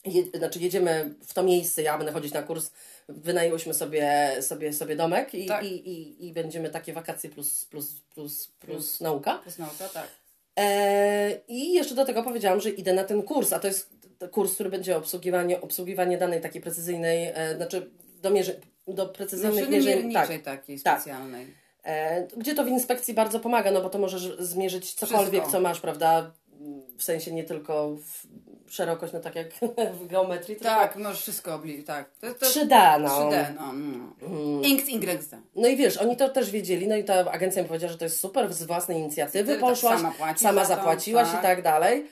je, 0.06 0.24
znaczy 0.34 0.60
jedziemy 0.60 1.16
w 1.28 1.34
to 1.34 1.44
miejsce, 1.44 1.82
ja 1.82 1.98
będę 1.98 2.14
chodzić 2.14 2.34
na 2.34 2.44
kurs, 2.44 2.72
wynajęłyśmy 3.10 3.74
sobie, 3.74 4.30
sobie, 4.42 4.74
sobie 4.74 4.96
domek 4.96 5.34
i, 5.36 5.46
Tak. 5.46 5.64
i, 5.64 5.90
i, 5.90 6.28
i 6.28 6.34
będziemy 6.34 6.70
takie 6.70 6.94
wakacje 6.94 7.30
plus, 7.30 7.66
plus, 7.66 8.02
plus, 8.14 8.48
plus 8.48 9.02
nauka. 9.02 9.42
Jest 9.46 9.60
nauka, 9.60 9.90
tak. 9.94 10.08
E, 10.60 11.40
I 11.48 11.74
jeszcze 11.74 11.96
do 11.96 12.06
tego 12.06 12.24
powiedziałam, 12.24 12.62
że 12.62 12.70
idę 12.70 12.94
na 12.94 13.04
ten 13.04 13.24
kurs, 13.24 13.54
a 13.54 13.60
to 13.60 13.68
jest 13.68 13.90
kurs, 14.32 14.54
który 14.54 14.70
będzie 14.70 14.98
obsługiwanie, 14.98 15.62
obsługiwanie 15.62 16.18
danej 16.18 16.42
takiej 16.42 16.62
precyzyjnej, 16.62 17.32
e, 17.34 17.56
znaczy 17.56 17.90
do, 18.22 18.30
mierzy, 18.30 18.60
do 18.88 19.06
precyzyjnych 19.06 19.70
Maszyny 19.70 19.78
mierzeń. 19.78 20.14
Tak, 20.14 20.42
takiej 20.42 20.80
Tak. 20.82 21.02
specjalnej. 21.02 21.48
e, 21.84 22.28
gdzie 22.38 22.56
to 22.56 22.64
w 22.64 22.68
inspekcji 22.68 23.14
bardzo 23.14 23.40
pomaga, 23.40 23.72
no 23.72 23.82
bo 23.82 23.90
to 23.90 24.00
możesz 24.00 24.38
zmierzyć 24.40 24.94
cokolwiek, 24.94 25.42
Wszystko. 25.42 25.52
co 25.52 25.62
masz, 25.62 25.80
prawda? 25.80 26.32
W 26.98 27.04
sensie 27.04 27.32
nie 27.32 27.44
tylko 27.44 27.98
szerokość, 28.74 29.14
no 29.14 29.20
tak 29.20 29.36
jak 29.36 29.54
w 30.02 30.08
geometrii, 30.08 30.56
Tak, 30.56 30.96
możesz 30.96 31.22
wszystko 31.22 31.56
obliczyć, 31.56 31.88
tak. 31.88 32.10
To, 32.22 32.34
to 32.34 32.46
3D, 32.46 33.02
no. 33.02 33.30
3D, 33.30 33.56
no. 33.56 33.74
no. 33.74 34.62
Inks, 34.68 34.90
Y. 34.90 35.38
No 35.56 35.68
i 35.68 35.78
wiesz, 35.78 35.98
oni 35.98 36.18
to 36.18 36.30
też 36.30 36.52
wiedzieli, 36.52 36.88
no 36.88 36.96
i 36.96 37.04
ta 37.04 37.32
agencja 37.32 37.62
mi 37.62 37.68
powiedziała, 37.68 37.92
że 37.92 37.98
to 37.98 38.06
jest 38.06 38.20
super, 38.20 38.54
z 38.54 38.64
własnej 38.64 38.98
inicjatywy 38.98 39.54
Ty 39.54 39.60
tak 39.60 39.70
poszłaś, 39.70 39.98
sama 39.98 40.12
płacisz 40.12 40.42
sama 40.42 40.62
to, 40.62 40.68
zapłaciłaś 40.68 41.28
tak. 41.32 41.40
i 41.40 41.44
tak 41.44 41.62
dalej. 41.62 42.06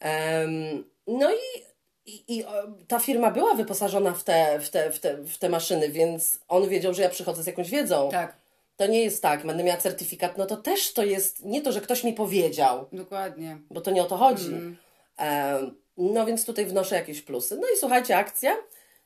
Em, 0.00 0.84
no 1.06 1.30
i, 1.32 1.62
i, 2.06 2.38
i 2.38 2.44
ta 2.88 2.98
firma 2.98 3.30
była 3.30 3.54
wyposażona 3.54 4.12
w 4.12 4.24
te, 4.24 4.60
w, 4.60 4.70
te, 4.70 4.90
w, 4.90 5.00
te, 5.00 5.16
w 5.16 5.38
te 5.38 5.48
maszyny, 5.48 5.88
więc 5.88 6.38
on 6.48 6.68
wiedział, 6.68 6.94
że 6.94 7.02
ja 7.02 7.08
przychodzę 7.08 7.42
z 7.42 7.46
jakąś 7.46 7.70
wiedzą. 7.70 8.08
Tak, 8.10 8.36
To 8.76 8.86
nie 8.86 9.02
jest 9.02 9.22
tak, 9.22 9.46
będę 9.46 9.64
miała 9.64 9.80
certyfikat, 9.80 10.38
no 10.38 10.46
to 10.46 10.56
też 10.56 10.92
to 10.92 11.04
jest 11.04 11.44
nie 11.44 11.62
to, 11.62 11.72
że 11.72 11.80
ktoś 11.80 12.04
mi 12.04 12.12
powiedział, 12.12 12.86
dokładnie. 12.92 13.58
bo 13.70 13.80
to 13.80 13.90
nie 13.90 14.02
o 14.02 14.06
to 14.06 14.16
chodzi. 14.16 14.46
Mm. 14.46 14.76
Em, 15.16 15.74
no 15.96 16.26
więc 16.26 16.44
tutaj 16.44 16.66
wnoszę 16.66 16.94
jakieś 16.94 17.22
plusy. 17.22 17.56
No 17.56 17.66
i 17.74 17.78
słuchajcie, 17.78 18.16
akcja. 18.16 18.56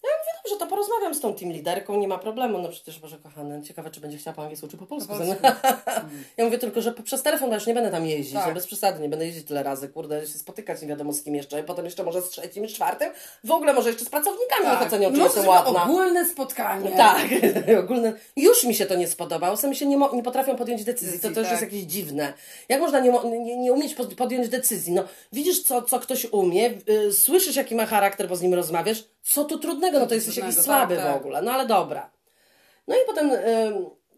Ja 0.05 0.11
mówię, 0.19 0.31
dobrze, 0.45 0.57
to 0.59 0.67
porozmawiam 0.67 1.15
z 1.15 1.21
tą 1.21 1.35
team 1.35 1.53
liderką, 1.53 1.97
nie 2.01 2.09
ma 2.09 2.19
problemu. 2.19 2.59
No 2.59 2.69
przecież, 2.69 2.99
Boże 2.99 3.19
kochany, 3.19 3.63
ciekawe, 3.63 3.91
czy 3.91 4.01
będzie 4.01 4.19
chciała 4.19 4.35
po 4.35 4.43
angielsku, 4.43 4.69
czy 4.69 4.77
po 4.77 4.87
polsku. 4.87 5.13
Po 5.13 5.19
polsku. 5.19 5.47
ja 6.37 6.45
mówię 6.45 6.59
tylko, 6.59 6.81
że 6.81 6.93
przez 6.93 7.23
telefon, 7.23 7.53
już 7.53 7.67
nie 7.67 7.75
będę 7.75 7.91
tam 7.91 8.07
jeździć, 8.07 8.35
Tak. 8.35 8.47
no 8.49 8.55
bez 8.55 8.67
przesady, 8.67 9.01
nie 9.03 9.09
będę 9.09 9.27
jeździć 9.27 9.47
tyle 9.47 9.63
razy, 9.63 9.89
kurde, 9.89 10.21
się 10.27 10.39
spotykać 10.39 10.83
nie 10.83 10.89
wiadomo 10.89 11.13
z 11.13 11.23
kim 11.23 11.35
jeszcze, 11.35 11.63
potem 11.63 11.85
jeszcze 11.85 12.05
może 12.05 12.23
z 12.23 12.29
trzecim, 12.29 12.69
z 12.69 12.73
czwartym, 12.73 13.11
w 13.45 13.51
ogóle 13.51 13.73
może 13.73 13.89
jeszcze 13.89 14.05
z 14.05 14.09
pracownikami 14.09 14.65
tak. 14.65 14.83
ocenią, 14.83 15.11
czy 15.13 15.17
No, 15.19 15.25
jestem 15.25 15.45
to 15.45 15.51
ładna. 15.51 15.85
ogólne 15.85 16.27
spotkanie. 16.27 16.91
Tak, 16.97 17.27
ogólne. 17.85 18.13
Już 18.37 18.65
mi 18.65 18.75
się 18.75 18.87
to 18.87 18.95
nie 18.95 19.09
spodobało. 19.09 19.57
Sami 19.57 19.77
się 19.77 19.87
nie, 19.87 19.97
mo- 19.97 20.15
nie 20.15 20.23
potrafią 20.23 20.57
podjąć 20.57 20.85
decyzji. 20.85 21.21
To 21.21 21.29
też 21.29 21.37
jest 21.37 21.51
tak. 21.51 21.63
jakieś 21.63 21.81
dziwne. 21.83 22.33
Jak 22.69 22.81
można 22.81 23.01
nie, 23.01 23.11
mo- 23.11 23.25
nie, 23.25 23.57
nie 23.57 23.73
umieć 23.73 23.95
pod- 23.95 24.15
podjąć 24.15 24.49
decyzji? 24.49 24.93
No, 24.93 25.05
widzisz, 25.33 25.63
co, 25.63 25.83
co 25.83 25.99
ktoś 26.01 26.25
umie, 26.25 26.71
y, 27.09 27.13
słyszysz, 27.13 27.57
jaki 27.57 27.75
ma 27.75 27.87
charakter, 27.87 28.29
bo 28.29 28.37
z 28.37 28.43
nim 28.43 28.55
rozmawiasz. 28.55 29.05
Co 29.29 29.45
tu 29.45 29.59
trudnego? 29.59 30.01
No 30.01 30.07
to 30.07 30.15
jesteś 30.15 30.37
jakiś 30.37 30.55
słaby 30.55 30.97
tak, 30.97 31.05
w 31.05 31.09
tak. 31.09 31.17
ogóle. 31.17 31.43
No 31.43 31.53
ale 31.53 31.67
dobra. 31.67 32.11
No 32.89 32.95
i 32.95 32.99
potem 33.07 33.31
y, 33.31 33.37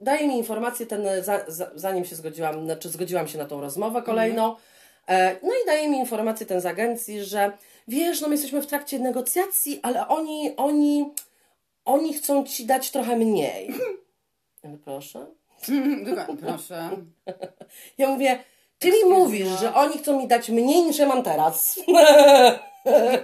daje 0.01 0.29
mi 0.29 0.39
informację, 0.39 0.87
ten, 0.87 1.03
za, 1.23 1.45
za, 1.49 1.71
zanim 1.75 2.05
się 2.05 2.17
zgodziłam, 2.17 2.65
znaczy 2.65 2.89
zgodziłam 2.89 3.29
się 3.29 3.39
na 3.39 3.45
tą 3.45 3.61
rozmowę 3.61 4.03
kolejną. 4.03 4.57
E, 5.09 5.37
no 5.43 5.51
i 5.63 5.67
daje 5.67 5.89
mi 5.89 5.99
informację 5.99 6.47
ten 6.47 6.61
z 6.61 6.67
agencji, 6.67 7.25
że 7.25 7.53
wiesz, 7.89 8.21
no 8.21 8.29
my 8.29 8.35
jesteśmy 8.35 8.63
w 8.63 8.67
trakcie 8.67 8.99
negocjacji, 8.99 9.81
ale 9.83 10.09
oni, 10.09 10.57
oni, 10.57 11.13
oni 11.85 12.15
chcą 12.15 12.45
ci 12.45 12.67
dać 12.67 12.91
trochę 12.91 13.17
mniej. 13.17 13.75
Ja 14.63 14.71
proszę. 14.85 15.27
Proszę. 16.41 16.91
Ja 17.99 18.09
mówię, 18.09 18.45
ty 18.79 18.91
mi 18.91 19.05
mówisz, 19.11 19.49
że 19.49 19.75
oni 19.75 19.99
chcą 19.99 20.19
mi 20.19 20.29
dać 20.29 20.49
mniej 20.49 20.83
niż 20.83 20.99
ja 20.99 21.07
mam 21.07 21.23
teraz. 21.23 21.81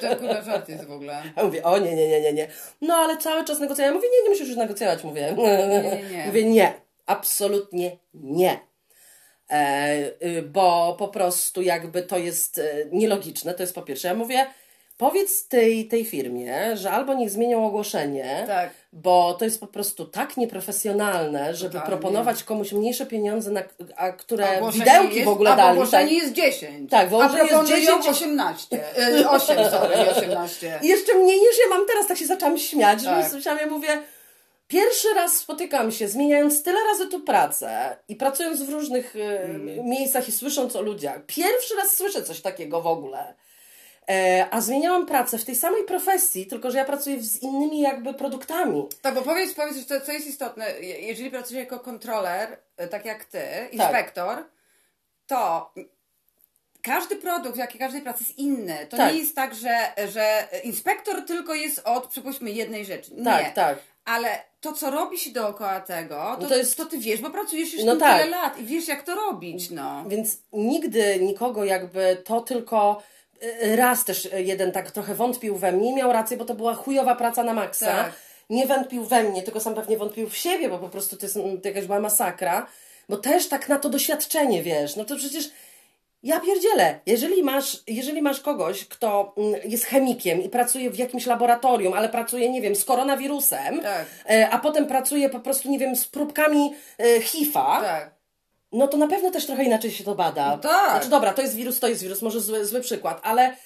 To 0.00 0.16
kurwa 0.16 0.42
żart 0.42 0.68
jest 0.68 0.84
w 0.84 0.92
ogóle. 0.92 1.22
Ja 1.36 1.44
mówię, 1.44 1.62
o 1.62 1.78
nie, 1.78 1.94
nie, 1.94 2.08
nie, 2.08 2.20
nie, 2.20 2.32
nie. 2.32 2.48
No 2.80 2.94
ale 2.94 3.16
cały 3.16 3.44
czas 3.44 3.60
negocjuję. 3.60 3.88
Ja 3.88 3.94
mówię, 3.94 4.08
nie, 4.12 4.22
nie 4.22 4.30
musisz 4.30 4.48
już 4.48 4.56
negocjować. 4.56 5.04
Mówię, 5.04 5.34
nie, 5.38 6.02
nie. 6.10 6.26
mówię, 6.26 6.44
nie, 6.44 6.72
absolutnie 7.06 7.96
nie. 8.14 8.60
E, 9.50 10.10
y, 10.22 10.42
bo 10.42 10.96
po 10.98 11.08
prostu 11.08 11.62
jakby 11.62 12.02
to 12.02 12.18
jest 12.18 12.58
e, 12.58 12.64
nielogiczne, 12.92 13.54
to 13.54 13.62
jest 13.62 13.74
po 13.74 13.82
pierwsze. 13.82 14.08
Ja 14.08 14.14
mówię, 14.14 14.46
powiedz 14.96 15.48
tej, 15.48 15.88
tej 15.88 16.04
firmie, 16.04 16.76
że 16.76 16.90
albo 16.90 17.14
niech 17.14 17.30
zmienią 17.30 17.66
ogłoszenie, 17.66 18.44
Tak. 18.46 18.70
bo 18.92 19.34
to 19.38 19.44
jest 19.44 19.60
po 19.60 19.66
prostu 19.66 20.04
tak 20.04 20.36
nieprofesjonalne, 20.36 21.54
żeby 21.54 21.72
Totalnie. 21.74 21.96
proponować 21.96 22.44
komuś 22.44 22.72
mniejsze 22.72 23.06
pieniądze, 23.06 23.50
na, 23.50 23.62
a 23.96 24.12
które 24.12 24.56
Ogłoszenie 24.56 24.84
widełki 24.84 25.14
jest, 25.14 25.24
w 25.26 25.28
ogóle 25.28 25.50
a 25.52 25.56
dali. 25.56 25.72
ogłoszenie 25.78 26.14
tak. 26.14 26.22
jest 26.22 26.32
10. 26.32 26.90
Tak, 26.90 27.02
a 27.02 27.06
ogłoszeniu 27.06 27.38
jest 27.38 27.50
proponują 27.50 27.80
10. 27.80 28.06
18. 28.08 28.76
Y, 29.20 29.28
8, 29.30 29.56
sorry, 29.70 29.96
nie 30.04 30.10
18. 30.10 30.78
I 30.82 30.86
jeszcze 30.88 31.14
mniej 31.14 31.38
niż 31.40 31.58
ja 31.64 31.76
mam 31.76 31.86
teraz, 31.86 32.06
tak 32.06 32.18
się 32.18 32.26
zaczęłam 32.26 32.58
śmiać, 32.58 33.00
że 33.00 33.06
Tak. 33.06 33.30
słyszałam, 33.30 33.58
ja 33.60 33.66
mówię, 33.66 33.88
pierwszy 34.68 35.08
raz 35.14 35.32
spotykam 35.36 35.92
się, 35.92 36.08
zmieniając 36.08 36.62
tyle 36.62 36.78
razy 36.92 37.06
tu 37.08 37.20
pracę 37.20 37.96
i 38.08 38.16
pracując 38.16 38.62
w 38.62 38.68
różnych 38.68 39.16
Mm. 39.44 39.84
miejscach 39.84 40.28
i 40.28 40.32
słysząc 40.32 40.76
o 40.76 40.82
ludziach, 40.82 41.18
pierwszy 41.26 41.74
raz 41.76 41.96
słyszę 41.96 42.22
coś 42.22 42.40
takiego 42.40 42.82
w 42.82 42.86
ogóle. 42.86 43.34
E, 44.10 44.46
a 44.50 44.60
zmieniałam 44.60 45.06
pracę 45.06 45.38
w 45.38 45.44
tej 45.44 45.56
samej 45.56 45.84
profesji, 45.84 46.46
tylko 46.46 46.70
że 46.70 46.78
ja 46.78 46.84
pracuję 46.84 47.22
z 47.22 47.42
innymi 47.42 47.80
jakby 47.80 48.14
produktami. 48.14 48.86
Tak, 49.02 49.14
bo 49.14 49.22
powiedz, 49.22 49.54
powiedz 49.54 49.76
jeszcze, 49.76 50.00
co 50.00 50.12
jest 50.12 50.26
istotne. 50.26 50.70
Je- 50.80 51.00
Jeżeli 51.00 51.30
pracujesz 51.30 51.64
jako 51.64 51.80
kontroler, 51.80 52.58
y, 52.84 52.88
tak 52.88 53.04
jak 53.04 53.24
ty, 53.24 53.40
inspektor, 53.72 54.44
to 55.26 55.70
każdy 56.82 57.16
produkt, 57.16 57.56
jak 57.56 57.74
i 57.74 57.78
każdej 57.78 58.02
pracy 58.02 58.24
jest 58.28 58.38
inny. 58.38 58.86
To 58.90 58.96
Tak. 58.96 59.12
nie 59.12 59.18
jest 59.18 59.34
tak, 59.36 59.54
że, 59.54 59.78
że 60.12 60.48
inspektor 60.64 61.24
tylko 61.24 61.54
jest 61.54 61.80
od, 61.84 62.06
przypuśćmy, 62.06 62.50
jednej 62.50 62.84
rzeczy. 62.84 63.10
Nie. 63.14 63.24
Tak, 63.24 63.54
tak. 63.54 63.78
Ale 64.04 64.28
to, 64.60 64.72
co 64.72 64.90
robi 64.90 65.18
się 65.18 65.30
dookoła 65.30 65.80
tego, 65.80 66.14
to, 66.14 66.30
No 66.30 66.36
to 66.36 66.48
to, 66.48 66.56
jest- 66.56 66.82
ty 66.90 66.98
wiesz, 66.98 67.20
bo 67.20 67.30
pracujesz 67.30 67.74
już 67.74 67.84
No 67.84 67.96
tak. 67.96 68.18
tyle 68.22 68.30
lat 68.30 68.58
i 68.58 68.64
wiesz, 68.64 68.88
jak 68.88 69.02
to 69.02 69.14
robić, 69.14 69.70
no. 69.70 70.04
Więc 70.08 70.36
nigdy 70.52 71.18
nikogo 71.20 71.64
jakby 71.64 72.22
to 72.24 72.40
tylko 72.40 73.02
raz 73.76 74.04
też 74.04 74.28
jeden 74.36 74.72
tak 74.72 74.90
trochę 74.90 75.14
wątpił 75.14 75.56
we 75.56 75.72
mnie, 75.72 75.94
miał 75.94 76.12
rację, 76.12 76.36
bo 76.36 76.44
to 76.44 76.54
była 76.54 76.74
chujowa 76.74 77.14
praca 77.14 77.42
na 77.42 77.52
maksa. 77.52 77.86
Tak. 77.86 78.12
Nie 78.50 78.66
wątpił 78.66 79.04
we 79.04 79.22
mnie, 79.22 79.42
tylko 79.42 79.60
sam 79.60 79.74
pewnie 79.74 79.96
wątpił 79.98 80.28
w 80.28 80.36
siebie, 80.36 80.68
bo 80.68 80.78
po 80.78 80.88
prostu 80.88 81.16
to 81.16 81.26
jest 81.26 81.34
to 81.62 81.68
jakaś 81.68 81.86
była 81.86 82.00
masakra. 82.00 82.66
Bo 83.08 83.16
też 83.16 83.48
tak 83.48 83.68
na 83.68 83.78
to 83.78 83.88
doświadczenie, 83.88 84.62
wiesz, 84.62 84.96
no 84.96 85.04
to 85.04 85.16
przecież 85.16 85.50
ja 86.22 86.40
pierdzielę. 86.40 87.00
Jeżeli 87.06 87.42
masz, 87.42 87.82
jeżeli 87.86 88.22
masz 88.22 88.40
kogoś, 88.40 88.84
kto 88.84 89.34
mm, 89.36 89.60
jest 89.64 89.84
chemikiem 89.84 90.42
i 90.42 90.48
pracuje 90.48 90.90
w 90.90 90.98
jakimś 90.98 91.26
laboratorium, 91.26 91.94
ale 91.94 92.08
pracuje, 92.08 92.50
nie 92.50 92.62
wiem, 92.62 92.76
z 92.76 92.84
koronawirusem, 92.84 93.80
Tak. 93.80 94.06
e, 94.30 94.50
a 94.50 94.58
potem 94.58 94.86
pracuje 94.86 95.28
po 95.28 95.40
prostu, 95.40 95.70
nie 95.70 95.78
wiem, 95.78 95.96
z 95.96 96.08
próbkami 96.08 96.74
e, 96.98 97.20
HIV-a, 97.20 97.80
Tak. 97.80 98.15
No 98.76 98.88
to 98.88 98.96
na 98.96 99.06
pewno 99.06 99.30
też 99.30 99.46
trochę 99.46 99.64
inaczej 99.64 99.90
się 99.90 100.04
to 100.04 100.14
bada. 100.14 100.50
No 100.50 100.58
tak. 100.58 100.90
Znaczy 100.90 101.08
dobra, 101.08 101.32
to 101.32 101.42
jest 101.42 101.54
wirus, 101.54 101.80
to 101.80 101.88
jest 101.88 102.02
wirus, 102.02 102.22
może 102.22 102.40
zły, 102.40 102.64
zły 102.64 102.80
przykład, 102.80 103.20
ale 103.22 103.56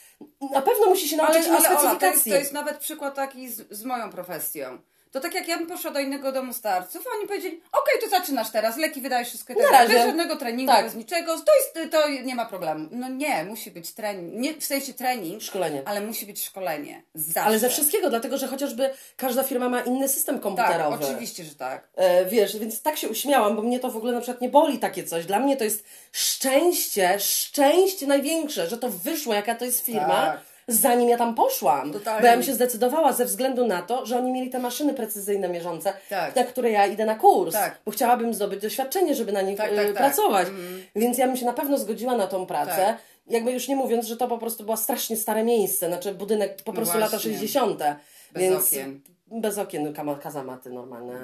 na 0.52 0.62
pewno 0.62 0.86
musi 0.86 1.08
się 1.08 1.16
nauczyć 1.16 1.46
Ale, 1.46 1.58
ale 1.58 1.68
Ola, 1.68 1.78
to 1.78 1.82
jest, 1.82 1.82
specyfikacji. 1.96 2.32
to 2.32 2.38
jest 2.38 2.52
nawet 2.52 2.78
przykład 2.78 3.14
taki 3.14 3.48
z, 3.48 3.70
z 3.70 3.84
moją 3.84 4.10
profesją. 4.10 4.78
To 5.12 5.20
tak 5.20 5.34
jak 5.34 5.48
ja 5.48 5.58
bym 5.58 5.66
poszła 5.66 5.90
do 5.90 6.00
innego 6.00 6.32
domu 6.32 6.52
starców, 6.52 7.06
oni 7.18 7.28
powiedzieli, 7.28 7.60
okej, 7.72 7.94
to 8.02 8.08
zaczynasz 8.08 8.50
teraz, 8.50 8.76
leki 8.76 9.00
wydajesz 9.00 9.28
wszystko 9.28 9.54
tak 9.54 9.62
Na 9.62 9.70
dalej, 9.70 9.86
razie. 9.88 9.94
bez 9.98 10.06
żadnego 10.06 10.36
treningu, 10.36 10.72
Tak. 10.72 10.84
bez 10.84 10.94
niczego, 10.94 11.36
to, 11.38 11.52
jest, 11.54 11.92
to 11.92 12.08
nie 12.08 12.34
ma 12.34 12.46
problemu. 12.46 12.88
No 12.90 13.08
nie, 13.08 13.44
musi 13.44 13.70
być 13.70 13.92
trening, 13.94 14.34
nie 14.34 14.54
w 14.54 14.64
sensie 14.64 14.94
trening, 14.94 15.42
Szkolenie. 15.42 15.82
ale 15.84 16.00
musi 16.00 16.26
być 16.26 16.44
szkolenie. 16.44 17.02
Zawsze. 17.14 17.42
Ale 17.42 17.58
ze 17.58 17.68
wszystkiego, 17.68 18.10
dlatego 18.10 18.38
że 18.38 18.46
chociażby 18.46 18.90
każda 19.16 19.42
firma 19.42 19.68
ma 19.68 19.80
inny 19.80 20.08
system 20.08 20.34
Tak, 20.34 20.42
komputerowy. 20.42 21.04
oczywiście, 21.04 21.44
że 21.44 21.54
tak. 21.54 21.88
E, 21.96 22.26
wiesz, 22.26 22.56
więc 22.58 22.82
tak 22.82 22.96
się 22.96 23.08
uśmiałam, 23.08 23.56
bo 23.56 23.62
mnie 23.62 23.80
to 23.80 23.90
w 23.90 23.96
ogóle 23.96 24.12
na 24.12 24.20
przykład 24.20 24.40
nie 24.40 24.48
boli 24.48 24.78
takie 24.78 25.04
coś. 25.04 25.26
Dla 25.26 25.38
mnie 25.38 25.56
to 25.56 25.64
jest 25.64 25.84
szczęście, 26.12 27.20
szczęście 27.20 28.06
największe, 28.06 28.66
że 28.68 28.78
to 28.78 28.88
wyszło, 28.88 29.34
jaka 29.34 29.54
to 29.54 29.64
jest 29.64 29.80
firma, 29.84 30.08
Tak. 30.26 30.40
Zanim 30.70 31.08
ja 31.08 31.16
tam 31.18 31.34
poszłam. 31.34 31.92
Totalnie. 31.92 32.20
Bo 32.20 32.26
ja 32.26 32.32
bym 32.32 32.42
się 32.42 32.52
zdecydowała 32.54 33.12
ze 33.12 33.24
względu 33.24 33.66
na 33.66 33.82
to, 33.82 34.06
że 34.06 34.18
oni 34.18 34.32
mieli 34.32 34.50
te 34.50 34.58
maszyny 34.58 34.94
precyzyjne 34.94 35.48
mierzące, 35.48 35.92
Tak. 36.10 36.36
na 36.36 36.44
które 36.44 36.70
ja 36.70 36.86
idę 36.86 37.04
na 37.04 37.14
kurs. 37.14 37.52
Tak. 37.54 37.78
Bo 37.84 37.90
chciałabym 37.92 38.34
zdobyć 38.34 38.62
doświadczenie, 38.62 39.14
żeby 39.14 39.32
na 39.32 39.42
nich 39.42 39.56
Tak, 39.58 39.72
e, 39.72 39.76
tak, 39.76 39.86
tak. 39.86 39.94
pracować. 39.94 40.48
Więc 40.96 41.18
ja 41.18 41.26
bym 41.26 41.36
się 41.36 41.46
na 41.46 41.52
pewno 41.52 41.78
zgodziła 41.78 42.16
na 42.16 42.26
tą 42.26 42.46
pracę. 42.46 42.76
Tak. 42.76 42.98
Jakby 43.26 43.52
już 43.52 43.68
nie 43.68 43.76
mówiąc, 43.76 44.06
że 44.06 44.16
to 44.16 44.28
po 44.28 44.38
prostu 44.38 44.64
było 44.64 44.76
strasznie 44.76 45.16
stare 45.16 45.44
miejsce, 45.44 45.86
znaczy 45.88 46.14
budynek 46.14 46.62
po 46.62 46.72
No 46.72 46.76
prostu 46.76 46.98
lata 46.98 47.10
właśnie. 47.10 47.32
60. 47.32 47.82
Bez 48.32 48.42
więc 48.42 48.66
okien. 48.66 49.00
Bez 49.32 49.58
okien, 49.58 49.92
kama- 49.92 50.18
kazamaty 50.18 50.70
normalne, 50.70 51.20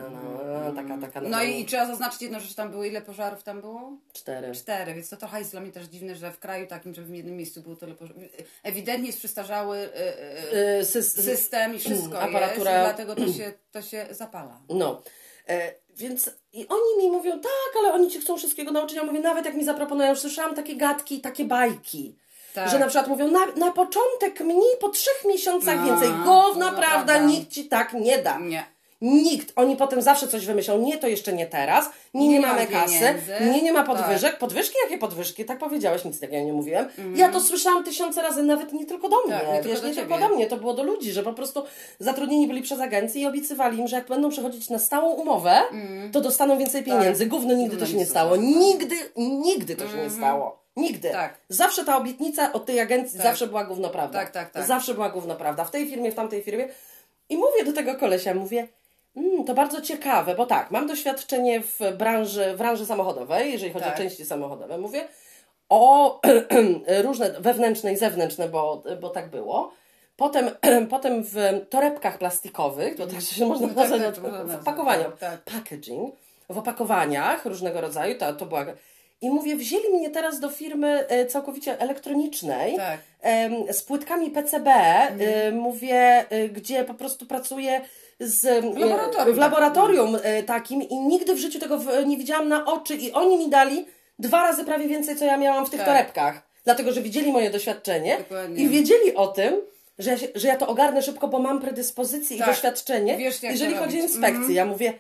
no, 0.65 0.73
taka, 0.83 0.99
taka. 0.99 1.21
No 1.21 1.43
i, 1.43 1.61
i 1.61 1.65
trzeba 1.65 1.87
zaznaczyć 1.87 2.23
jedną 2.23 2.41
rzecz, 2.41 2.55
tam 2.55 2.71
było 2.71 2.85
ile 2.85 3.03
pożarów 3.03 3.43
tam 3.43 3.61
było? 3.61 3.93
Cztery. 4.13 4.53
Cztery, 4.55 4.95
więc 4.95 5.09
to 5.09 5.17
trochę 5.17 5.39
jest 5.39 5.51
dla 5.51 5.61
mnie 5.61 5.73
też 5.73 5.87
dziwne, 5.87 6.15
że 6.17 6.33
w 6.33 6.39
kraju 6.39 6.67
takim, 6.67 6.95
żeby 6.95 7.09
w 7.09 7.15
jednym 7.15 7.37
miejscu 7.37 7.63
było 7.63 7.77
tyle 7.77 7.95
pożarów. 7.95 8.23
Ewidentnie 8.63 9.07
jest 9.07 9.19
przestarzały 9.19 9.79
y, 9.79 9.81
y, 10.57 10.79
Y, 10.81 10.83
sys- 10.83 11.23
system 11.23 11.75
i 11.75 11.79
wszystko 11.79 12.21
aparatura. 12.21 12.73
jest, 12.73 12.85
dlatego 12.97 13.15
to 13.15 13.33
się, 13.33 13.53
to 13.73 13.83
się 13.83 14.07
zapala. 14.11 14.61
No. 14.69 15.03
E, 15.49 15.75
więc 15.97 16.31
i 16.53 16.67
oni 16.69 17.05
mi 17.07 17.11
mówią, 17.13 17.41
tak, 17.41 17.73
ale 17.79 17.93
oni 17.93 18.11
ci 18.11 18.21
chcą 18.21 18.37
wszystkiego 18.37 18.73
nauczyć. 18.73 18.97
Ja 18.97 19.03
mówię, 19.05 19.21
nawet 19.21 19.45
jak 19.45 19.55
mi 19.55 19.65
zaproponują, 19.65 20.17
słyszałam 20.17 20.55
takie 20.55 20.77
gadki, 20.77 21.21
takie 21.21 21.45
bajki. 21.45 22.17
Tak. 22.57 22.71
Że 22.71 22.79
na 22.79 22.87
przykład 22.87 23.09
mówią, 23.09 23.29
na, 23.29 23.47
na 23.57 23.71
początek 23.73 24.41
mniej, 24.41 24.77
po 24.81 24.89
trzech 24.89 25.25
miesiącach 25.25 25.77
No, 25.81 25.85
więcej. 25.87 26.09
Gówno, 26.09 26.67
prawda, 26.71 26.81
prawda. 26.81 27.19
nikt 27.19 27.51
ci 27.51 27.69
tak 27.69 27.93
nie 27.93 28.19
da. 28.19 28.39
Nie. 28.39 28.76
Nikt. 29.01 29.53
Oni 29.57 29.77
potem 29.77 30.03
zawsze 30.03 30.29
coś 30.29 30.47
wymyślą. 30.47 30.79
Nie, 30.79 30.99
to 30.99 31.09
jeszcze 31.09 31.33
nie 31.33 31.47
teraz. 31.47 31.91
Nie, 32.15 32.29
nie, 32.29 32.35
Nie 32.35 32.41
mamy 32.47 32.61
mam 32.61 32.83
kasy. 32.83 33.15
Nie, 33.53 33.63
nie 33.63 33.73
ma 33.73 33.83
Tak. 33.85 33.97
podwyżek. 33.97 34.39
Podwyżki? 34.39 34.77
Jakie 34.85 34.99
podwyżki? 34.99 35.45
Tak 35.45 35.59
powiedziałeś, 35.59 36.05
nic 36.05 36.21
takiego 36.21 36.47
nie 36.47 36.53
mówiłem. 36.53 36.89
Ja 37.15 37.29
to 37.29 37.41
słyszałam 37.41 37.85
tysiące 37.85 38.23
razy, 38.23 38.43
nawet 38.43 38.73
nie 38.73 38.87
tylko 38.87 39.09
do 39.09 39.17
mnie. 39.27 39.35
Tak, 39.35 39.49
nie 39.49 39.53
tylko 39.55 39.69
Wiesz, 39.69 39.81
do 39.81 39.89
nie 39.89 39.95
tylko 39.95 40.19
do 40.19 40.29
mnie. 40.29 40.47
To 40.47 40.57
było 40.57 40.75
do 40.75 40.83
ludzi, 40.83 41.13
że 41.13 41.23
po 41.23 41.33
prostu 41.33 41.63
zatrudnieni 41.99 42.47
byli 42.47 42.63
przez 42.63 42.81
agencję 42.81 43.23
i 43.23 43.27
obiecywali 43.27 43.79
im, 43.79 43.89
że 43.89 43.97
jak 43.97 44.09
będą 44.09 44.31
przechodzić 44.31 44.71
na 44.71 44.79
stałą 44.79 45.11
umowę, 45.15 45.63
to 46.13 46.21
dostaną 46.21 46.59
więcej 46.59 46.83
pieniędzy. 46.85 47.27
Gówno 47.27 47.55
nigdy 47.55 47.77
to 47.77 47.87
się 47.87 47.97
nie 47.97 48.07
stało. 48.07 48.37
Nigdy, 48.37 48.97
nigdy 49.17 49.77
to 49.77 49.89
się 49.89 49.97
nie 49.97 50.11
stało. 50.11 50.67
Nigdy. 50.77 51.11
Tak. 51.11 51.39
Zawsze 51.49 51.85
ta 51.85 51.97
obietnica 51.97 52.53
od 52.53 52.67
tej 52.67 52.81
agencji 52.81 53.19
Tak. 53.19 53.27
zawsze 53.27 53.47
była 53.47 53.65
gówno 53.65 53.89
prawda. 53.89 54.19
Tak, 54.19 54.31
tak, 54.31 54.51
tak. 54.51 54.67
Zawsze 54.67 54.95
była 54.95 55.09
gówno 55.11 55.37
prawda. 55.37 55.65
W 55.65 55.71
tej 55.71 55.89
firmie, 55.89 56.13
w 56.13 56.15
tamtej 56.15 56.43
firmie. 56.43 56.69
I 57.29 57.37
mówię 57.37 57.65
do 57.65 57.73
tego 57.73 57.95
kolesia, 57.95 58.35
mówię, 58.35 58.69
mm, 59.17 59.45
to 59.45 59.55
bardzo 59.55 59.81
ciekawe, 59.81 60.35
bo 60.35 60.47
tak, 60.47 60.71
mam 60.71 60.87
doświadczenie 60.87 61.61
w 61.61 61.79
branży, 61.99 62.53
w 62.55 62.59
branży 62.59 62.87
samochodowej, 62.87 63.53
jeżeli 63.53 63.73
chodzi 63.73 63.85
Tak. 63.85 63.95
o 63.95 63.99
części 63.99 64.25
samochodowe. 64.25 64.79
Mówię 64.79 65.09
o 65.69 66.21
różne 67.07 67.31
wewnętrzne 67.31 67.93
i 67.93 67.97
zewnętrzne, 67.97 68.49
bo, 68.49 68.83
bo 69.01 69.09
tak 69.09 69.31
było. 69.31 69.73
Potem, 70.17 70.51
potem 70.91 71.23
w 71.25 71.37
torebkach 71.71 72.19
plastikowych, 72.19 72.97
to 72.97 73.07
tak 73.07 73.21
się 73.21 73.47
można 73.47 73.67
No 73.67 73.75
tak, 73.75 73.91
nazwać, 73.91 74.03
tak, 74.03 74.15
to 74.15 74.21
można 74.21 74.45
w 74.45 74.61
opakowaniach, 74.61 75.19
tak, 75.19 75.41
packaging, 75.41 76.15
w 76.49 76.59
opakowaniach 76.59 77.47
różnego 77.47 77.81
rodzaju, 77.81 78.19
to, 78.19 78.33
to 78.33 78.47
była... 78.47 78.67
I 79.21 79.31
mówię, 79.31 79.57
wzięli 79.57 79.89
mnie 79.89 80.11
teraz 80.11 80.41
do 80.41 80.51
firmy 80.51 81.09
e, 81.09 81.27
całkowicie 81.27 81.81
elektronicznej, 81.81 82.77
Tak. 82.77 83.01
z 83.71 83.83
płytkami 83.83 84.31
PCB, 84.31 84.71
e, 84.71 85.53
mówię, 85.53 86.25
e, 86.31 86.49
gdzie 86.49 86.85
po 86.85 86.95
prostu 86.95 87.27
pracuję 87.27 87.81
z, 88.21 88.45
e, 88.45 88.63
W 88.63 88.79
laboratorium, 88.79 89.35
w 89.37 89.39
laboratorium 89.39 90.19
e, 90.23 90.43
takim 90.43 90.83
i 90.83 90.97
nigdy 90.99 91.35
w 91.35 91.39
życiu 91.39 91.59
tego 91.59 91.79
w, 91.79 91.87
nie 92.07 92.17
widziałam 92.17 92.49
na 92.49 92.67
oczy 92.67 92.95
i 92.97 93.13
oni 93.13 93.39
mi 93.39 93.49
dali 93.49 93.87
dwa 94.19 94.43
razy 94.43 94.65
prawie 94.65 94.89
więcej, 94.89 95.17
co 95.17 95.25
ja 95.25 95.37
miałam 95.37 95.67
w 95.67 95.71
tych 95.71 95.81
Tak. 95.81 95.89
torebkach. 95.89 96.43
Dlatego, 96.65 96.93
że 96.93 97.03
widzieli 97.03 97.33
moje 97.33 97.51
doświadczenie 97.51 98.19
Dokładnie. 98.19 98.65
i 98.65 98.69
wiedzieli 98.69 99.15
o 99.15 99.27
tym, 99.29 99.55
że 99.99 100.11
ja, 100.11 100.19
się, 100.19 100.29
że 100.35 100.49
ja 100.49 100.57
to 100.57 100.67
ogarnę 100.69 101.03
szybko, 101.03 101.29
bo 101.29 101.39
mam 101.39 101.61
predyspozycję 101.61 102.39
Tak. 102.39 102.47
i 102.47 102.51
doświadczenie, 102.51 103.17
Wiesz, 103.17 103.43
jeżeli 103.43 103.75
chodzi 103.75 104.01
o 104.01 104.03
inspekcję. 104.03 104.55
Ja 104.55 104.65
mówię, 104.67 104.93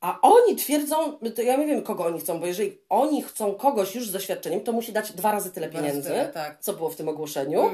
a 0.00 0.18
oni 0.22 0.56
twierdzą, 0.56 1.18
to 1.34 1.42
ja 1.42 1.56
nie 1.56 1.66
wiem 1.66 1.82
kogo 1.82 2.06
oni 2.06 2.20
chcą, 2.20 2.40
bo 2.40 2.46
jeżeli 2.46 2.78
oni 2.88 3.22
chcą 3.22 3.54
kogoś 3.54 3.94
już 3.94 4.08
z 4.08 4.12
doświadczeniem, 4.12 4.60
to 4.60 4.72
musi 4.72 4.92
dać 4.92 5.12
dwa 5.12 5.32
razy 5.32 5.50
tyle 5.50 5.68
Dwa 5.68 5.78
pieniędzy, 5.78 6.08
tyle, 6.08 6.28
tak. 6.28 6.56
co 6.60 6.72
było 6.72 6.90
w 6.90 6.96
tym 6.96 7.08
ogłoszeniu. 7.08 7.70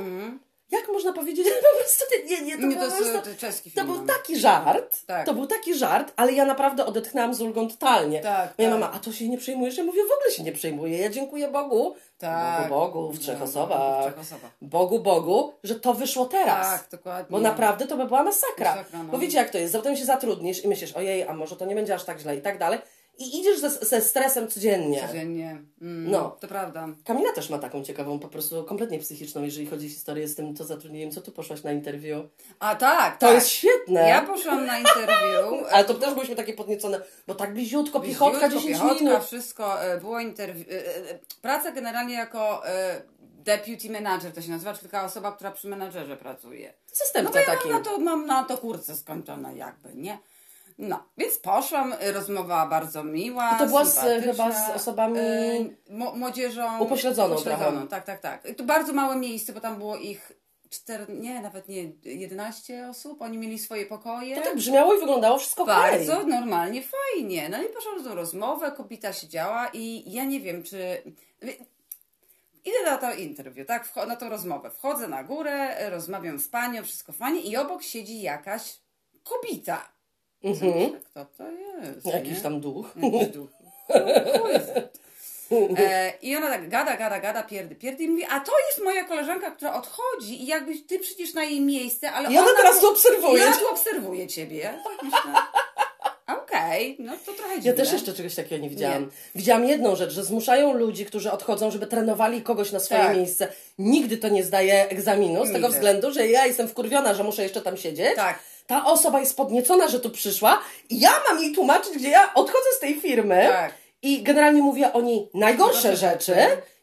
Jak 0.71 0.89
można 0.89 1.13
powiedzieć, 1.13 1.47
że 1.47 1.53
po 1.55 1.79
prostu 1.79 2.05
nie, 2.27 2.41
nie, 2.43 2.59
to, 2.59 2.67
Nie, 2.67 2.77
to 2.77 2.85
jest, 2.85 2.97
prostu, 2.97 3.31
to 3.31 3.37
czeski 3.41 3.71
to 3.71 3.81
film. 3.83 3.95
był 3.97 4.07
taki 4.07 4.37
żart, 4.39 5.07
Tak. 5.07 5.27
to 5.27 5.35
był 5.35 5.47
taki 5.47 5.75
żart, 5.75 6.13
ale 6.17 6.33
ja 6.33 6.45
naprawdę 6.45 6.87
odetchnęłam 6.87 7.35
z 7.35 7.41
ulgą 7.41 7.69
totalnie. 7.69 8.21
Tak, 8.21 8.59
Moja 8.59 8.71
tak. 8.71 8.81
mama, 8.81 8.93
a 8.95 8.99
to 8.99 9.13
się 9.13 9.29
nie 9.29 9.39
przejmujesz? 9.39 9.77
Ja 9.79 9.85
mówię, 9.85 10.01
w 10.03 10.13
ogóle 10.13 10.31
się 10.31 10.43
nie 10.43 10.53
przejmuję, 10.53 10.99
ja 10.99 11.09
dziękuję 11.11 11.49
Bogu, 11.49 11.95
Tak. 12.19 12.69
Bogu, 12.69 12.93
Bogu, 13.01 13.13
w 13.13 13.19
trzech 13.19 13.39
No, 13.39 13.45
osobach, 13.45 13.99
w 13.99 14.03
trzech 14.07 14.19
osobach. 14.19 14.51
Bogu, 14.63 14.99
Bogu, 14.99 15.53
że 15.65 15.75
to 15.75 15.95
wyszło 15.95 16.27
teraz. 16.27 16.67
Tak, 16.67 16.89
dokładnie. 16.91 17.27
Bo 17.31 17.41
naprawdę 17.41 17.87
to 17.87 17.97
by 17.97 18.05
była 18.07 18.23
masakra. 18.23 18.77
Masakra, 18.77 19.03
no. 19.03 19.13
Bo 19.13 19.19
wiecie 19.19 19.39
jak 19.39 19.51
to 19.51 19.59
jest, 19.59 19.73
zatem 19.73 19.97
się 19.97 20.05
zatrudnisz 20.05 20.65
i 20.65 20.69
myślisz, 20.69 20.93
ojej, 20.93 21.23
a 21.23 21.33
może 21.35 21.57
to 21.57 21.65
nie 21.65 21.75
będzie 21.75 21.95
aż 21.95 22.05
tak 22.05 22.21
źle 22.21 22.37
i 22.37 22.43
tak 22.43 22.59
dalej. 22.59 22.79
I 23.21 23.41
idziesz 23.41 23.59
ze, 23.59 23.71
ze 23.71 24.01
stresem 24.01 24.49
codziennie. 24.49 25.01
Codziennie. 25.07 25.63
Mm, 25.83 26.11
No. 26.11 26.37
To 26.41 26.49
prawda. 26.49 26.89
Kamila 27.05 27.33
też 27.33 27.51
ma 27.51 27.59
taką 27.59 27.85
ciekawą, 27.85 28.19
po 28.19 28.29
prostu 28.29 28.65
kompletnie 28.65 28.99
psychiczną, 28.99 29.43
jeżeli 29.43 29.67
chodzi 29.67 29.87
o 29.87 29.89
historię 29.91 30.29
z 30.29 30.35
tym, 30.35 30.57
co 30.57 30.65
zatrudnieniem, 30.65 31.11
co 31.11 31.21
tu 31.21 31.33
poszłaś 31.33 31.63
na 31.63 31.73
interwiu. 31.73 32.29
A 32.59 32.75
tak, 32.75 33.19
To 33.19 33.27
tak. 33.27 33.35
jest 33.35 33.49
świetne. 33.49 34.09
Ja 34.09 34.23
poszłam 34.23 34.67
na 34.67 34.79
interwiu. 34.79 35.65
Ale 35.73 35.85
to 35.85 35.95
też 35.95 36.15
byliśmy 36.15 36.37
takie 36.37 36.53
podniecone, 36.55 37.01
bo 37.27 37.35
tak 37.35 37.53
bliziutko, 37.53 38.01
pichotka, 38.01 38.39
Bliziutko, 38.49 38.69
10 38.69 38.79
piechotka, 38.83 39.05
minut. 39.05 39.25
wszystko. 39.25 39.85
e, 39.85 40.01
Było 40.01 40.21
interwiu. 40.21 40.65
e, 40.71 41.11
e, 41.11 41.19
Praca 41.43 41.73
generalnie 41.73 42.15
jako 42.15 42.63
deputy 43.45 43.91
manager 43.91 44.33
to 44.33 44.43
się 44.43 44.51
nazywa, 44.51 44.75
czyli 44.75 44.89
taka 44.91 45.05
osoba, 45.05 45.33
która 45.33 45.51
przy 45.51 45.69
menadżerze 45.69 46.17
pracuje. 46.17 46.67
No 46.69 46.95
Zastępca 46.97 47.33
bo 47.33 47.39
ja 47.39 47.45
taki. 47.47 47.69
mam 47.69 47.79
na, 47.79 47.85
to, 47.85 47.99
mam 47.99 48.27
na 48.27 48.45
to 48.45 48.59
kursy 48.59 48.97
skończone 48.97 49.57
jakby, 49.57 49.95
nie? 49.95 50.19
No, 50.83 51.05
więc 51.19 51.39
poszłam, 51.39 51.95
rozmowa 52.13 52.67
bardzo 52.67 53.05
miła, 53.05 53.55
I 53.55 53.59
to 53.59 53.67
była 53.67 53.85
z- 53.85 54.25
chyba 54.25 54.53
z 54.53 54.77
osobami- 54.77 55.75
mo- 55.91 56.13
młodzieżą 56.17 56.81
Upośledzoną 56.81 57.37
trochę. 57.37 57.87
tak, 57.91 58.05
tak, 58.05 58.21
tak. 58.21 58.47
I 58.51 58.55
to 58.55 58.65
bardzo 58.65 58.93
małe 58.93 59.17
miejsce, 59.17 59.53
bo 59.53 59.61
tam 59.61 59.79
było 59.79 59.97
ich 59.97 60.33
cztery, 60.71 61.07
nie, 61.09 61.41
nawet 61.41 61.69
nie, 61.69 61.83
11 62.05 62.89
osób, 62.89 63.23
oni 63.23 63.39
mieli 63.39 63.59
swoje 63.59 63.87
pokoje. 63.87 64.37
To 64.37 64.43
tak 64.43 64.57
brzmiało 64.57 64.95
i 64.95 65.01
wyglądało 65.01 65.39
wszystko. 65.39 65.65
Bardzo 65.67 66.23
normalnie, 66.27 66.83
fajnie. 66.83 67.49
No 67.49 67.63
i 67.63 67.67
poszłam 67.67 68.05
tą 68.05 68.15
rozmowę, 68.15 68.73
kobieta 68.73 69.13
siedziała 69.13 69.69
i 69.73 70.13
ja 70.13 70.25
nie 70.25 70.41
wiem, 70.41 70.63
czy... 70.63 71.03
Idę 72.65 72.77
na 72.85 72.99
to 72.99 73.15
interwiu, 73.15 73.65
tak, 73.65 73.97
na 74.09 74.17
tą 74.17 74.29
rozmowę. 74.29 74.71
Wchodzę 74.71 75.09
na 75.09 75.25
górę, 75.25 75.91
rozmawiam 75.91 76.39
z 76.39 76.49
panią, 76.49 76.85
wszystko 76.85 77.13
fajnie 77.13 77.41
i 77.41 77.57
obok 77.57 77.83
siedzi 77.83 78.23
jakaś 78.23 78.77
kobieta. 79.25 79.89
Mhm. 80.45 81.01
Kto 81.11 81.25
to 81.39 81.45
jest? 81.51 82.07
Jakiś 82.07 82.33
nie? 82.37 82.41
tam 82.41 82.61
duch. 82.61 82.87
Jakiś 83.03 83.29
duch. 83.29 83.51
No, 83.89 84.51
is 84.51 84.63
it? 84.77 85.01
E, 85.79 86.13
I 86.23 86.37
ona 86.37 86.49
tak 86.49 86.69
gada, 86.69 86.97
gada, 86.97 87.21
gada, 87.21 87.43
pierdy, 87.43 87.75
pierdy 87.75 88.05
i 88.05 88.09
mówi, 88.09 88.25
a 88.25 88.41
to 88.41 88.53
jest 88.69 88.85
moja 88.85 89.05
koleżanka, 89.05 89.51
która 89.51 89.75
odchodzi 89.75 90.43
i 90.43 90.47
jakbyś 90.47 90.87
ty 90.87 90.99
przyjdziesz 90.99 91.35
na 91.35 91.45
jej 91.45 91.61
miejsce, 91.61 92.13
ale 92.13 92.33
I 92.33 92.39
ona 92.39 92.49
teraz 92.57 92.81
tu- 92.81 92.89
obserwuje. 92.91 93.47
Ona 93.47 93.57
tu 93.57 93.69
obserwuje 93.69 94.27
ciebie. 94.27 94.59
Ja 94.59 94.71
tak 94.73 95.03
myślę, 95.03 95.21
okej, 96.43 96.97
no 96.99 97.13
to 97.27 97.33
trochę 97.33 97.55
dziwne. 97.55 97.71
Ja 97.71 97.77
też 97.77 97.93
jeszcze 97.93 98.13
czegoś 98.13 98.35
takiego 98.35 98.63
nie 98.63 98.71
widziałam. 98.71 99.03
Nie. 99.03 99.09
Widziałam 99.35 99.65
jedną 99.65 99.97
rzecz, 99.97 100.11
że 100.13 100.25
zmuszają 100.25 100.73
ludzi, 100.75 101.07
którzy 101.07 101.33
odchodzą, 101.33 101.71
żeby 101.71 101.87
trenowali 101.87 102.43
kogoś 102.43 102.73
na 102.73 102.81
swoje 102.81 103.01
Tak. 103.01 103.17
miejsce. 103.17 103.49
Nigdy 103.79 104.17
to 104.17 104.29
nie 104.29 104.45
zdaje 104.45 104.89
egzaminu, 104.89 105.45
z 105.45 105.53
tego 105.53 105.59
Nigdy. 105.59 105.73
względu, 105.75 106.13
że 106.13 106.27
ja 106.29 106.47
jestem 106.47 106.69
wkurwiona, 106.69 107.15
że 107.15 107.25
muszę 107.25 107.43
jeszcze 107.43 107.61
tam 107.63 107.77
siedzieć. 107.77 108.17
Tak. 108.17 108.39
Ta 108.71 108.85
osoba 108.85 109.21
jest 109.21 109.37
podniecona, 109.37 109.89
że 109.89 110.01
tu 110.01 110.11
przyszła 110.11 110.61
i 110.91 111.01
ja 111.01 111.11
mam 111.29 111.43
jej 111.43 111.55
tłumaczyć, 111.55 111.95
gdzie 111.99 112.09
ja 112.09 112.35
odchodzę 112.35 112.69
z 112.77 112.79
tej 112.79 113.01
firmy 113.01 113.47
Tak. 113.53 113.75
i 114.03 114.23
generalnie 114.23 114.63
mówię 114.63 114.93
o 114.93 115.01
niej 115.01 115.29
najgorsze 115.35 115.97
rzeczy 115.97 116.35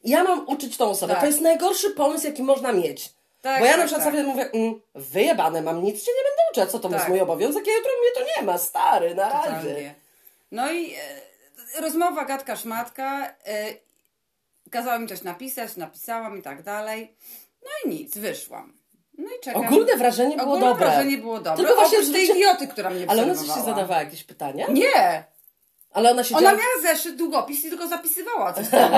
i 0.03 0.09
ja 0.09 0.23
mam 0.23 0.47
uczyć 0.47 0.77
tą 0.77 0.89
osobę. 0.89 1.13
Tak. 1.13 1.21
To 1.21 1.27
jest 1.27 1.41
najgorszy 1.41 1.89
pomysł, 1.89 2.27
jaki 2.27 2.43
można 2.43 2.71
mieć. 2.71 3.13
Tak, 3.41 3.59
Bo 3.59 3.65
ja 3.65 3.71
na 3.71 3.77
tak, 3.77 3.85
przykład 3.85 4.05
tak. 4.05 4.13
sobie 4.15 4.27
mówię, 4.27 4.51
mm, 4.51 4.81
wyjebane 4.95 5.61
mam, 5.61 5.83
nic 5.83 6.03
cię 6.03 6.11
nie 6.11 6.23
będę 6.23 6.41
uczyć, 6.51 6.71
co 6.71 6.79
to 6.79 6.88
jest 6.89 6.99
Tak. 6.99 7.09
mój 7.09 7.21
obowiązek, 7.21 7.67
ja 7.67 7.73
jutro 7.73 7.91
mnie 8.01 8.11
to 8.25 8.39
nie 8.39 8.45
ma, 8.45 8.57
stary, 8.57 9.15
na 9.15 9.29
razie. 9.29 9.47
Totalnie. 9.47 9.95
No 10.51 10.71
i 10.71 10.93
e, 11.75 11.81
rozmowa, 11.81 12.25
gadka, 12.25 12.55
szmatka. 12.55 13.35
E, 13.45 13.65
kazała 14.71 14.99
mi 14.99 15.07
coś 15.07 15.21
napisać, 15.21 15.75
napisałam 15.75 16.39
i 16.39 16.41
tak 16.41 16.63
dalej. 16.63 17.15
No 17.63 17.69
i 17.85 17.95
nic, 17.95 18.17
wyszłam. 18.17 18.76
No 19.18 19.28
i 19.38 19.43
czekam. 19.43 19.65
Ogólne 19.65 19.97
wrażenie 19.97 20.38
było 20.38 20.47
Ogólne 20.47 20.65
dobre. 20.68 20.86
wrażenie 20.86 21.18
było 21.18 21.39
dobre. 21.39 21.57
Tylko 21.57 21.76
właśnie 21.76 21.97
Oprócz 21.97 22.13
tej 22.13 22.26
zwróci- 22.28 22.38
idioty, 22.38 22.68
która 22.68 22.89
mnie 22.89 23.05
Ale 23.07 23.24
ona 23.24 23.36
coś 23.36 23.47
się 23.47 23.61
zadawała 23.61 23.99
jakieś 24.03 24.24
pytania? 24.24 24.65
Nie! 24.70 25.24
Ale 25.93 26.11
ona 26.11 26.24
się 26.24 26.36
Ona 26.36 26.41
działa... 26.49 26.53
miała 26.61 26.93
zeszyt, 26.95 27.15
długopis 27.15 27.65
i 27.65 27.70
tylko 27.70 27.88
zapisywała 27.88 28.53
coś 28.53 28.70
tam. 28.70 28.89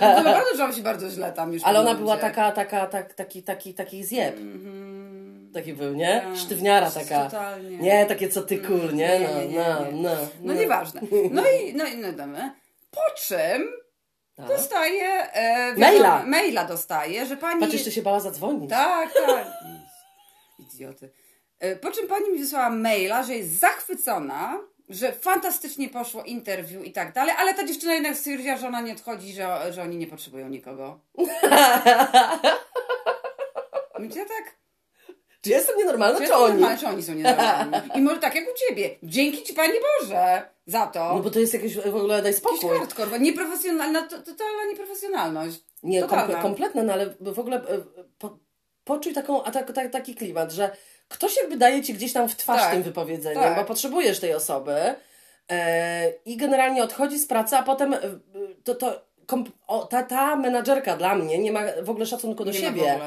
Było 0.00 0.22
naprawdę 0.22 0.52
czułam 0.52 0.72
się 0.72 0.82
bardzo 0.82 1.10
źle 1.10 1.32
tam 1.32 1.52
już. 1.52 1.62
Ale 1.64 1.80
ona 1.80 1.94
była 1.94 2.16
taka, 2.16 2.52
taka, 2.52 2.86
tak, 2.86 3.14
taki, 3.14 3.42
taki, 3.42 3.74
taki 3.74 4.04
zjeb. 4.04 4.36
Mhm. 4.36 5.50
Taki 5.54 5.72
był, 5.74 5.94
nie? 5.94 6.22
Tak. 6.26 6.36
Sztywniara 6.36 6.90
taka. 6.90 7.24
Totalnie. 7.24 7.78
Nie, 7.78 8.06
takie 8.06 8.28
co 8.28 8.42
ty 8.42 8.58
cool, 8.58 8.94
nie? 8.94 9.20
No, 9.20 9.40
nie, 9.40 9.48
nie, 9.48 9.58
no, 9.58 9.90
nie. 9.92 10.02
no. 10.02 10.10
No 10.42 10.54
nieważne. 10.54 11.00
No 11.30 11.42
i, 11.48 11.74
no 11.74 11.86
i 11.86 11.96
no, 11.96 12.12
dobra. 12.12 12.54
Po 12.90 13.00
czym 13.16 13.72
Tak. 14.38 14.48
dostaję... 14.48 15.32
E, 15.32 15.74
Maila. 15.76 16.22
Maila 16.26 16.64
dostaję, 16.64 17.26
że 17.26 17.36
pani... 17.36 17.60
Patrz, 17.60 17.72
jeszcze 17.72 17.90
się 17.90 18.02
bała 18.02 18.20
zadzwonić. 18.20 18.70
Tak, 18.70 19.12
tak. 19.26 19.46
Idioty. 20.58 21.10
E, 21.60 21.76
Po 21.76 21.90
czym 21.90 22.08
pani 22.08 22.30
mi 22.32 22.38
wysłała 22.38 22.70
maila, 22.70 23.22
że 23.22 23.34
jest 23.34 23.58
zachwycona, 23.60 24.58
że 24.88 25.12
fantastycznie 25.12 25.88
poszło 25.88 26.22
interview 26.24 26.84
i 26.84 26.92
tak 26.92 27.12
dalej, 27.12 27.34
ale 27.38 27.54
ta 27.54 27.64
dziewczyna 27.64 27.94
jednak 27.94 28.16
stwierdziła, 28.16 28.56
że 28.56 28.66
ona 28.66 28.80
nie 28.80 28.92
odchodzi, 28.92 29.32
że, 29.32 29.72
że 29.72 29.82
oni 29.82 29.96
nie 29.96 30.06
potrzebują 30.06 30.48
nikogo. 30.48 31.00
Ja 34.16 34.24
tak, 34.24 34.57
Czy 35.48 35.54
jestem 35.54 35.76
nienormalna, 35.78 36.18
czy, 36.20 36.26
czy 36.26 36.34
oni? 36.34 36.52
normalne, 36.52 36.78
czy 36.78 36.86
oni 36.86 37.02
są 37.02 37.14
nienormalni? 37.14 37.72
I 37.96 38.02
może 38.02 38.18
tak 38.20 38.34
jak 38.34 38.44
u 38.44 38.68
ciebie. 38.68 38.90
Dzięki 39.02 39.42
ci 39.42 39.54
Panie 39.54 39.74
Boże 40.00 40.42
za 40.66 40.86
to. 40.86 41.14
No 41.14 41.20
bo 41.22 41.30
to 41.30 41.40
jest 41.40 41.54
jakieś 41.54 41.76
w 41.76 41.96
ogóle 41.96 42.22
daj 42.22 42.32
Jakiś 42.32 42.38
spokój. 42.38 42.78
hardcore, 42.78 43.20
nieprofesjonalna, 43.20 44.02
to, 44.02 44.18
totalna 44.18 44.64
nieprofesjonalność. 44.70 45.60
Nie, 45.82 46.02
komple, 46.02 46.34
kompletne, 46.42 46.82
no 46.82 46.92
ale 46.92 47.14
w 47.20 47.38
ogóle 47.38 47.56
e, 47.56 47.62
po, 48.18 48.38
poczuj 48.84 49.12
taką, 49.12 49.44
a 49.44 49.50
tak, 49.50 49.72
tak, 49.72 49.92
taki 49.92 50.14
klimat, 50.14 50.52
że 50.52 50.70
ktoś 51.08 51.36
jakby 51.36 51.56
daje 51.56 51.82
ci 51.82 51.94
gdzieś 51.94 52.12
tam 52.12 52.28
w 52.28 52.36
twarz 52.36 52.60
Tak, 52.60 52.72
tym 52.72 52.82
wypowiedzeniem, 52.82 53.42
tak. 53.42 53.56
bo 53.56 53.64
potrzebujesz 53.64 54.20
tej 54.20 54.34
osoby 54.34 54.94
e, 55.50 56.12
i 56.24 56.36
generalnie 56.36 56.82
odchodzi 56.82 57.18
z 57.18 57.26
pracy, 57.26 57.56
a 57.56 57.62
potem 57.62 57.94
e, 57.94 57.98
to, 58.64 58.74
to 58.74 59.00
komp, 59.26 59.48
o, 59.66 59.86
ta, 59.86 60.02
ta 60.02 60.36
menadżerka 60.36 60.96
dla 60.96 61.14
mnie 61.14 61.38
nie 61.38 61.52
ma 61.52 61.60
w 61.82 61.90
ogóle 61.90 62.06
szacunku 62.06 62.44
do 62.44 62.50
Nie 62.50 62.58
siebie. 62.58 63.00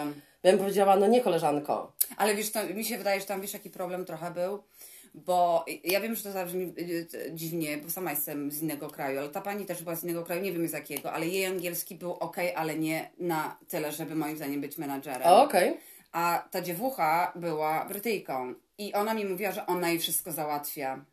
Ja 0.43 0.51
bym 0.51 0.59
powiedziała, 0.59 0.95
no 0.95 1.07
nie 1.07 1.21
koleżanko. 1.21 1.91
Ale 2.17 2.35
wiesz, 2.35 2.51
mi 2.75 2.85
się 2.85 2.97
wydaje, 2.97 3.19
że 3.19 3.25
tam 3.25 3.41
wiesz, 3.41 3.53
jaki 3.53 3.69
problem 3.69 4.05
trochę 4.05 4.31
był. 4.31 4.63
Bo 5.13 5.65
ja 5.83 6.01
wiem, 6.01 6.15
że 6.15 6.23
to 6.23 6.31
zabrzmi 6.31 6.73
y, 6.77 7.07
y, 7.13 7.31
dziwnie, 7.33 7.77
bo 7.77 7.89
sama 7.89 8.11
jestem 8.11 8.51
z 8.51 8.61
innego 8.61 8.89
kraju, 8.89 9.19
ale 9.19 9.29
ta 9.29 9.41
pani 9.41 9.65
też 9.65 9.83
była 9.83 9.95
z 9.95 10.03
innego 10.03 10.23
kraju, 10.23 10.41
nie 10.41 10.51
wiem 10.51 10.67
z 10.67 10.71
jakiego, 10.71 11.13
ale 11.13 11.27
jej 11.27 11.45
angielski 11.45 11.95
był 11.95 12.13
ok, 12.13 12.37
ale 12.55 12.75
nie 12.75 13.09
na 13.19 13.57
tyle, 13.67 13.91
żeby 13.91 14.15
moim 14.15 14.37
zdaniem 14.37 14.61
być 14.61 14.77
menadżerem. 14.77 15.27
Okej. 15.27 15.77
A 16.11 16.47
ta 16.51 16.61
dziewucha 16.61 17.31
była 17.35 17.85
Brytyjką 17.85 18.53
i 18.77 18.93
ona 18.93 19.13
mi 19.13 19.25
mówiła, 19.25 19.51
że 19.51 19.65
ona 19.65 19.89
jej 19.89 19.99
wszystko 19.99 20.31
załatwia. 20.31 21.05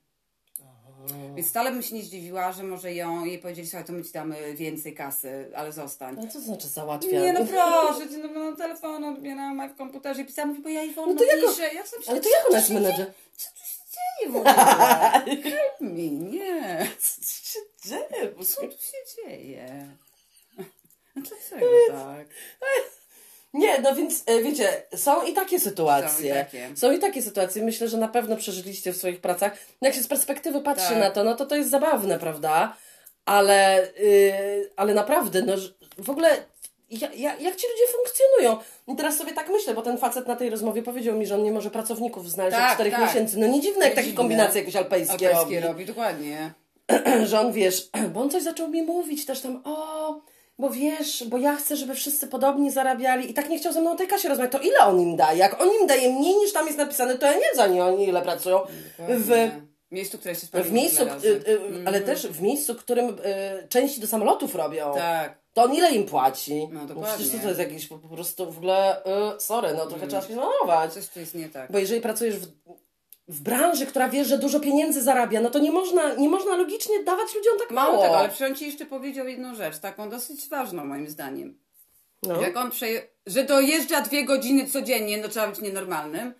Więc 1.35 1.49
wcale 1.49 1.73
bym 1.73 1.83
się 1.83 1.95
nie 1.95 2.03
zdziwiła, 2.03 2.53
że 2.53 2.63
może 2.63 2.95
ją, 2.95 3.25
jej 3.25 3.39
powiedzieli, 3.39 3.69
słuchaj, 3.69 3.87
to 3.87 3.93
my 3.93 4.05
ci 4.05 4.13
damy 4.13 4.55
więcej 4.55 4.95
kasy, 4.95 5.51
ale 5.57 5.73
zostań. 5.73 6.17
No 6.17 6.27
co 6.27 6.33
to 6.33 6.41
znaczy 6.41 6.69
załatwia? 6.69 7.21
Nie, 7.21 7.33
no 7.33 7.41
proszę 7.47 8.09
cię, 8.11 8.19
no, 8.19 8.29
no 8.51 8.57
telefon 8.57 9.05
odbierałam 9.05 9.61
a 9.61 9.69
w 9.69 9.77
komputerze 9.77 10.23
i 10.23 10.25
pisałam, 10.25 10.49
mówi, 10.49 10.63
bo 10.63 10.69
ja 10.69 10.83
Iwona 10.83 11.13
No 11.13 11.19
to 11.19 11.25
jak 11.25 11.45
on- 11.45 11.51
piszę. 11.51 11.75
Ja 11.75 11.87
sobie 11.87 12.03
Ale 12.09 12.21
to 12.21 12.29
jak 12.29 12.41
ona 12.41 12.49
tu 12.49 12.55
jest 12.57 12.71
menedżer? 12.71 13.13
Co 13.37 13.51
tu 13.51 13.59
się 13.65 13.79
dzieje 13.95 14.33
w 14.33 14.37
ogóle? 14.37 14.55
Help 15.51 15.81
me, 15.81 16.09
nie. 16.11 16.87
Co 16.99 17.23
się 17.23 17.61
dzieje? 17.85 18.35
Co 18.45 18.61
tu 18.63 18.73
się 18.73 18.99
dzieje? 19.17 19.89
No 20.59 20.65
Dlaczego 21.23 21.67
tak? 21.89 22.27
Nie, 23.55 23.81
no 23.81 23.95
więc 23.95 24.23
e, 24.27 24.43
wiecie, 24.43 24.83
są 24.95 25.23
i 25.23 25.33
takie 25.33 25.61
sytuacje. 25.61 26.35
Są 26.35 26.41
i 26.41 26.45
takie. 26.45 26.71
Są 26.77 26.93
i 26.93 26.99
takie 26.99 27.23
sytuacje. 27.23 27.63
Myślę, 27.63 27.89
że 27.89 27.97
na 27.97 28.09
pewno 28.09 28.37
przeżyliście 28.37 28.93
w 28.93 28.97
swoich 28.97 29.21
pracach. 29.21 29.53
No 29.83 29.89
Jak 29.89 29.95
się 29.95 30.03
z 30.03 30.09
perspektywy 30.09 30.61
patrzy 30.61 30.89
Tak. 30.89 30.99
na 30.99 31.11
to, 31.11 31.25
no 31.25 31.35
to 31.35 31.47
to 31.47 31.57
jest 31.57 31.71
zabawne, 31.71 32.19
prawda? 32.19 32.77
Ale, 33.25 33.89
yy, 33.99 34.71
ale 34.77 34.95
naprawdę, 34.95 35.43
no 35.43 35.53
w 35.99 36.11
ogóle 36.11 36.29
ja, 36.91 37.09
ja, 37.15 37.37
jak 37.37 37.57
ci 37.57 37.67
ludzie 37.67 37.93
funkcjonują? 37.97 38.57
I 38.89 38.97
teraz 38.97 39.17
sobie 39.17 39.33
tak 39.33 39.49
myślę, 39.49 39.75
bo 39.75 39.83
ten 39.83 39.99
facet 39.99 40.27
na 40.27 40.37
tej 40.37 40.51
rozmowie 40.51 40.83
powiedział 40.83 41.17
mi, 41.17 41.27
że 41.27 41.35
on 41.35 41.43
nie 41.43 41.53
może 41.53 41.71
pracowników 41.71 42.31
znaleźć 42.31 42.57
od 42.57 42.63
Tak, 42.63 42.75
czterech 42.75 42.93
tak. 42.93 43.03
miesięcy. 43.03 43.39
No 43.39 43.47
nie 43.47 43.61
dziwne, 43.61 43.85
jak 43.85 43.95
takie 43.95 44.13
kombinacje 44.13 44.61
jakieś 44.61 44.77
alpejskie, 44.77 45.13
Alpejskie 45.13 45.55
robi. 45.61 45.69
robi, 45.69 45.87
dokładnie. 45.87 46.53
że 47.27 47.41
on 47.41 47.53
wiesz, 47.53 47.89
bo 48.15 48.21
on 48.21 48.31
coś 48.31 48.43
zaczął 48.43 48.69
mi 48.69 48.83
mówić 48.83 49.27
też 49.27 49.41
tam, 49.41 49.63
o, 49.65 50.21
bo 50.59 50.71
wiesz, 50.71 51.25
bo 51.29 51.39
ja 51.39 51.57
chcę, 51.57 51.77
żeby 51.77 51.95
wszyscy 51.95 52.27
podobnie 52.27 52.73
zarabiali 52.73 53.31
i 53.31 53.35
tak 53.35 53.49
nie 53.49 53.59
chciał 53.59 53.73
ze 53.73 53.81
mną 53.81 53.93
o 53.93 53.97
tej 53.97 54.09
kasie 54.09 54.29
rozmawiać, 54.29 54.53
to 54.53 54.59
ile 54.59 54.79
on 54.79 55.01
im 55.01 55.17
daje? 55.17 55.39
Jak 55.39 55.63
on 55.63 55.69
im 55.81 55.87
daje 55.87 56.13
mniej 56.13 56.37
niż 56.37 56.53
tam 56.53 56.67
jest 56.67 56.79
napisane, 56.79 57.19
to 57.19 57.27
ja 57.27 57.35
nie 57.35 57.55
za 57.57 57.67
nie 57.67 57.85
oni 57.85 58.09
ile 58.09 58.23
pracują. 58.23 58.61
W, 58.99 59.51
miejscu, 59.91 60.19
które 60.19 60.35
się 60.35 60.47
w 60.47 60.73
miejscu, 60.73 61.05
razy. 61.05 61.29
y, 61.29 61.51
y, 61.51 61.61
ale 61.87 62.01
też 62.01 62.27
w 62.27 62.43
miejscu, 62.43 62.75
którym 62.75 63.09
y, 63.09 63.69
części 63.69 64.01
do 64.01 64.07
samolotów 64.07 64.55
robią. 64.55 64.95
Tak. 64.95 65.39
To 65.53 65.63
on 65.65 65.75
ile 65.75 65.93
im 65.93 66.07
płaci? 66.07 66.69
No, 66.73 66.81
Przecież 66.81 66.97
dokładnie. 66.97 67.27
to, 67.27 67.39
to 67.43 67.49
jest 67.49 67.61
jakiś 67.61 67.87
po, 67.87 67.99
po 67.99 68.09
prostu 68.09 68.53
w 68.53 68.59
ogóle, 68.59 69.03
y, 69.37 69.41
sorry, 69.41 69.75
no 69.75 69.87
trochę 69.87 70.07
trzeba 70.07 70.23
się 70.23 70.33
zmanować. 70.33 70.93
Coś 70.93 71.09
tu 71.09 71.21
jest 71.21 71.35
nie 71.35 71.49
tak. 71.49 71.73
Bo 71.73 71.79
jeżeli 71.79 72.01
pracujesz 72.01 72.37
w, 72.37 72.47
w 73.29 73.41
branży, 73.41 73.87
która 73.87 74.09
wiesz, 74.09 74.29
że 74.29 74.39
dużo 74.39 74.61
pieniędzy 74.61 75.03
zarabia, 75.03 75.41
no 75.41 75.51
to 75.51 75.59
nie 75.59 75.73
można, 75.73 76.15
nie 76.15 76.29
można 76.29 76.57
logicznie 76.57 77.05
dawać 77.05 77.35
ludziom 77.35 77.59
tak 77.59 77.71
mało. 77.71 77.93
Mało 77.93 78.03
tego, 78.05 78.19
ale 78.19 78.29
przecież 78.29 78.51
on 78.51 78.57
ci 78.57 78.67
jeszcze 78.67 78.87
powiedział 78.87 79.29
jedną 79.29 79.55
rzecz, 79.55 79.79
taką 79.79 80.11
dosyć 80.11 80.49
ważną 80.49 80.85
moim 80.85 81.09
zdaniem. 81.09 81.59
No. 82.23 82.41
Jak 82.41 82.57
on 82.57 82.71
przeje... 82.71 83.03
że 83.27 83.45
dojeżdża 83.45 84.01
dwie 84.01 84.25
godziny 84.25 84.67
codziennie, 84.67 85.19
no 85.19 85.29
trzeba 85.29 85.49
być 85.49 85.61
nienormalnym. 85.61 86.35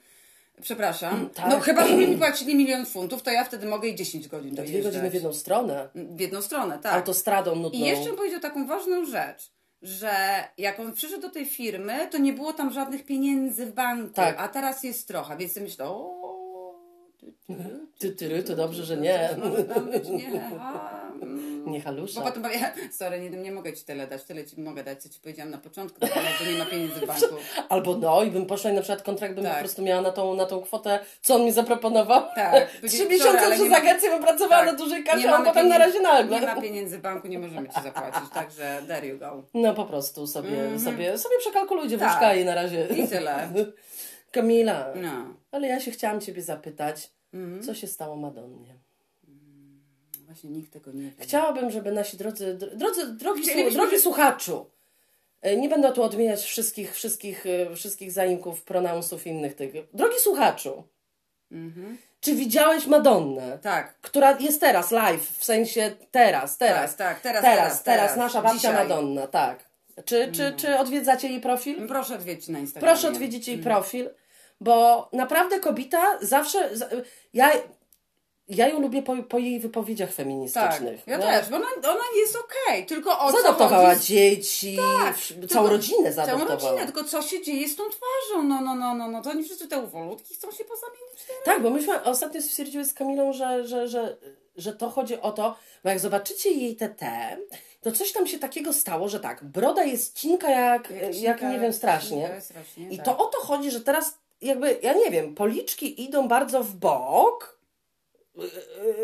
Przepraszam. 0.63 1.31
tak. 1.35 1.47
No 1.51 1.61
chyba, 1.61 1.87
żeby 1.89 2.07
mi 2.07 2.17
płacili 2.17 2.57
milion 2.57 2.87
funtów, 2.87 3.23
to 3.23 3.31
ja 3.31 3.45
wtedy 3.45 3.67
mogę 3.67 3.89
i 3.89 3.95
10 3.95 4.29
godzin 4.29 4.51
Dwie 4.51 4.57
dojeżdżać. 4.57 4.85
godziny 4.85 5.11
w 5.11 5.15
jedną 5.15 5.33
stronę. 5.33 5.89
W 5.95 6.21
jedną 6.21 6.43
stronę, 6.43 6.79
tak. 6.79 6.95
Autostradą 6.95 7.55
nudną. 7.57 7.79
I 7.79 7.83
jeszcze 7.83 8.13
powiedział 8.13 8.41
taką 8.41 8.67
ważną 8.67 9.05
rzecz, 9.05 9.51
że 9.83 10.11
jak 10.59 10.81
on 10.81 10.93
przyszedł 10.93 11.23
do 11.23 11.31
tej 11.31 11.47
firmy, 11.47 12.09
to 12.11 12.19
nie 12.19 12.33
było 12.33 12.53
tam 12.53 12.73
żadnych 12.73 13.05
pieniędzy 13.05 13.67
w 13.67 13.73
banku, 13.73 14.15
Tak. 14.15 14.37
a 14.41 14.49
teraz 14.49 14.83
jest 14.83 15.09
trochę, 15.09 15.37
więc 15.37 15.57
myślę, 15.57 15.85
o... 15.85 16.38
ty, 17.99 18.11
ty, 18.11 18.43
to 18.43 18.57
dobrze, 18.57 18.85
że 18.85 18.97
nie. 18.97 19.31
mm. 19.31 19.49
Nie 21.67 21.79
Bo 21.79 21.85
halusza. 21.85 22.21
potem 22.21 22.43
powie, 22.43 22.73
sorry, 22.93 23.21
nie, 23.21 23.31
nie 23.31 23.53
mogę 23.53 23.73
ci 23.73 23.85
tyle 23.85 24.07
dać, 24.07 24.25
tyle 24.25 24.45
ci 24.45 24.61
mogę 24.61 24.85
dać, 24.85 25.03
co 25.03 25.09
ci 25.09 25.21
powiedziałam 25.21 25.51
na 25.51 25.59
początku, 25.59 26.01
bo 26.01 26.07
nie 26.53 26.59
ma 26.59 26.65
pieniędzy 26.65 27.01
w 27.01 27.07
banku. 27.21 27.27
Albo 27.69 27.97
no 27.97 28.23
i 28.23 28.31
bym 28.31 28.47
poszła 28.47 28.71
i 28.71 28.75
na 28.75 28.81
przykład 28.81 29.03
kontrakt 29.03 29.35
bym 29.35 29.45
Tak. 29.45 29.53
po 29.53 29.59
prostu 29.59 29.83
miała 29.83 30.03
na 30.03 30.11
tą, 30.13 30.35
na 30.35 30.47
tą 30.47 30.61
kwotę, 30.61 30.99
co 31.23 31.35
on 31.35 31.45
mi 31.45 31.53
zaproponował. 31.53 32.23
Tak. 32.35 32.71
Trzy 32.89 33.07
miesiące 33.09 33.51
przez 33.53 33.73
agencję 33.73 34.11
bym 34.11 34.23
pracowała 34.23 34.65
Tak. 34.65 34.73
na 34.73 34.79
dużej 34.79 35.05
kasie, 35.05 35.31
a 35.31 35.43
potem 35.43 35.69
na 35.69 35.79
razie 35.79 36.01
nagle. 36.01 36.41
Nie 36.41 36.47
ma 36.47 36.61
pieniędzy 36.61 36.99
w 36.99 37.01
banku, 37.01 37.29
nie 37.29 37.39
możemy 37.39 37.69
ci 37.69 37.83
zapłacić, 37.83 38.31
także 38.35 38.83
there 38.89 39.07
you 39.07 39.19
go. 39.19 39.43
No 39.55 39.75
po 39.75 39.85
prostu 39.85 40.27
sobie, 40.27 40.81
sobie, 40.85 41.19
sobie 41.19 41.39
przekalkulujcie. 41.39 41.99
Tak. 41.99 42.39
i 42.39 42.45
na 42.45 42.55
razie. 42.55 42.87
I 42.87 43.09
tyle. 43.09 43.49
Kamila, 44.31 44.87
No, 44.95 45.35
ale 45.51 45.69
ja 45.69 45.81
się 45.81 45.91
chciałam 45.91 46.21
Ciebie 46.21 46.43
zapytać, 46.43 47.11
Mhm. 47.35 47.63
co 47.63 47.75
się 47.75 47.87
stało 47.87 48.17
Madonnie? 48.17 48.75
właśnie 50.27 50.51
nikt 50.51 50.73
tego 50.73 50.93
nie 50.93 51.03
wie. 51.03 51.13
Chciałabym, 51.19 51.71
żeby 51.71 51.93
nasi 51.93 52.17
drodzy, 52.17 52.55
dr- 52.55 52.77
drodzy, 52.77 53.07
drogi, 53.13 53.43
Chcielibyśmy, 53.43 53.81
drogi 53.81 53.99
słuchaczu, 53.99 54.67
e, 55.43 55.57
nie 55.57 55.69
będę 55.69 55.93
tu 55.93 56.03
odmieniać 56.03 56.43
wszystkich, 56.43 56.95
wszystkich, 56.95 57.47
e, 57.47 57.77
wszystkich 57.77 58.13
zaimków, 58.13 58.63
pronounsów 58.63 59.27
innych 59.27 59.55
tych. 59.55 59.73
Drogi 59.95 60.15
słuchaczu, 60.19 60.83
Czy 62.21 62.35
widziałeś 62.35 62.87
Madonnę? 62.87 63.59
Tak. 63.63 63.95
Która 64.01 64.39
jest 64.39 64.61
teraz 64.61 64.91
live, 64.91 65.29
w 65.39 65.45
sensie 65.45 65.97
teraz, 66.11 66.59
teraz. 66.59 66.97
Tak, 66.97 67.15
tak, 67.15 67.21
teraz, 67.23 67.43
teraz, 67.43 67.57
teraz, 67.57 67.83
teraz. 67.83 68.17
nasza 68.17 68.43
babcia 68.43 68.57
Dzisiaj. 68.59 68.75
Madonna, 68.75 69.27
tak. 69.27 69.68
Czy, 70.05 70.33
czy, 70.33 70.53
czy 70.57 70.79
odwiedzacie 70.79 71.29
jej 71.29 71.41
profil? 71.41 71.89
Proszę 71.89 72.15
odwiedzić 72.15 72.49
na 72.49 72.59
Instagramie. 72.59 72.93
Proszę 72.93 73.09
odwiedzić 73.09 73.49
jej 73.49 73.59
profil, 73.59 74.11
bo 74.61 75.09
naprawdę 75.13 75.61
kobieta 75.61 76.19
zawsze. 76.21 76.77
za- 76.77 76.89
Ja, 77.35 77.53
ja 78.49 78.69
ją 78.69 78.81
lubię 78.81 79.03
po, 79.03 79.17
po 79.23 79.39
jej 79.39 79.61
wypowiedziach 79.61 80.09
Tak, 80.09 80.17
feministycznych. 80.17 81.03
ja 81.07 81.19
no. 81.19 81.25
też, 81.25 81.49
bo 81.49 81.57
ona, 81.57 81.67
ona 81.85 82.05
jest 82.17 82.37
okej, 82.37 82.87
tylko 82.87 83.19
o 83.21 83.33
co 83.33 83.43
Zaadoptowała 83.43 83.95
chodzi? 83.95 84.07
dzieci, 84.07 84.77
Tak, 85.05 85.17
w- 85.17 85.29
tylko- 85.29 85.47
całą 85.55 85.69
rodzinę 85.69 86.13
Całą 86.13 86.27
zaadoptowała. 86.27 86.71
rodzinę, 86.71 86.93
tylko 86.93 87.05
co 87.09 87.23
się 87.23 87.43
dzieje 87.43 87.69
z 87.69 87.77
tą 87.77 87.83
twarzą? 87.91 88.43
No, 88.43 88.61
no, 88.61 88.75
no, 88.75 88.95
no, 88.95 89.09
no, 89.09 89.23
to 89.23 89.31
oni 89.31 89.45
wszyscy 89.45 89.69
te 89.69 89.79
ufolutki 89.79 90.35
chcą 90.35 90.51
się 90.51 90.65
pozamienić 90.65 91.25
teraz. 91.29 91.45
Tak, 91.45 91.63
bo 91.63 91.71
myśmy 91.71 92.03
ostatnio 92.03 92.43
stwierdziły 92.43 92.85
z 92.85 92.95
Kamilą, 92.95 93.33
że, 93.33 93.67
że, 93.69 93.89
że, 93.89 94.17
że 94.57 94.73
to 94.73 94.91
chodzi 94.91 95.21
o 95.21 95.33
to, 95.33 95.57
bo 95.85 95.91
jak 95.91 95.99
zobaczycie 96.01 96.51
jej 96.51 96.77
TT, 96.77 97.05
to 97.81 97.93
coś 97.93 98.13
tam 98.13 98.27
się 98.27 98.39
takiego 98.39 98.73
stało, 98.73 99.09
że 99.09 99.21
tak, 99.21 99.45
broda 99.45 99.85
jest 99.85 100.17
cinka 100.17 100.51
jak, 100.51 100.91
jak, 100.91 101.13
cinka, 101.15 101.51
nie 101.51 101.59
wiem, 101.61 101.73
strasznie. 101.73 102.41
strasznie, 102.41 102.89
I 102.91 102.97
tak. 102.97 103.07
to 103.07 103.19
o 103.19 103.27
to 103.27 103.39
chodzi, 103.41 103.71
że 103.71 103.81
teraz 103.81 104.19
jakby, 104.41 104.79
ja 104.83 104.93
nie 104.93 105.11
wiem, 105.11 105.35
policzki 105.35 106.05
idą 106.05 106.29
bardzo 106.29 106.65
w 106.65 106.75
bok, 106.75 107.59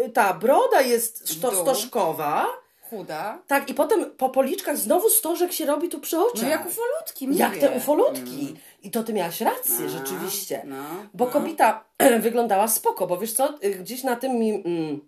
Yy, 0.00 0.10
ta 0.10 0.34
broda 0.34 0.80
jest 0.80 1.40
dół. 1.40 1.50
stożkowa, 1.52 2.46
Chuda. 2.90 3.38
tak, 3.46 3.70
i 3.70 3.74
potem 3.74 4.10
po 4.10 4.28
policzkach 4.28 4.78
znowu 4.78 5.10
stożek 5.10 5.52
się 5.52 5.66
robi 5.66 5.88
tu 5.88 6.00
przy 6.00 6.18
oczach. 6.18 6.42
No 6.42 6.48
jak 6.48 6.66
ufolutki, 6.66 7.28
mówię. 7.28 7.40
Jak 7.40 7.56
te 7.56 7.70
ufolutki. 7.70 8.54
I 8.82 8.90
to 8.90 9.02
ty 9.04 9.12
miałaś 9.12 9.40
rację, 9.40 9.74
No, 9.80 9.88
rzeczywiście. 9.88 10.62
no, 10.64 10.84
bo 11.14 11.24
no. 11.24 11.30
kobieta 11.30 11.84
wyglądała 12.20 12.68
spoko, 12.68 13.06
bo 13.06 13.18
wiesz 13.18 13.32
co, 13.32 13.54
y, 13.64 13.70
gdzieś 13.74 14.02
na 14.02 14.16
tym 14.16 14.38
mi 14.38 14.50
mm, 14.54 15.00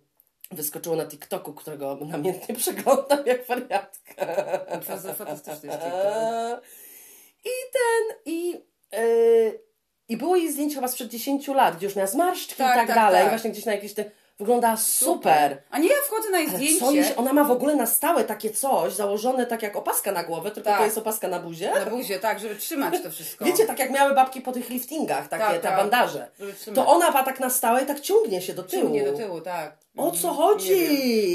wyskoczyło 0.51 0.97
na 0.97 1.07
TikToku, 1.07 1.53
którego 1.55 1.99
namiętnie 2.05 2.55
przeglądam 2.65 3.27
jak 3.27 3.47
wariatka. 3.47 4.27
Fantastyczny 5.15 5.69
jest 5.69 5.85
TikTok. 5.85 6.63
I 7.45 7.51
ten, 7.73 8.17
i... 8.25 8.55
y, 8.99 9.61
I 10.09 10.17
było 10.17 10.37
jej 10.37 10.53
zdjęcie 10.53 10.75
chyba 10.75 10.89
sprzed 10.89 11.09
10 11.09 11.49
lat, 11.49 11.77
gdzie 11.77 11.87
już 11.87 11.97
miała 11.97 12.07
zmarszczki 12.07 12.55
Tak, 12.57 12.75
i 12.77 12.79
tak, 12.79 12.87
tak, 12.87 12.97
dalej. 12.97 13.21
tak. 13.23 13.31
Właśnie 13.31 13.51
gdzieś 13.51 13.65
na 13.65 13.73
jakieś 13.73 13.95
te... 13.95 14.11
Wyglądała 14.39 14.77
super. 14.77 15.63
A 15.71 15.79
nie, 15.79 15.89
ja 15.89 15.95
wchodzę 16.07 16.31
na 16.31 16.39
jej 16.39 16.49
Ale 16.49 16.57
zdjęcie. 16.59 17.17
ona 17.17 17.33
ma 17.33 17.45
w 17.45 17.51
ogóle 17.51 17.75
na 17.77 17.87
stałe 17.87 18.25
takie 18.25 18.51
coś, 18.51 18.93
założone 18.93 19.47
tak 19.47 19.63
jak 19.63 19.77
opaska 19.77 20.13
na 20.13 20.25
głowę, 20.25 20.51
tylko 20.51 20.71
Tak. 20.71 20.79
to 20.79 20.85
jest 20.85 20.99
opaska 20.99 21.29
na 21.29 21.39
buzie. 21.41 21.71
Na 21.71 21.87
buzie, 21.87 22.19
tak, 22.19 22.41
żeby 22.41 22.57
trzymać 22.57 23.03
to 23.03 23.11
wszystko. 23.11 23.45
Wiecie, 23.45 23.67
tak 23.67 23.79
jak 23.79 23.91
miały 23.91 24.15
babki 24.15 24.41
po 24.41 24.53
tych 24.53 24.71
liftingach, 24.71 25.29
takie 25.29 25.45
Tak, 25.45 25.53
te 25.57 25.61
tak. 25.61 25.77
bandaże. 25.77 26.31
To 26.75 26.87
ona 26.87 27.11
ma 27.11 27.23
tak 27.23 27.41
na 27.41 27.51
stałe 27.51 27.83
i 27.83 27.87
tak 27.87 28.01
ciągnie 28.01 28.43
się 28.43 28.55
do 28.55 28.63
tyłu. 28.63 28.83
Ciągnie 28.83 29.05
do 29.05 29.13
tyłu, 29.13 29.41
tak. 29.41 29.79
O 29.97 30.11
co 30.11 30.29
chodzi? 30.33 30.71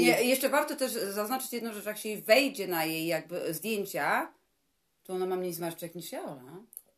nie, 0.00 0.24
jeszcze 0.24 0.48
warto 0.48 0.76
też 0.76 0.92
zaznaczyć 0.92 1.52
jedną 1.52 1.72
rzecz, 1.72 1.84
jak 1.86 1.98
się 1.98 2.16
wejdzie 2.16 2.66
na 2.68 2.84
jej 2.84 3.06
jakby 3.06 3.54
zdjęcia, 3.54 4.32
to 5.04 5.12
ona 5.12 5.26
ma 5.26 5.36
mniej 5.36 5.52
zmarszczek 5.52 5.94
niż 5.94 6.12
ja, 6.12 6.22
Ola. 6.24 6.42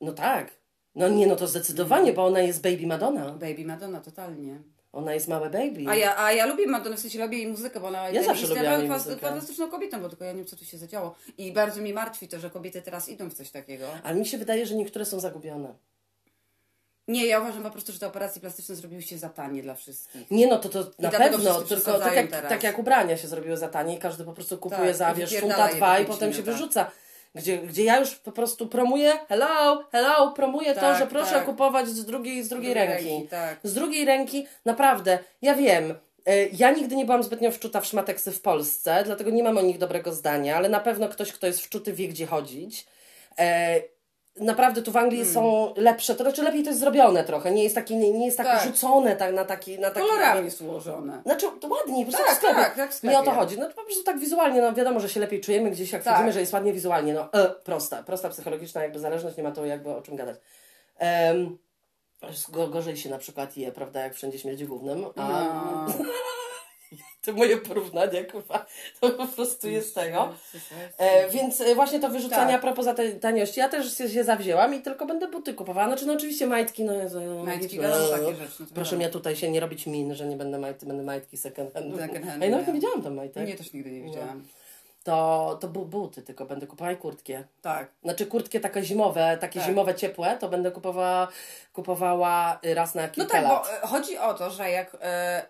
No 0.01 0.13
tak. 0.13 0.51
No 0.95 1.09
nie, 1.09 1.27
no 1.27 1.37
to 1.37 1.47
zdecydowanie, 1.47 2.13
bo 2.13 2.25
ona 2.27 2.41
jest 2.41 2.63
baby 2.63 2.87
Madonna. 2.87 3.27
Baby 3.33 3.65
Madonna, 3.65 4.01
totalnie. 4.01 4.59
Ona 4.95 5.15
jest 5.15 5.29
małe 5.29 5.51
baby. 5.51 5.85
A 5.89 5.95
ja, 5.97 6.19
a 6.19 6.33
ja 6.33 6.47
lubię 6.47 6.67
Madonnę, 6.67 6.97
w 6.97 7.01
sensie 7.01 7.19
lubię 7.19 7.39
jej 7.39 7.47
muzykę, 7.47 7.81
bo 7.81 7.89
ona 7.89 8.09
Ja 8.11 8.23
zawsze 8.23 8.43
jest 8.43 8.55
lubiłam 8.55 8.87
muzykę. 8.89 9.17
fantastyczną 9.17 9.69
kobietą, 9.71 10.01
bo 10.01 10.09
tylko 10.09 10.25
ja 10.25 10.33
nie 10.33 10.37
wiem, 10.39 10.47
co 10.47 10.57
tu 10.57 10.65
się 10.65 10.79
zadziało. 10.79 11.15
I 11.39 11.53
bardzo 11.53 11.81
mnie 11.81 11.95
martwi 11.95 12.29
to, 12.29 12.39
że 12.39 12.51
kobiety 12.51 12.83
teraz 12.83 13.09
idą 13.09 13.31
w 13.31 13.35
coś 13.35 13.51
takiego. 13.51 13.87
Ale 14.05 14.17
mi 14.17 14.27
się 14.27 14.39
wydaje, 14.39 14.67
że 14.67 14.75
niektóre 14.75 15.05
są 15.05 15.21
zagubione. 15.21 15.75
Nie, 17.09 17.27
ja 17.27 17.41
uważam 17.41 17.63
po 17.63 17.71
prostu, 17.71 17.93
że 17.93 17.99
te 17.99 18.07
operacje 18.07 18.41
plastyczne 18.41 18.75
zrobiły 18.75 19.03
się 19.03 19.19
za 19.19 19.29
tanie 19.29 19.63
dla 19.63 19.75
wszystkich. 19.75 20.31
Nie 20.31 20.47
no, 20.47 20.59
to, 20.59 20.69
to 20.69 20.91
na 20.99 21.11
pewno, 21.11 21.63
tylko 21.63 21.99
tak 21.99 22.15
jak, 22.17 22.31
tak 22.31 22.63
jak 22.63 22.79
ubrania 22.79 23.17
się 23.17 23.29
zrobiły 23.29 23.57
za 23.57 23.69
tanie 23.69 23.95
i 23.97 23.99
każdy 23.99 24.25
po 24.25 24.33
prostu 24.33 24.59
kupuje 24.59 24.87
Tak, 24.87 24.97
za, 24.97 25.15
wiesz, 25.15 25.37
funta 25.41 25.69
dwa 25.69 25.99
i 25.99 26.05
potem 26.05 26.33
się 26.33 26.39
minutach. 26.39 26.55
wyrzuca. 26.55 26.91
Gdzie, 27.35 27.59
gdzie 27.59 27.85
ja 27.85 27.99
już 28.01 28.15
po 28.15 28.33
prostu 28.33 28.67
promuję, 28.69 29.13
hello, 29.29 29.85
hello, 29.93 30.33
promuję 30.33 30.75
to, 30.75 30.81
Tak, 30.81 30.99
że 30.99 31.07
proszę 31.07 31.33
tak. 31.33 31.45
kupować 31.45 31.89
z 31.89 32.05
drugiej, 32.05 32.43
z 32.43 32.49
drugiej 32.49 32.75
drugiej 32.75 32.89
ręki. 32.89 33.09
ręki, 33.11 33.29
tak. 33.29 33.59
Z 33.63 33.75
drugiej 33.75 34.05
ręki, 34.05 34.47
naprawdę, 34.65 35.19
ja 35.43 35.55
wiem, 35.55 35.95
e, 36.27 36.47
ja 36.47 36.71
nigdy 36.71 36.97
nie 36.97 37.05
byłam 37.05 37.23
zbytnio 37.23 37.51
wczuta 37.51 37.81
w 37.81 37.87
szmateksy 37.87 38.33
w 38.33 38.41
Polsce, 38.41 39.03
dlatego 39.05 39.31
nie 39.31 39.43
mam 39.43 39.59
o 39.59 39.63
nich 39.63 39.79
dobrego 39.79 40.13
zdania, 40.13 40.57
ale 40.57 40.69
na 40.69 40.81
pewno 40.81 41.09
ktoś, 41.09 41.33
kto 41.33 41.47
jest 41.47 41.61
wczuty, 41.61 41.93
wie 41.93 42.09
gdzie 42.09 42.27
chodzić. 42.27 42.87
Naprawdę 44.41 44.83
tu 44.83 44.93
w 44.93 44.97
Anglii 44.97 45.25
Hmm. 45.25 45.35
są 45.35 45.75
lepsze, 45.77 46.15
to 46.15 46.25
znaczy 46.25 46.43
lepiej 46.43 46.63
to 46.63 46.69
jest 46.69 46.81
zrobione 46.81 47.25
trochę, 47.25 47.51
nie 47.51 47.63
jest, 47.63 47.75
taki, 47.75 47.97
nie, 47.97 48.13
nie 48.13 48.25
jest 48.27 48.37
tak, 48.37 48.47
Tak. 48.47 48.63
rzucone 48.63 49.17
tak, 49.17 49.35
na 49.35 49.45
taki... 49.45 49.79
Na 49.79 49.91
taki 49.91 50.07
Kolorami 50.07 50.51
złożone. 50.51 51.23
znaczy, 51.27 51.47
to 51.61 51.69
ładniej, 51.69 52.05
po 52.07 52.11
prostu 52.13 52.27
Tak, 52.27 52.35
w 52.35 52.39
sklepie. 52.39 52.55
tak, 52.57 52.77
jak 52.77 52.91
w 52.91 52.95
sklepie. 52.95 53.17
Nie 53.17 53.23
o 53.23 53.25
to 53.25 53.31
chodzi. 53.31 53.59
No 53.59 53.67
to 53.69 53.75
po 53.75 53.83
prostu 53.85 54.05
tak 54.05 54.19
wizualnie, 54.19 54.61
no 54.61 54.73
wiadomo, 54.73 55.01
że 55.01 55.09
się 55.09 55.21
lepiej 55.21 55.41
czujemy 55.41 55.71
gdzieś, 55.71 55.93
jak 55.93 56.03
Tak. 56.03 56.15
widzimy, 56.15 56.33
że 56.33 56.41
jest 56.41 56.53
ładnie 56.53 56.73
wizualnie. 56.73 57.15
No 57.15 57.33
e, 57.33 57.49
prosta, 57.65 58.03
prosta 58.03 58.29
psychologiczna 58.29 58.83
jakby 58.83 58.99
zależność, 58.99 59.37
nie 59.37 59.43
ma 59.43 59.53
tu 59.53 59.65
jakby 59.65 59.91
o 59.91 60.03
czym 60.03 60.17
gadać. 60.17 60.37
Um, 61.01 61.59
go, 62.49 62.69
gorzej 62.69 62.97
się 62.97 63.11
na 63.11 63.19
przykład 63.19 63.57
je, 63.57 63.73
prawda, 63.73 64.01
jak 64.01 64.15
wszędzie 64.15 64.39
śmierdzi 64.39 64.67
głównym, 64.67 65.05
a 65.17 65.29
No. 65.29 65.87
te 67.25 67.33
moje 67.33 67.57
porównania, 67.57 68.25
kurwa, 68.25 68.67
to 69.01 69.11
po 69.11 69.27
prostu 69.27 69.69
jest 69.69 69.95
tego. 69.95 70.29
E, 70.99 71.29
więc 71.31 71.61
e, 71.61 71.75
właśnie 71.75 72.01
to 72.01 72.09
wyrzucanie 72.09 72.53
Tak. 72.53 72.57
a 72.57 72.59
propos 72.59 72.87
taniości, 73.21 73.61
ja 73.61 73.69
też 73.69 73.99
się, 73.99 74.09
się 74.09 74.25
zawzięłam 74.25 74.75
i 74.75 74.83
tylko 74.83 75.07
będę 75.07 75.29
buty 75.29 75.55
kupowała. 75.55 75.87
Znaczy, 75.87 76.07
no 76.07 76.13
oczywiście 76.13 76.47
majtki, 76.47 76.85
no, 76.85 76.93
no 77.37 77.45
Majtki, 77.45 77.79
no, 77.81 77.89
no, 77.89 78.09
takie 78.09 78.35
rzeczy, 78.35 78.55
no 78.61 78.67
to 78.67 78.75
Proszę 78.75 78.97
mnie 78.97 79.09
tutaj 79.09 79.37
się 79.37 79.51
nie 79.51 79.61
robić 79.61 79.87
min, 79.87 80.15
że 80.15 80.27
nie 80.27 80.37
będę 80.37 80.59
majtki, 80.59 80.87
będę 80.87 81.03
majtki 81.03 81.37
second 81.37 81.75
hand. 81.75 81.97
Second 81.97 82.27
hand, 82.27 82.41
nawet 82.51 82.67
nie. 82.67 82.73
widziałam 82.73 83.03
tam 83.03 83.15
majtek. 83.15 83.49
Nie, 83.49 83.57
też 83.57 83.73
nigdy 83.73 83.91
nie 83.91 84.03
widziałam. 84.03 84.45
To, 85.05 85.59
to 85.61 85.69
bu- 85.69 85.85
buty 85.87 86.23
tylko 86.23 86.47
będę 86.47 86.67
kupowała 86.67 86.93
i 86.93 86.97
kurtkie. 86.97 87.45
Tak. 87.63 87.91
Znaczy 88.03 88.27
kurtkie 88.27 88.61
takie 88.61 88.83
zimowe, 88.83 89.39
takie 89.41 89.61
Tak. 89.61 89.69
zimowe, 89.69 89.95
ciepłe, 89.95 90.37
to 90.41 90.49
będę 90.49 90.71
kupowała, 90.71 91.29
kupowała 91.73 92.59
y, 92.67 92.75
raz 92.75 92.95
na 92.95 93.03
No 93.03 93.09
kilka 93.09 93.33
tak, 93.33 93.43
lat. 93.45 93.63
bo 93.65 93.73
e, 93.73 93.81
chodzi 93.91 94.19
o 94.19 94.35
to, 94.35 94.51
że 94.51 94.71
jak 94.71 94.97
e, 95.01 95.47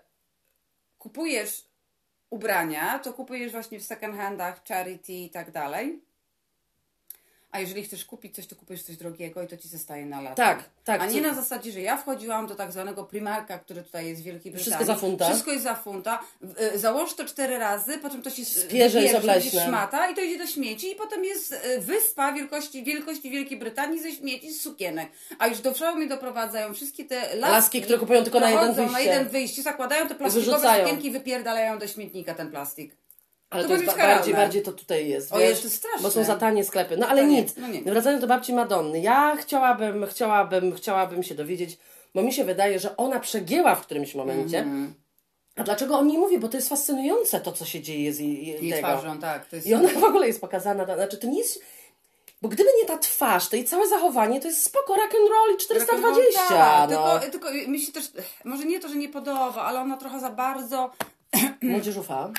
kupujesz 1.05 1.69
ubrania, 2.31 2.99
to 2.99 3.13
kupujesz 3.13 3.53
właśnie 3.53 3.81
w 3.81 3.85
second 3.85 4.17
handach, 4.17 4.65
charity 4.65 5.13
i 5.13 5.31
tak 5.31 5.51
dalej. 5.51 6.03
A 7.55 7.61
jeżeli 7.61 7.83
chcesz 7.85 8.05
kupić 8.05 8.35
coś, 8.35 8.47
to 8.47 8.57
kupujesz 8.57 8.83
coś 8.83 8.97
drogiego 8.97 9.43
i 9.43 9.47
to 9.47 9.57
ci 9.57 9.69
zostaje 9.69 10.07
na 10.07 10.21
lata. 10.21 10.35
Tak, 10.35 10.65
tak, 10.85 11.01
A 11.01 11.07
nie 11.07 11.23
co- 11.23 11.29
na 11.29 11.35
zasadzie, 11.35 11.73
że 11.73 11.81
ja 11.81 11.97
wchodziłam 11.97 12.47
do 12.47 12.55
tak 12.55 12.73
zwanego 12.73 13.05
Primarka, 13.05 13.59
który 13.59 13.83
tutaj 13.83 14.07
jest 14.07 14.21
w 14.21 14.25
Wielkiej 14.25 14.53
Brytanii. 14.53 14.63
Wszystko 14.63 14.85
za 14.85 14.97
funta. 15.01 15.25
Wszystko 15.29 15.51
jest 15.53 15.65
za 15.65 15.75
funta. 15.75 16.21
E, 16.59 16.79
Założ 16.79 17.15
to 17.15 17.25
cztery 17.25 17.59
razy, 17.59 17.99
po 17.99 18.11
czym 18.11 18.23
to 18.23 18.31
się 18.31 18.45
Spierze, 18.45 19.21
będzie 19.27 19.51
szmata 19.51 20.11
i 20.11 20.15
to 20.15 20.21
idzie 20.21 20.39
do 20.39 20.47
śmieci 20.47 20.93
i 20.93 20.95
potem 20.97 21.25
jest 21.25 21.53
e, 21.53 21.81
wyspa 21.81 22.33
wielkości, 22.33 22.85
wielkości 22.85 23.31
Wielkiej 23.31 23.59
Brytanii 23.59 24.01
ze 24.03 24.13
śmieci, 24.13 24.53
z 24.53 24.63
sukienek. 24.63 25.09
A 25.39 25.47
już 25.47 25.61
do 25.61 25.73
przodu 25.73 26.09
doprowadzają 26.09 26.75
wszystkie 26.75 27.05
te 27.05 27.21
laski, 27.21 27.39
Laski, 27.41 27.83
które 27.83 27.99
kupują 27.99 28.23
tylko 28.23 28.41
na 28.41 28.51
jeden 28.51 28.69
Chodzą 28.69 28.83
na 28.83 28.89
wyjście. 28.89 29.11
jeden 29.13 29.29
wyjście, 29.29 29.63
zakładają 29.63 30.09
te 30.09 30.15
plastikowe 30.15 30.51
Wyrzucają. 30.57 30.85
sukienki 30.85 31.09
i 31.09 31.11
wypierdalają 31.11 31.79
do 31.79 31.87
śmietnika 31.89 32.35
ten 32.35 32.51
plastik. 32.51 32.97
Ale 33.55 33.63
to 33.63 33.69
to, 33.69 33.75
jest 33.75 33.87
ba- 33.87 33.93
karalne. 33.93 34.15
bardziej, 34.17 34.35
bardziej 34.35 34.63
to 34.63 34.73
tutaj 34.73 35.09
jest. 35.09 35.33
O, 35.33 35.39
wiesz, 35.39 35.49
jest 35.49 35.63
to 35.63 35.69
straszne. 35.69 36.03
Bo 36.03 36.11
są 36.11 36.25
za 36.25 36.37
tanie 36.37 36.65
sklepy. 36.65 36.97
No 36.97 37.09
ale 37.09 37.23
Tanie. 37.23 37.43
nic. 37.43 37.55
No 37.57 37.69
nie. 37.69 37.83
Wracając 37.83 38.21
do 38.21 38.27
babci 38.27 38.53
Madonny. 38.53 39.01
Ja 39.01 39.37
chciałabym, 39.37 40.07
chciałabym, 40.07 40.75
chciałabym 40.75 41.23
się 41.23 41.35
dowiedzieć, 41.35 41.79
bo 42.15 42.23
mi 42.23 42.33
się 42.33 42.45
wydaje, 42.45 42.79
że 42.79 42.97
ona 42.97 43.21
przegięła 43.21 43.75
w 43.75 43.81
którymś 43.81 44.15
momencie. 44.15 44.59
Mhm. 44.59 44.95
A 45.57 45.63
dlaczego 45.63 45.99
o 45.99 46.05
niej 46.05 46.19
mówię? 46.19 46.39
Bo 46.39 46.49
to 46.49 46.57
jest 46.57 46.69
fascynujące 46.69 47.41
to, 47.41 47.53
co 47.53 47.65
się 47.65 47.81
dzieje 47.81 48.13
z 48.13 48.19
jej, 48.19 48.47
jej 48.47 48.67
I 48.67 48.71
tego. 48.71 48.89
twarzą, 48.89 49.19
tak. 49.19 49.53
Jest... 49.53 49.67
I 49.67 49.75
ona 49.75 49.89
w 49.89 50.05
ogóle 50.05 50.27
jest 50.27 50.41
pokazana, 50.41 50.85
znaczy 50.85 51.17
to 51.17 51.27
nie 51.27 51.39
jest... 51.39 51.63
Bo 52.43 52.49
gdyby 52.49 52.71
nie 52.83 52.89
ta 52.89 52.99
twarz, 52.99 53.49
to 53.49 53.57
jej 53.57 53.65
całe 53.65 53.89
zachowanie, 53.89 54.41
to 54.41 54.49
jest 54.49 54.65
spoko 54.65 54.95
rock 54.95 55.15
and 55.15 55.31
roll 55.31 55.55
i 55.55 55.59
420. 55.59 56.41
Tak, 56.49 56.91
no. 56.91 57.19
tylko, 57.19 57.49
tylko 57.51 57.71
mi 57.71 57.81
się 57.81 57.93
też, 57.93 58.05
może 58.45 58.65
nie 58.65 58.81
to, 58.81 58.89
że 58.89 58.97
nie 58.97 59.09
podoba, 59.09 59.63
ale 59.63 59.81
ona 59.81 59.97
trochę 59.97 60.21
za 60.21 60.31
bardzo... 60.31 60.91
Młodzieżufa. 61.63 62.31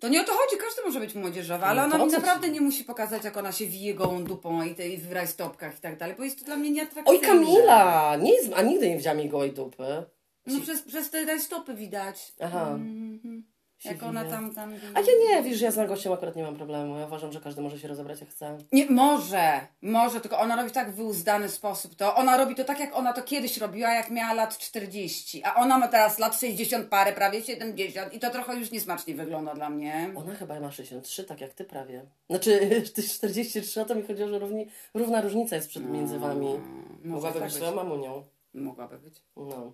To 0.00 0.08
nie 0.08 0.20
o 0.20 0.24
to 0.24 0.32
chodzi, 0.32 0.56
każdy 0.56 0.82
może 0.82 1.00
być 1.00 1.14
młodzieżowa, 1.14 1.66
ale 1.66 1.88
No 1.88 1.94
ona 1.94 2.04
mi 2.04 2.12
naprawdę 2.12 2.48
nie 2.48 2.60
musi 2.60 2.84
pokazać, 2.84 3.24
jak 3.24 3.36
ona 3.36 3.52
się 3.52 3.66
wije 3.66 3.94
gołą 3.94 4.24
dupą 4.24 4.62
i, 4.62 4.74
te, 4.74 4.88
i 4.88 4.98
w 4.98 5.12
rajstopkach 5.12 5.78
i 5.78 5.80
tak 5.80 5.98
dalej, 5.98 6.14
bo 6.18 6.24
jest 6.24 6.38
to 6.38 6.44
dla 6.44 6.56
mnie 6.56 6.70
nieatrakcyjne. 6.70 7.20
Oj 7.20 7.26
Kamila! 7.26 8.16
Nie 8.16 8.32
jest, 8.32 8.50
a 8.56 8.62
nigdy 8.62 8.88
nie 8.88 8.96
widziałam 8.96 9.18
jej 9.18 9.28
gołej 9.28 9.52
dupy. 9.52 10.04
No 10.46 10.60
przez, 10.60 10.82
przez 10.82 11.10
te 11.10 11.24
rajstopy 11.24 11.74
widać. 11.74 12.32
Aha. 12.40 12.70
Mhm. 12.70 13.44
Jak 13.84 14.02
ona 14.02 14.24
tam, 14.24 14.54
tam... 14.54 14.74
A 14.94 15.00
ja 15.00 15.06
nie, 15.28 15.42
wiesz, 15.42 15.60
ja 15.60 15.70
z 15.70 15.76
nagościem 15.76 16.12
akurat 16.12 16.36
nie 16.36 16.42
mam 16.42 16.56
problemu. 16.56 16.98
Ja 16.98 17.06
uważam, 17.06 17.32
że 17.32 17.40
każdy 17.40 17.62
może 17.62 17.78
się 17.78 17.88
rozebrać 17.88 18.20
jak 18.20 18.30
chce. 18.30 18.58
Nie, 18.72 18.86
może, 18.90 19.60
może, 19.82 20.20
tylko 20.20 20.38
ona 20.38 20.56
robi 20.56 20.70
tak 20.70 20.92
w 20.92 20.94
wyuzdany 20.94 21.48
sposób. 21.48 21.94
To 21.94 22.14
ona 22.14 22.36
robi 22.36 22.54
to 22.54 22.64
tak, 22.64 22.80
jak 22.80 22.96
ona 22.96 23.12
to 23.12 23.22
kiedyś 23.22 23.58
robiła, 23.58 23.94
jak 23.94 24.10
miała 24.10 24.34
lat 24.34 24.58
40. 24.58 25.42
A 25.44 25.54
ona 25.54 25.78
ma 25.78 25.88
teraz 25.88 26.18
lat 26.18 26.40
60 26.40 26.88
parę, 26.88 27.12
prawie 27.12 27.42
70 27.42 28.14
i 28.14 28.18
to 28.18 28.30
trochę 28.30 28.56
już 28.56 28.70
niesmacznie 28.70 29.14
wygląda 29.14 29.54
dla 29.54 29.70
mnie. 29.70 30.10
Ona 30.16 30.34
chyba 30.34 30.60
ma 30.60 30.70
63, 30.70 31.24
tak 31.24 31.40
jak 31.40 31.54
ty 31.54 31.64
prawie. 31.64 32.02
Znaczy, 32.30 32.60
ty 32.94 33.02
43, 33.02 33.80
o 33.80 33.84
to 33.84 33.94
mi 33.94 34.02
chodziło, 34.02 34.28
że 34.28 34.38
równi, 34.38 34.66
równa 34.94 35.20
różnica 35.20 35.56
jest 35.56 35.68
przed 35.68 35.90
między 35.90 36.18
wami. 36.18 36.46
może 36.46 36.60
Mogłaby 37.04 37.40
tak 37.40 37.52
być 37.52 37.60
być. 37.60 37.74
mamunią. 37.74 38.24
Mogłaby 38.54 38.98
być. 38.98 39.14
No. 39.36 39.72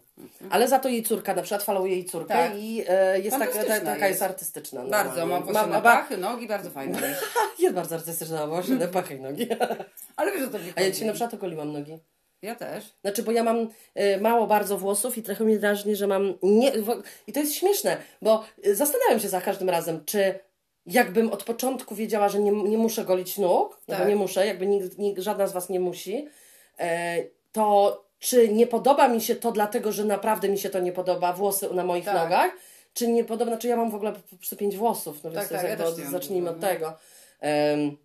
Ale 0.50 0.68
za 0.68 0.78
to 0.78 0.88
jej 0.88 1.02
córka, 1.02 1.34
na 1.34 1.42
przykład 1.42 1.62
followuje 1.62 1.92
jej 1.92 2.04
córkę 2.04 2.34
Tak. 2.34 2.52
i 2.58 2.84
e, 2.88 3.20
jest 3.20 3.38
taka, 3.38 3.64
ta, 3.64 3.80
taka 3.80 4.08
jest 4.08 4.22
artystyczna. 4.22 4.84
Bardzo, 4.84 5.16
normalnie. 5.16 5.52
ma 5.52 5.52
włosy 5.52 5.68
ba- 5.68 5.80
pachy, 5.80 6.16
nogi, 6.16 6.48
bardzo 6.48 6.70
fajne. 6.70 6.98
jest. 7.58 7.74
Bardzo 7.74 7.94
artystyczna, 7.94 8.36
ma 8.36 8.46
włosy 8.46 8.88
pachy 8.92 9.14
i 9.14 9.20
nogi. 9.20 9.48
Ale 10.16 10.32
wiesz, 10.32 10.42
o 10.48 10.50
to 10.50 10.58
A 10.76 10.80
ja 10.80 10.90
dzisiaj 10.90 11.06
na 11.06 11.12
przykład 11.12 11.34
ogoliłam 11.34 11.72
nogi. 11.72 11.98
Ja 12.42 12.54
też. 12.54 12.84
Znaczy, 13.02 13.22
bo 13.22 13.32
ja 13.32 13.42
mam 13.44 13.68
e, 13.94 14.20
mało 14.20 14.46
bardzo 14.46 14.78
włosów 14.78 15.18
i 15.18 15.22
trochę 15.22 15.44
mnie 15.44 15.58
drażni, 15.58 15.96
że 15.96 16.06
mam 16.06 16.34
nie... 16.42 16.72
I 17.26 17.32
to 17.32 17.40
jest 17.40 17.54
śmieszne, 17.54 17.96
bo 18.22 18.44
e, 18.64 18.74
zastanawiam 18.74 19.20
się 19.20 19.28
za 19.28 19.40
każdym 19.40 19.70
razem, 19.70 20.04
czy 20.04 20.38
jakbym 20.86 21.32
od 21.32 21.44
początku 21.44 21.94
wiedziała, 21.94 22.28
że 22.28 22.38
nie, 22.40 22.52
nie 22.52 22.78
muszę 22.78 23.04
golić 23.04 23.38
nóg, 23.38 23.80
no 23.88 23.94
bo 23.94 23.98
Tak. 23.98 24.08
nie 24.08 24.16
muszę, 24.16 24.46
jakby 24.46 24.66
nikt, 24.66 24.98
nikt, 24.98 25.22
żadna 25.22 25.46
z 25.46 25.52
Was 25.52 25.68
nie 25.68 25.80
musi, 25.80 26.28
e, 26.78 27.16
to 27.52 28.05
czy 28.26 28.48
nie 28.48 28.66
podoba 28.66 29.08
mi 29.08 29.20
się 29.20 29.36
to 29.36 29.52
dlatego, 29.52 29.92
że 29.92 30.04
naprawdę 30.04 30.48
mi 30.48 30.58
się 30.58 30.70
to 30.70 30.80
nie 30.80 30.92
podoba, 30.92 31.32
włosy 31.32 31.74
na 31.74 31.84
moich 31.84 32.04
Tak. 32.04 32.14
nogach, 32.14 32.50
czy 32.94 33.08
nie 33.08 33.24
podoba, 33.24 33.50
znaczy 33.50 33.68
ja 33.68 33.76
mam 33.76 33.90
w 33.90 33.94
ogóle 33.94 34.12
prostu 34.36 34.56
pięć 34.56 34.76
włosów, 34.76 35.24
no 35.24 35.30
więc 35.30 35.42
Tak, 35.42 35.48
to 35.48 35.54
jest 35.66 35.78
tak, 35.78 35.98
ja 35.98 36.02
mam 36.02 36.10
zacznijmy 36.12 36.50
od 36.50 36.56
no. 36.60 36.68
tego. 36.68 36.92
Em, 37.40 37.96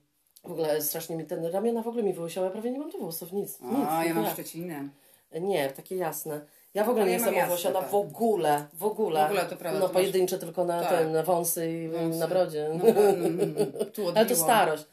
w 0.44 0.52
ogóle 0.52 0.82
strasznie 0.82 1.16
mi 1.16 1.26
ten 1.26 1.46
ramiona 1.46 1.82
w 1.82 1.88
ogóle 1.88 2.04
mi 2.04 2.14
wyłysiały, 2.14 2.48
ja 2.48 2.52
prawie 2.52 2.72
nie 2.72 2.80
mam 2.80 2.92
tu 2.92 3.00
włosów, 3.00 3.32
nic, 3.32 3.60
nic. 3.62 3.88
A, 3.90 4.06
ja 4.06 4.14
mam. 4.14 4.34
Szczecinę. 4.34 4.90
Nie, 5.42 5.70
takie 5.70 5.96
jasne. 5.96 6.42
Ja 6.74 6.84
w 6.84 6.90
ogóle 6.90 7.06
nie 7.06 7.12
ja 7.12 7.18
jestem 7.18 7.44
owłosiona, 7.44 7.80
tak. 7.80 7.90
w 7.90 7.96
ogóle, 7.96 8.66
w 8.74 8.84
ogóle. 8.84 9.22
W 9.22 9.26
ogóle 9.26 9.46
to 9.46 9.56
prawda, 9.56 9.80
No 9.80 9.88
to 9.88 9.94
masz- 9.94 10.02
pojedyncze 10.02 10.38
tylko 10.38 10.66
na, 10.66 10.82
Tak. 10.82 10.90
ten, 10.90 11.12
na 11.12 11.24
wąsy 11.24 11.72
i 11.72 11.90
Wąsy. 11.90 12.20
na 12.20 12.28
brodzie. 12.28 12.70
No, 12.84 12.90
mm, 12.90 13.26
mm, 13.26 13.56
tu 13.94 14.10
Ale 14.16 14.26
to 14.26 14.36
starość. 14.36 14.84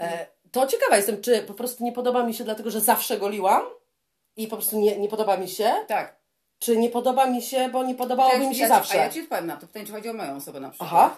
E, 0.00 0.26
to 0.52 0.66
ciekawa 0.66 0.96
jestem, 0.96 1.20
czy 1.20 1.42
po 1.42 1.54
prostu 1.54 1.84
nie 1.84 1.92
podoba 1.92 2.26
mi 2.26 2.34
się 2.34 2.44
dlatego, 2.44 2.70
że 2.70 2.80
zawsze 2.80 3.18
goliłam 3.18 3.62
i 4.36 4.46
po 4.48 4.56
prostu 4.56 4.78
nie, 4.80 4.98
nie 4.98 5.08
podoba 5.08 5.36
mi 5.36 5.48
się, 5.48 5.72
Tak. 5.88 6.16
czy 6.58 6.76
nie 6.76 6.88
podoba 6.90 7.26
mi 7.26 7.42
się, 7.42 7.68
bo 7.68 7.84
nie 7.84 7.94
podobałoby 7.94 8.42
Ja- 8.42 8.48
mi 8.48 8.54
się 8.54 8.62
ja, 8.62 8.68
zawsze. 8.68 8.94
A 8.94 9.04
ja 9.04 9.10
Ci 9.10 9.20
odpowiem 9.20 9.46
na 9.46 9.56
to 9.56 9.66
pytanie, 9.66 9.86
czy 9.86 9.92
chodzi 9.92 10.08
o 10.08 10.12
moją 10.12 10.36
osobę 10.36 10.60
na 10.60 10.68
przykład. 10.70 10.90
Aha. 10.92 11.16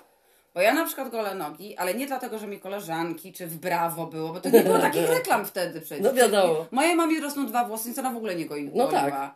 Bo 0.55 0.61
ja 0.61 0.75
na 0.75 0.85
przykład 0.87 1.09
golę 1.11 1.35
nogi, 1.35 1.77
ale 1.77 1.95
nie 1.95 2.07
dlatego, 2.07 2.39
że 2.39 2.47
mi 2.47 2.61
koleżanki 2.61 3.33
czy 3.33 3.47
w 3.47 3.57
Brawo 3.57 4.07
było, 4.07 4.29
bo 4.33 4.41
to 4.41 4.49
nie 4.51 4.61
było 4.61 4.79
takich 4.79 5.09
reklam 5.11 5.45
wtedy 5.47 5.81
przecież. 5.81 6.05
No 6.05 6.13
wiadomo. 6.13 6.67
Mojej 6.71 6.95
mamie 6.97 7.21
rosną 7.21 7.47
dwa 7.47 7.65
włosy, 7.65 7.85
więc 7.85 7.99
ona 7.99 8.11
w 8.11 8.17
ogóle 8.17 8.35
nie 8.35 8.47
goi, 8.47 8.65
No 8.75 8.85
goliła. 8.87 9.11
tak. 9.11 9.35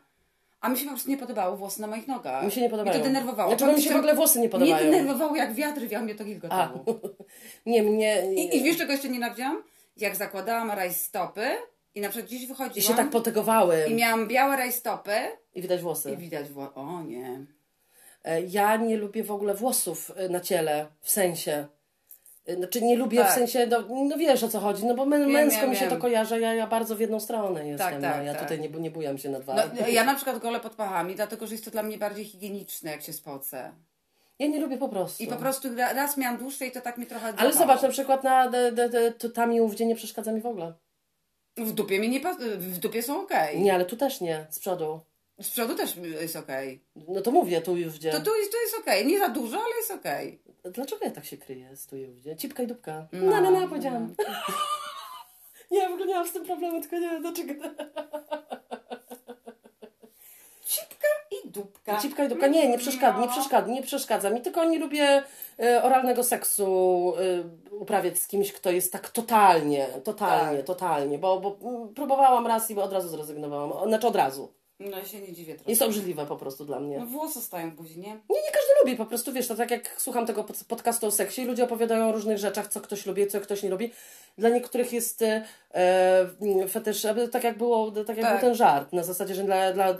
A 0.61 0.69
mi 0.69 0.77
się 0.79 0.85
po 0.85 0.91
prostu 0.91 1.11
nie 1.11 1.17
podobały 1.17 1.57
włosy 1.57 1.81
na 1.81 1.87
moich 1.87 2.09
nogach. 2.09 2.45
Mi 2.45 2.51
się 2.51 2.61
nie 2.61 2.71
podobają. 2.71 2.95
Mnie 2.97 3.05
to 3.05 3.13
denerwowało. 3.13 3.51
Znaczy, 3.51 3.67
bo 3.67 3.73
mi 3.73 3.83
się 3.83 3.95
w 3.95 3.97
ogóle 3.97 4.15
włosy 4.15 4.41
nie 4.41 4.49
podobają. 4.49 4.77
Mnie 4.77 4.85
denerwowało 4.91 5.37
jak 5.37 5.55
wiatr 5.55 5.81
wiał, 5.81 6.03
mnie 6.03 6.15
to 6.15 6.23
A, 6.23 6.27
gilgotało. 6.27 6.85
nie, 7.67 7.83
mnie... 7.83 8.23
I, 8.35 8.57
I 8.57 8.63
wiesz 8.63 8.77
czego 8.79 8.93
jeszcze 8.93 9.09
nienawidziłam? 9.09 9.63
Jak 9.97 10.17
zakładałam 10.17 10.71
rajstopy 10.71 11.51
i 11.95 12.01
na 12.01 12.09
przykład 12.09 12.27
gdzieś 12.31 12.47
wychodziłam 12.47 12.79
I 12.79 12.83
się 12.83 12.95
tak 12.95 13.11
potegowały 13.11 13.85
i 13.89 13.95
miałam 13.95 14.29
białe 14.29 14.57
rajstopy 14.57 15.13
i 15.55 15.63
widać 15.63 15.81
włosy. 15.81 16.13
i 16.13 16.17
widać 16.17 16.49
włosy. 16.49 16.75
O 16.75 17.03
nie. 17.03 17.41
E, 18.25 18.41
Ja 18.43 18.77
nie 18.77 18.97
lubię 18.97 19.25
w 19.25 19.31
ogóle 19.31 19.55
włosów 19.55 20.13
e, 20.17 20.29
na 20.29 20.41
ciele, 20.41 20.87
w 21.01 21.11
sensie. 21.11 21.67
E, 22.47 22.55
Znaczy 22.57 22.83
nie 22.83 22.97
lubię 22.97 23.19
Tak. 23.19 23.31
w 23.31 23.35
sensie, 23.35 23.67
no, 23.67 23.85
no 24.05 24.17
wiesz 24.17 24.43
o 24.43 24.49
co 24.49 24.61
chodzi, 24.61 24.87
no 24.87 24.95
bo 24.95 25.07
mę, 25.07 25.19
Wiem, 25.19 25.31
męsko 25.31 25.61
wiem, 25.61 25.71
mi 25.71 25.77
się 25.77 25.81
wiem. 25.81 25.91
to 25.91 25.97
kojarzy, 25.97 26.41
ja, 26.41 26.55
ja 26.55 26.67
bardzo 26.67 26.97
w 26.97 27.01
jedną 27.01 27.21
stronę 27.21 27.69
jestem, 27.69 28.03
tak, 28.03 28.17
no, 28.17 28.23
ja 28.23 28.33
tak. 28.35 28.43
tutaj 28.43 28.61
nie, 28.61 28.69
nie 28.69 28.91
bujam 28.91 29.19
się 29.19 29.29
na 29.29 29.41
dwa. 29.41 29.55
No, 29.55 29.89
ja 29.89 30.05
na 30.05 30.15
przykład 30.15 30.39
golę 30.39 30.61
pod 30.61 30.75
pachami, 30.75 31.15
dlatego 31.15 31.47
że 31.47 31.55
jest 31.55 31.65
to 31.65 31.71
dla 31.71 31.83
mnie 31.83 31.99
bardziej 31.99 32.25
higieniczne, 32.25 32.91
jak 32.91 33.03
się 33.03 33.13
spocę. 33.13 33.73
Ja 34.39 34.47
nie 34.47 34.61
lubię 34.61 34.79
po 34.79 34.89
prostu. 34.89 35.23
I 35.23 35.27
po 35.27 35.37
prostu 35.37 35.77
ra- 35.77 35.93
raz 35.93 36.17
miałam 36.17 36.39
dłuższe 36.39 36.67
i 36.67 36.71
to 36.73 36.81
tak 36.81 36.99
mi 36.99 37.07
trochę 37.07 37.33
Ale 37.37 37.53
zobacz, 37.53 37.83
na 37.83 37.89
przykład 37.89 38.25
na 38.25 38.49
de, 38.51 38.73
de, 38.73 38.89
de, 38.89 39.13
to 39.13 39.29
tam 39.29 39.53
i 39.53 39.61
ówdzie 39.61 39.87
nie 39.87 39.95
przeszkadza 39.97 40.33
mi 40.33 40.41
w 40.41 40.47
ogóle. 40.47 40.73
W 41.59 41.73
dupie 41.73 41.99
mi 42.01 42.09
nie 42.09 42.21
pas- 42.21 42.39
w 42.59 42.79
dupie 42.79 43.03
są 43.03 43.21
okej. 43.23 43.61
Nie, 43.61 43.75
ale 43.75 43.85
tu 43.85 43.97
też 43.97 44.21
nie, 44.21 44.47
z 44.51 44.59
przodu. 44.59 45.01
Z 45.41 45.51
przodu 45.51 45.75
też 45.75 45.97
jest 46.21 46.37
okej. 46.37 46.81
No 47.09 47.21
to 47.21 47.31
mówię, 47.31 47.61
tu 47.61 47.77
i 47.77 47.87
ówdzie. 47.87 48.11
To 48.13 48.21
tu 48.21 48.37
jest, 48.37 48.53
to 48.53 48.59
jest 48.61 48.79
okej. 48.79 49.07
Nie 49.07 49.19
za 49.19 49.29
dużo, 49.29 49.57
ale 49.65 49.77
jest 49.77 49.91
okej. 49.91 50.43
Dlaczego 50.65 51.05
ja 51.05 51.11
tak 51.11 51.25
się 51.25 51.37
kryję 51.37 51.77
z 51.77 51.87
tu 51.87 51.97
i 51.97 52.07
ówdzie? 52.07 52.37
Cipka 52.37 52.63
i 52.63 52.67
dupka. 52.67 53.07
No, 53.13 53.31
No, 53.31 53.41
no, 53.41 53.61
no, 53.61 53.69
powiedziałam. 53.69 54.15
Nie, 55.71 55.89
w 55.89 55.93
ogóle 55.93 56.07
nie 56.07 56.15
mam 56.15 56.27
z 56.29 56.33
tym 56.33 56.45
problemu, 56.47 56.81
tylko 56.81 56.99
nie 56.99 57.11
wiem 57.11 57.23
dlaczego. 57.23 57.55
Cipka 60.67 60.98
i 61.49 61.51
dupka. 61.51 62.01
Cipka 62.01 62.25
i 62.25 62.29
dupka. 62.29 62.47
Nie, 62.47 62.69
nie 62.69 62.79
przeszkadza, 62.79 63.21
nie 63.21 63.29
przeszkadza, 63.29 63.73
nie 63.73 63.83
przeszkadza 63.83 64.31
mi, 64.31 64.41
tylko 64.41 64.65
nie 64.65 64.79
lubię 64.79 65.23
e, 65.61 65.83
oralnego 65.83 66.25
seksu 66.25 66.67
e, 67.71 67.75
uprawiać 67.75 68.19
z 68.19 68.27
kimś, 68.27 68.53
kto 68.53 68.71
jest 68.71 68.93
tak 68.93 69.09
totalnie, 69.09 69.87
totalnie, 70.05 70.57
Tak. 70.59 70.67
totalnie, 70.67 71.19
bo, 71.19 71.41
bo 71.41 71.57
mm, 71.63 71.95
próbowałam 71.95 72.47
raz 72.47 72.71
i 72.71 72.79
od 72.79 72.93
razu 72.93 73.09
zrezygnowałam, 73.09 73.89
znaczy 73.89 74.07
od 74.07 74.17
razu. 74.17 74.58
No 74.81 74.99
ja 74.99 75.05
się 75.05 75.21
nie 75.21 75.33
dziwię 75.33 75.55
trochę. 75.55 75.71
Jest 75.71 75.83
obrzydliwe 75.83 76.27
po 76.27 76.37
prostu 76.37 76.65
dla 76.65 76.81
mnie. 76.81 76.99
No 76.99 77.07
włosy 77.07 77.41
stają 77.43 77.71
w 77.71 77.75
buzi, 77.75 77.99
nie? 77.99 78.09
Nie, 78.09 78.43
nie 78.43 78.53
każdy 78.53 78.71
lubi, 78.85 78.97
po 78.97 79.07
prostu 79.07 79.33
wiesz, 79.33 79.49
to 79.49 79.55
tak 79.55 79.71
jak 79.71 80.01
słucham 80.01 80.27
tego 80.27 80.45
pod- 80.45 80.65
podcastu 80.65 81.07
o 81.07 81.11
seksie 81.11 81.43
i 81.43 81.45
ludzie 81.45 81.65
opowiadają 81.65 82.09
o 82.09 82.13
różnych 82.13 82.39
rzeczach, 82.39 82.69
co 82.69 82.81
ktoś 82.81 83.07
lubi, 83.07 83.27
co 83.27 83.41
ktoś 83.41 83.63
nie 83.63 83.71
lubi. 83.71 83.93
Dla 84.39 84.49
niektórych 84.49 84.93
jest 84.93 85.23
e, 85.23 85.45
e, 85.75 86.69
fetysz, 86.69 87.07
tak 87.33 87.45
jak 87.45 87.59
było, 87.59 87.91
tak 87.91 88.17
jak 88.17 88.27
Tak. 88.27 88.41
był 88.41 88.49
ten 88.49 88.55
żart, 88.57 88.93
na 88.93 89.03
zasadzie, 89.03 89.35
że 89.35 89.45
dla, 89.45 89.73
dla 89.73 89.95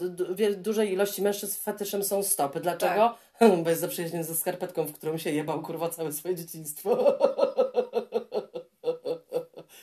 dużej 0.57 0.93
ilości 0.93 1.23
mężczyzn 1.23 1.59
fetyszem 1.63 2.05
są 2.05 2.23
stopy. 2.23 2.61
Dlaczego? 2.61 3.15
Bo 3.65 3.71
jest 3.71 3.81
zaprzyjaźniony 3.81 4.25
ze 4.25 4.35
skarpetką, 4.35 4.85
w 4.85 4.93
którą 4.93 5.19
się 5.19 5.31
jebał 5.31 5.63
kurwa 5.63 5.89
całe 5.89 6.13
swoje 6.13 6.35
dzieciństwo. 6.35 6.99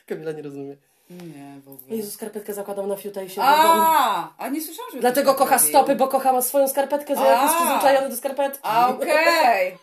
Kamila 0.05 0.31
nie 0.31 0.41
rozumie. 0.41 0.77
Nie, 1.09 1.61
w 1.65 1.69
ogóle. 1.69 1.95
Jezu, 1.95 2.11
skarpetkę 2.11 2.53
zakładał 2.53 2.87
na 2.87 2.95
fiuta 2.95 3.21
i 3.21 3.29
się... 3.29 3.41
A, 3.43 4.29
a 4.37 4.49
nie 4.49 4.61
słyszałam, 4.61 4.91
że 4.91 4.99
Dlatego 4.99 5.35
kocha 5.35 5.59
stopy, 5.59 5.95
bo 5.95 6.07
kocha 6.07 6.41
swoją 6.41 6.67
skarpetkę, 6.67 7.15
że 7.15 7.21
jest 7.21 7.43
A. 7.43 7.55
przyzwyczajony 7.55 8.09
do 8.09 8.15
skarpetki. 8.15 8.59
A, 8.63 8.89
okej. 8.89 9.77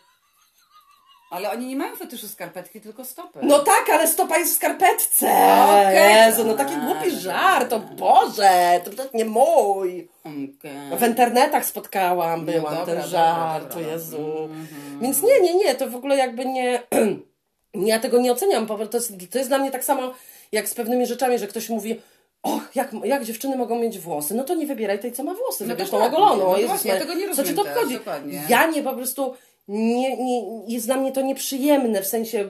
Ale 1.33 1.51
oni 1.51 1.67
nie 1.67 1.75
mają 1.75 1.95
fetyszu 1.95 2.27
skarpetki, 2.27 2.81
tylko 2.81 3.05
stopy. 3.05 3.39
No 3.41 3.59
tak, 3.59 3.89
ale 3.93 4.07
stopa 4.07 4.37
jest 4.37 4.53
w 4.53 4.55
skarpetce. 4.55 5.27
Okej. 5.69 6.15
Jezu, 6.15 6.43
no 6.43 6.53
taki 6.53 6.75
głupi 6.75 7.11
żart, 7.11 7.73
o 7.73 7.79
Boże, 7.79 8.81
to 8.83 8.91
przecież 8.91 9.13
nie 9.13 9.25
mój. 9.25 10.09
Okej. 10.19 10.97
W 10.99 11.07
internetach 11.07 11.65
spotkałam, 11.65 12.45
No 12.45 12.51
byłam 12.51 12.63
dobra, 12.63 12.85
ten 12.85 12.95
dobra, 12.95 13.07
żart, 13.07 13.67
dobra. 13.67 13.87
o 13.87 13.91
Jezu. 13.91 14.27
Mhm. 14.43 14.99
Więc 15.01 15.21
nie, 15.21 15.41
nie, 15.41 15.55
nie, 15.55 15.75
to 15.75 15.89
w 15.89 15.95
ogóle 15.95 16.17
jakby 16.17 16.45
nie... 16.45 16.83
Ja 17.73 17.99
tego 17.99 18.19
nie 18.19 18.31
oceniam, 18.31 18.67
prostu 18.75 18.91
to 18.91 18.97
jest, 18.97 19.31
to 19.31 19.37
jest 19.37 19.49
dla 19.49 19.57
mnie 19.57 19.71
tak 19.71 19.83
samo 19.83 20.13
jak 20.51 20.69
z 20.69 20.73
pewnymi 20.73 21.05
rzeczami, 21.05 21.39
że 21.39 21.47
ktoś 21.47 21.69
mówi 21.69 21.99
Och, 22.43 22.75
jak, 22.75 22.91
jak 23.03 23.25
dziewczyny 23.25 23.57
mogą 23.57 23.79
mieć 23.79 23.99
włosy? 23.99 24.35
No 24.35 24.43
to 24.43 24.55
nie 24.55 24.67
wybieraj 24.67 24.99
tej, 24.99 25.11
co 25.11 25.23
ma 25.23 25.33
włosy. 25.33 25.63
No 25.63 25.73
Wybierz 25.73 25.89
tą 25.89 25.99
dokładnie, 25.99 26.17
ogoloną. 26.17 26.51
no 26.51 26.57
Jezus 26.57 26.85
ja 26.85 26.99
tego 26.99 27.13
nie 27.13 27.35
Co 27.35 27.43
ci 27.43 27.53
to 27.53 27.63
rozumiem 27.63 27.97
obchodzi? 27.97 28.39
Ja 28.49 28.67
nie 28.67 28.83
po 28.83 28.93
prostu... 28.93 29.33
Nie, 29.67 30.17
nie, 30.17 30.63
jest 30.67 30.85
dla 30.85 30.97
mnie 30.97 31.11
to 31.11 31.21
nieprzyjemne 31.21 32.01
w 32.01 32.07
sensie, 32.07 32.49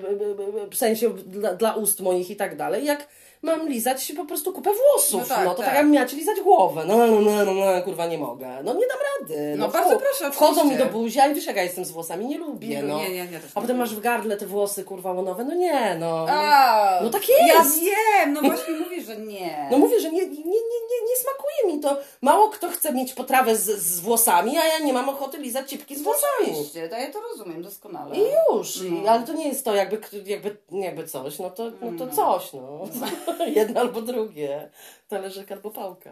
w 0.72 0.76
sensie 0.76 1.10
dla, 1.10 1.54
dla 1.54 1.74
ust 1.74 2.00
moich 2.00 2.30
i 2.30 2.36
tak 2.36 2.58
dalej, 2.58 2.86
jak 2.86 3.08
mam 3.44 3.70
lizać 3.70 4.14
po 4.18 4.26
prostu 4.26 4.54
kupę 4.54 4.70
włosów. 4.74 5.30
No, 5.30 5.36
No 5.44 5.50
tak, 5.50 5.58
to 5.58 5.64
tak, 5.64 5.74
tak. 5.76 5.88
miała 5.88 6.06
ci 6.08 6.16
lizać 6.16 6.42
głowę. 6.42 6.84
No, 6.88 6.98
no, 6.98 7.08
no, 7.22 7.46
no, 7.46 7.54
no, 7.54 7.82
kurwa, 7.84 8.06
nie 8.06 8.18
mogę. 8.18 8.48
No 8.64 8.74
nie 8.74 8.88
dam 8.88 8.98
rady. 9.22 9.56
No 9.58 9.66
fu. 9.68 9.72
bardzo 9.74 10.00
proszę, 10.00 10.32
Wchodzą 10.32 10.64
mi 10.64 10.70
do 10.70 10.76
oczywiście. 10.76 10.92
buzi, 10.94 11.20
a 11.20 11.34
wiesz 11.34 11.46
jak 11.46 11.56
ja 11.56 11.64
jestem 11.64 11.86
z 11.86 11.92
włosami, 11.92 12.26
nie 12.26 12.38
lubię, 12.38 12.68
Nie, 12.68 12.84
no. 12.84 12.98
nie, 12.98 13.10
nie, 13.10 13.26
nie, 13.28 13.40
A 13.56 13.62
potem 13.62 13.78
masz 13.78 13.96
w 13.96 14.00
gardle 14.00 14.38
te 14.38 14.46
włosy, 14.46 14.84
kurwa, 14.84 15.12
łonowe, 15.12 15.44
no 15.44 15.56
nie, 15.56 15.96
no. 16.00 16.26
A, 16.30 17.00
No 17.04 17.10
tak 17.10 17.22
Ja 17.30 17.58
jest. 17.64 17.80
wiem, 17.82 18.34
no 18.34 18.42
właśnie 18.42 18.74
mówisz, 18.74 19.06
że 19.06 19.18
nie. 19.18 19.68
No 19.72 19.78
mówię, 19.78 20.00
że 20.00 20.12
nie, 20.12 20.22
nie, 20.22 20.28
nie, 20.38 20.44
nie, 20.90 21.00
nie 21.10 21.16
smakuje 21.22 21.76
mi 21.76 21.80
to. 21.82 21.98
Mało 22.22 22.50
kto 22.50 22.70
chce 22.70 22.94
mieć 22.94 23.14
potrawę 23.14 23.56
z, 23.56 23.64
z 23.66 24.00
włosami, 24.00 24.58
a 24.58 24.66
ja 24.68 24.80
nie 24.80 24.94
mam 24.94 25.10
ochoty 25.10 25.38
lizać 25.38 25.70
cipki 25.70 25.96
z 25.96 26.02
włosami. 26.02 26.24
Oczywiście, 26.52 26.90
to 26.90 26.96
ja 26.98 27.12
to 27.12 27.20
rozumiem 27.22 27.62
doskonale. 27.64 28.16
I 28.16 28.22
już. 28.54 28.82
I, 28.82 28.92
No. 28.92 29.12
ale 29.12 29.24
to 29.24 29.34
nie 29.34 29.48
jest 29.48 29.66
to 29.66 29.76
jakby, 29.76 29.98
jakby, 30.26 30.58
jakby 30.72 31.08
coś, 31.08 31.40
no 31.40 31.50
to, 31.50 31.64
no 31.82 32.06
to 32.08 32.16
coś, 32.16 32.54
no. 32.54 32.62
Jedno 33.56 33.80
albo 33.82 34.02
drugie. 34.02 34.70
Talerzyk 35.10 35.52
albo 35.52 35.72
pałka. 35.72 36.12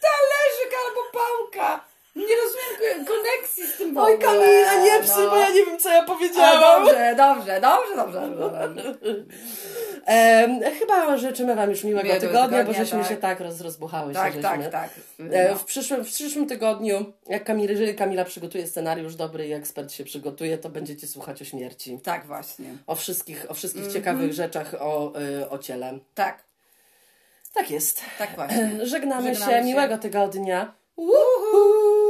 Talerzyk 0.00 0.72
albo 0.86 1.02
pałka. 1.12 1.91
Nie 2.16 2.34
rozumiem 2.36 3.04
ko- 3.06 3.12
koneksji 3.12 3.66
z 3.66 3.76
tym 3.76 3.94
w 3.94 3.98
Oj 3.98 4.14
ogóle. 4.14 4.28
Kamila, 4.28 4.84
nie 4.84 5.02
psy, 5.02 5.14
No. 5.24 5.30
bo 5.30 5.36
ja 5.36 5.48
nie 5.50 5.66
wiem 5.66 5.78
co 5.78 5.88
ja 5.92 6.02
A, 6.02 6.06
powiedziałam. 6.06 6.84
dobrze, 6.84 7.14
dobrze, 7.16 7.60
dobrze, 7.60 7.96
dobrze, 7.96 8.50
dobrze. 8.68 8.94
Em, 10.06 10.60
chyba 10.78 11.16
życzymy 11.18 11.54
Wam 11.54 11.70
już 11.70 11.84
miłego 11.84 12.04
Miłego 12.08 12.20
tygodnia, 12.26 12.42
bo 12.42 12.48
tygodnia, 12.58 12.84
żeśmy 12.84 12.98
tak. 12.98 13.08
się 13.08 13.16
tak 13.16 13.40
roz, 13.40 13.60
rozbuchały 13.60 14.12
Tak, 14.14 14.34
się, 14.34 14.40
tak, 14.40 14.70
tak. 14.70 14.90
E, 15.32 15.48
No. 15.50 15.58
W 15.58 15.64
przyszłym, 15.64 16.04
w 16.04 16.08
przyszłym 16.08 16.46
tygodniu, 16.46 17.04
jak 17.26 17.44
Kamila, 17.44 17.70
jeżeli 17.72 17.94
Kamila 17.94 18.24
przygotuje 18.24 18.66
scenariusz 18.66 19.14
dobry 19.14 19.46
i 19.48 19.52
ekspert 19.52 19.92
się 19.92 20.04
przygotuje, 20.04 20.58
to 20.58 20.68
będziecie 20.68 21.06
słuchać 21.06 21.42
o 21.42 21.44
śmierci. 21.44 21.98
Tak, 22.04 22.26
właśnie. 22.26 22.66
O 22.86 22.94
wszystkich, 22.94 23.46
o 23.50 23.54
wszystkich 23.54 23.82
Mhm. 23.84 24.00
ciekawych 24.02 24.32
rzeczach 24.32 24.74
o, 24.80 25.12
y, 25.42 25.50
o 25.50 25.58
ciele. 25.58 25.98
Tak, 26.14 26.42
Tak 27.54 27.70
jest. 27.70 28.00
tak 28.18 28.30
właśnie. 28.34 28.70
Żegnamy, 28.82 28.86
Żegnamy 29.34 29.52
się. 29.52 29.58
się. 29.58 29.64
Miłego 29.64 29.98
tygodnia. 29.98 30.72
Uhu. 30.96 32.01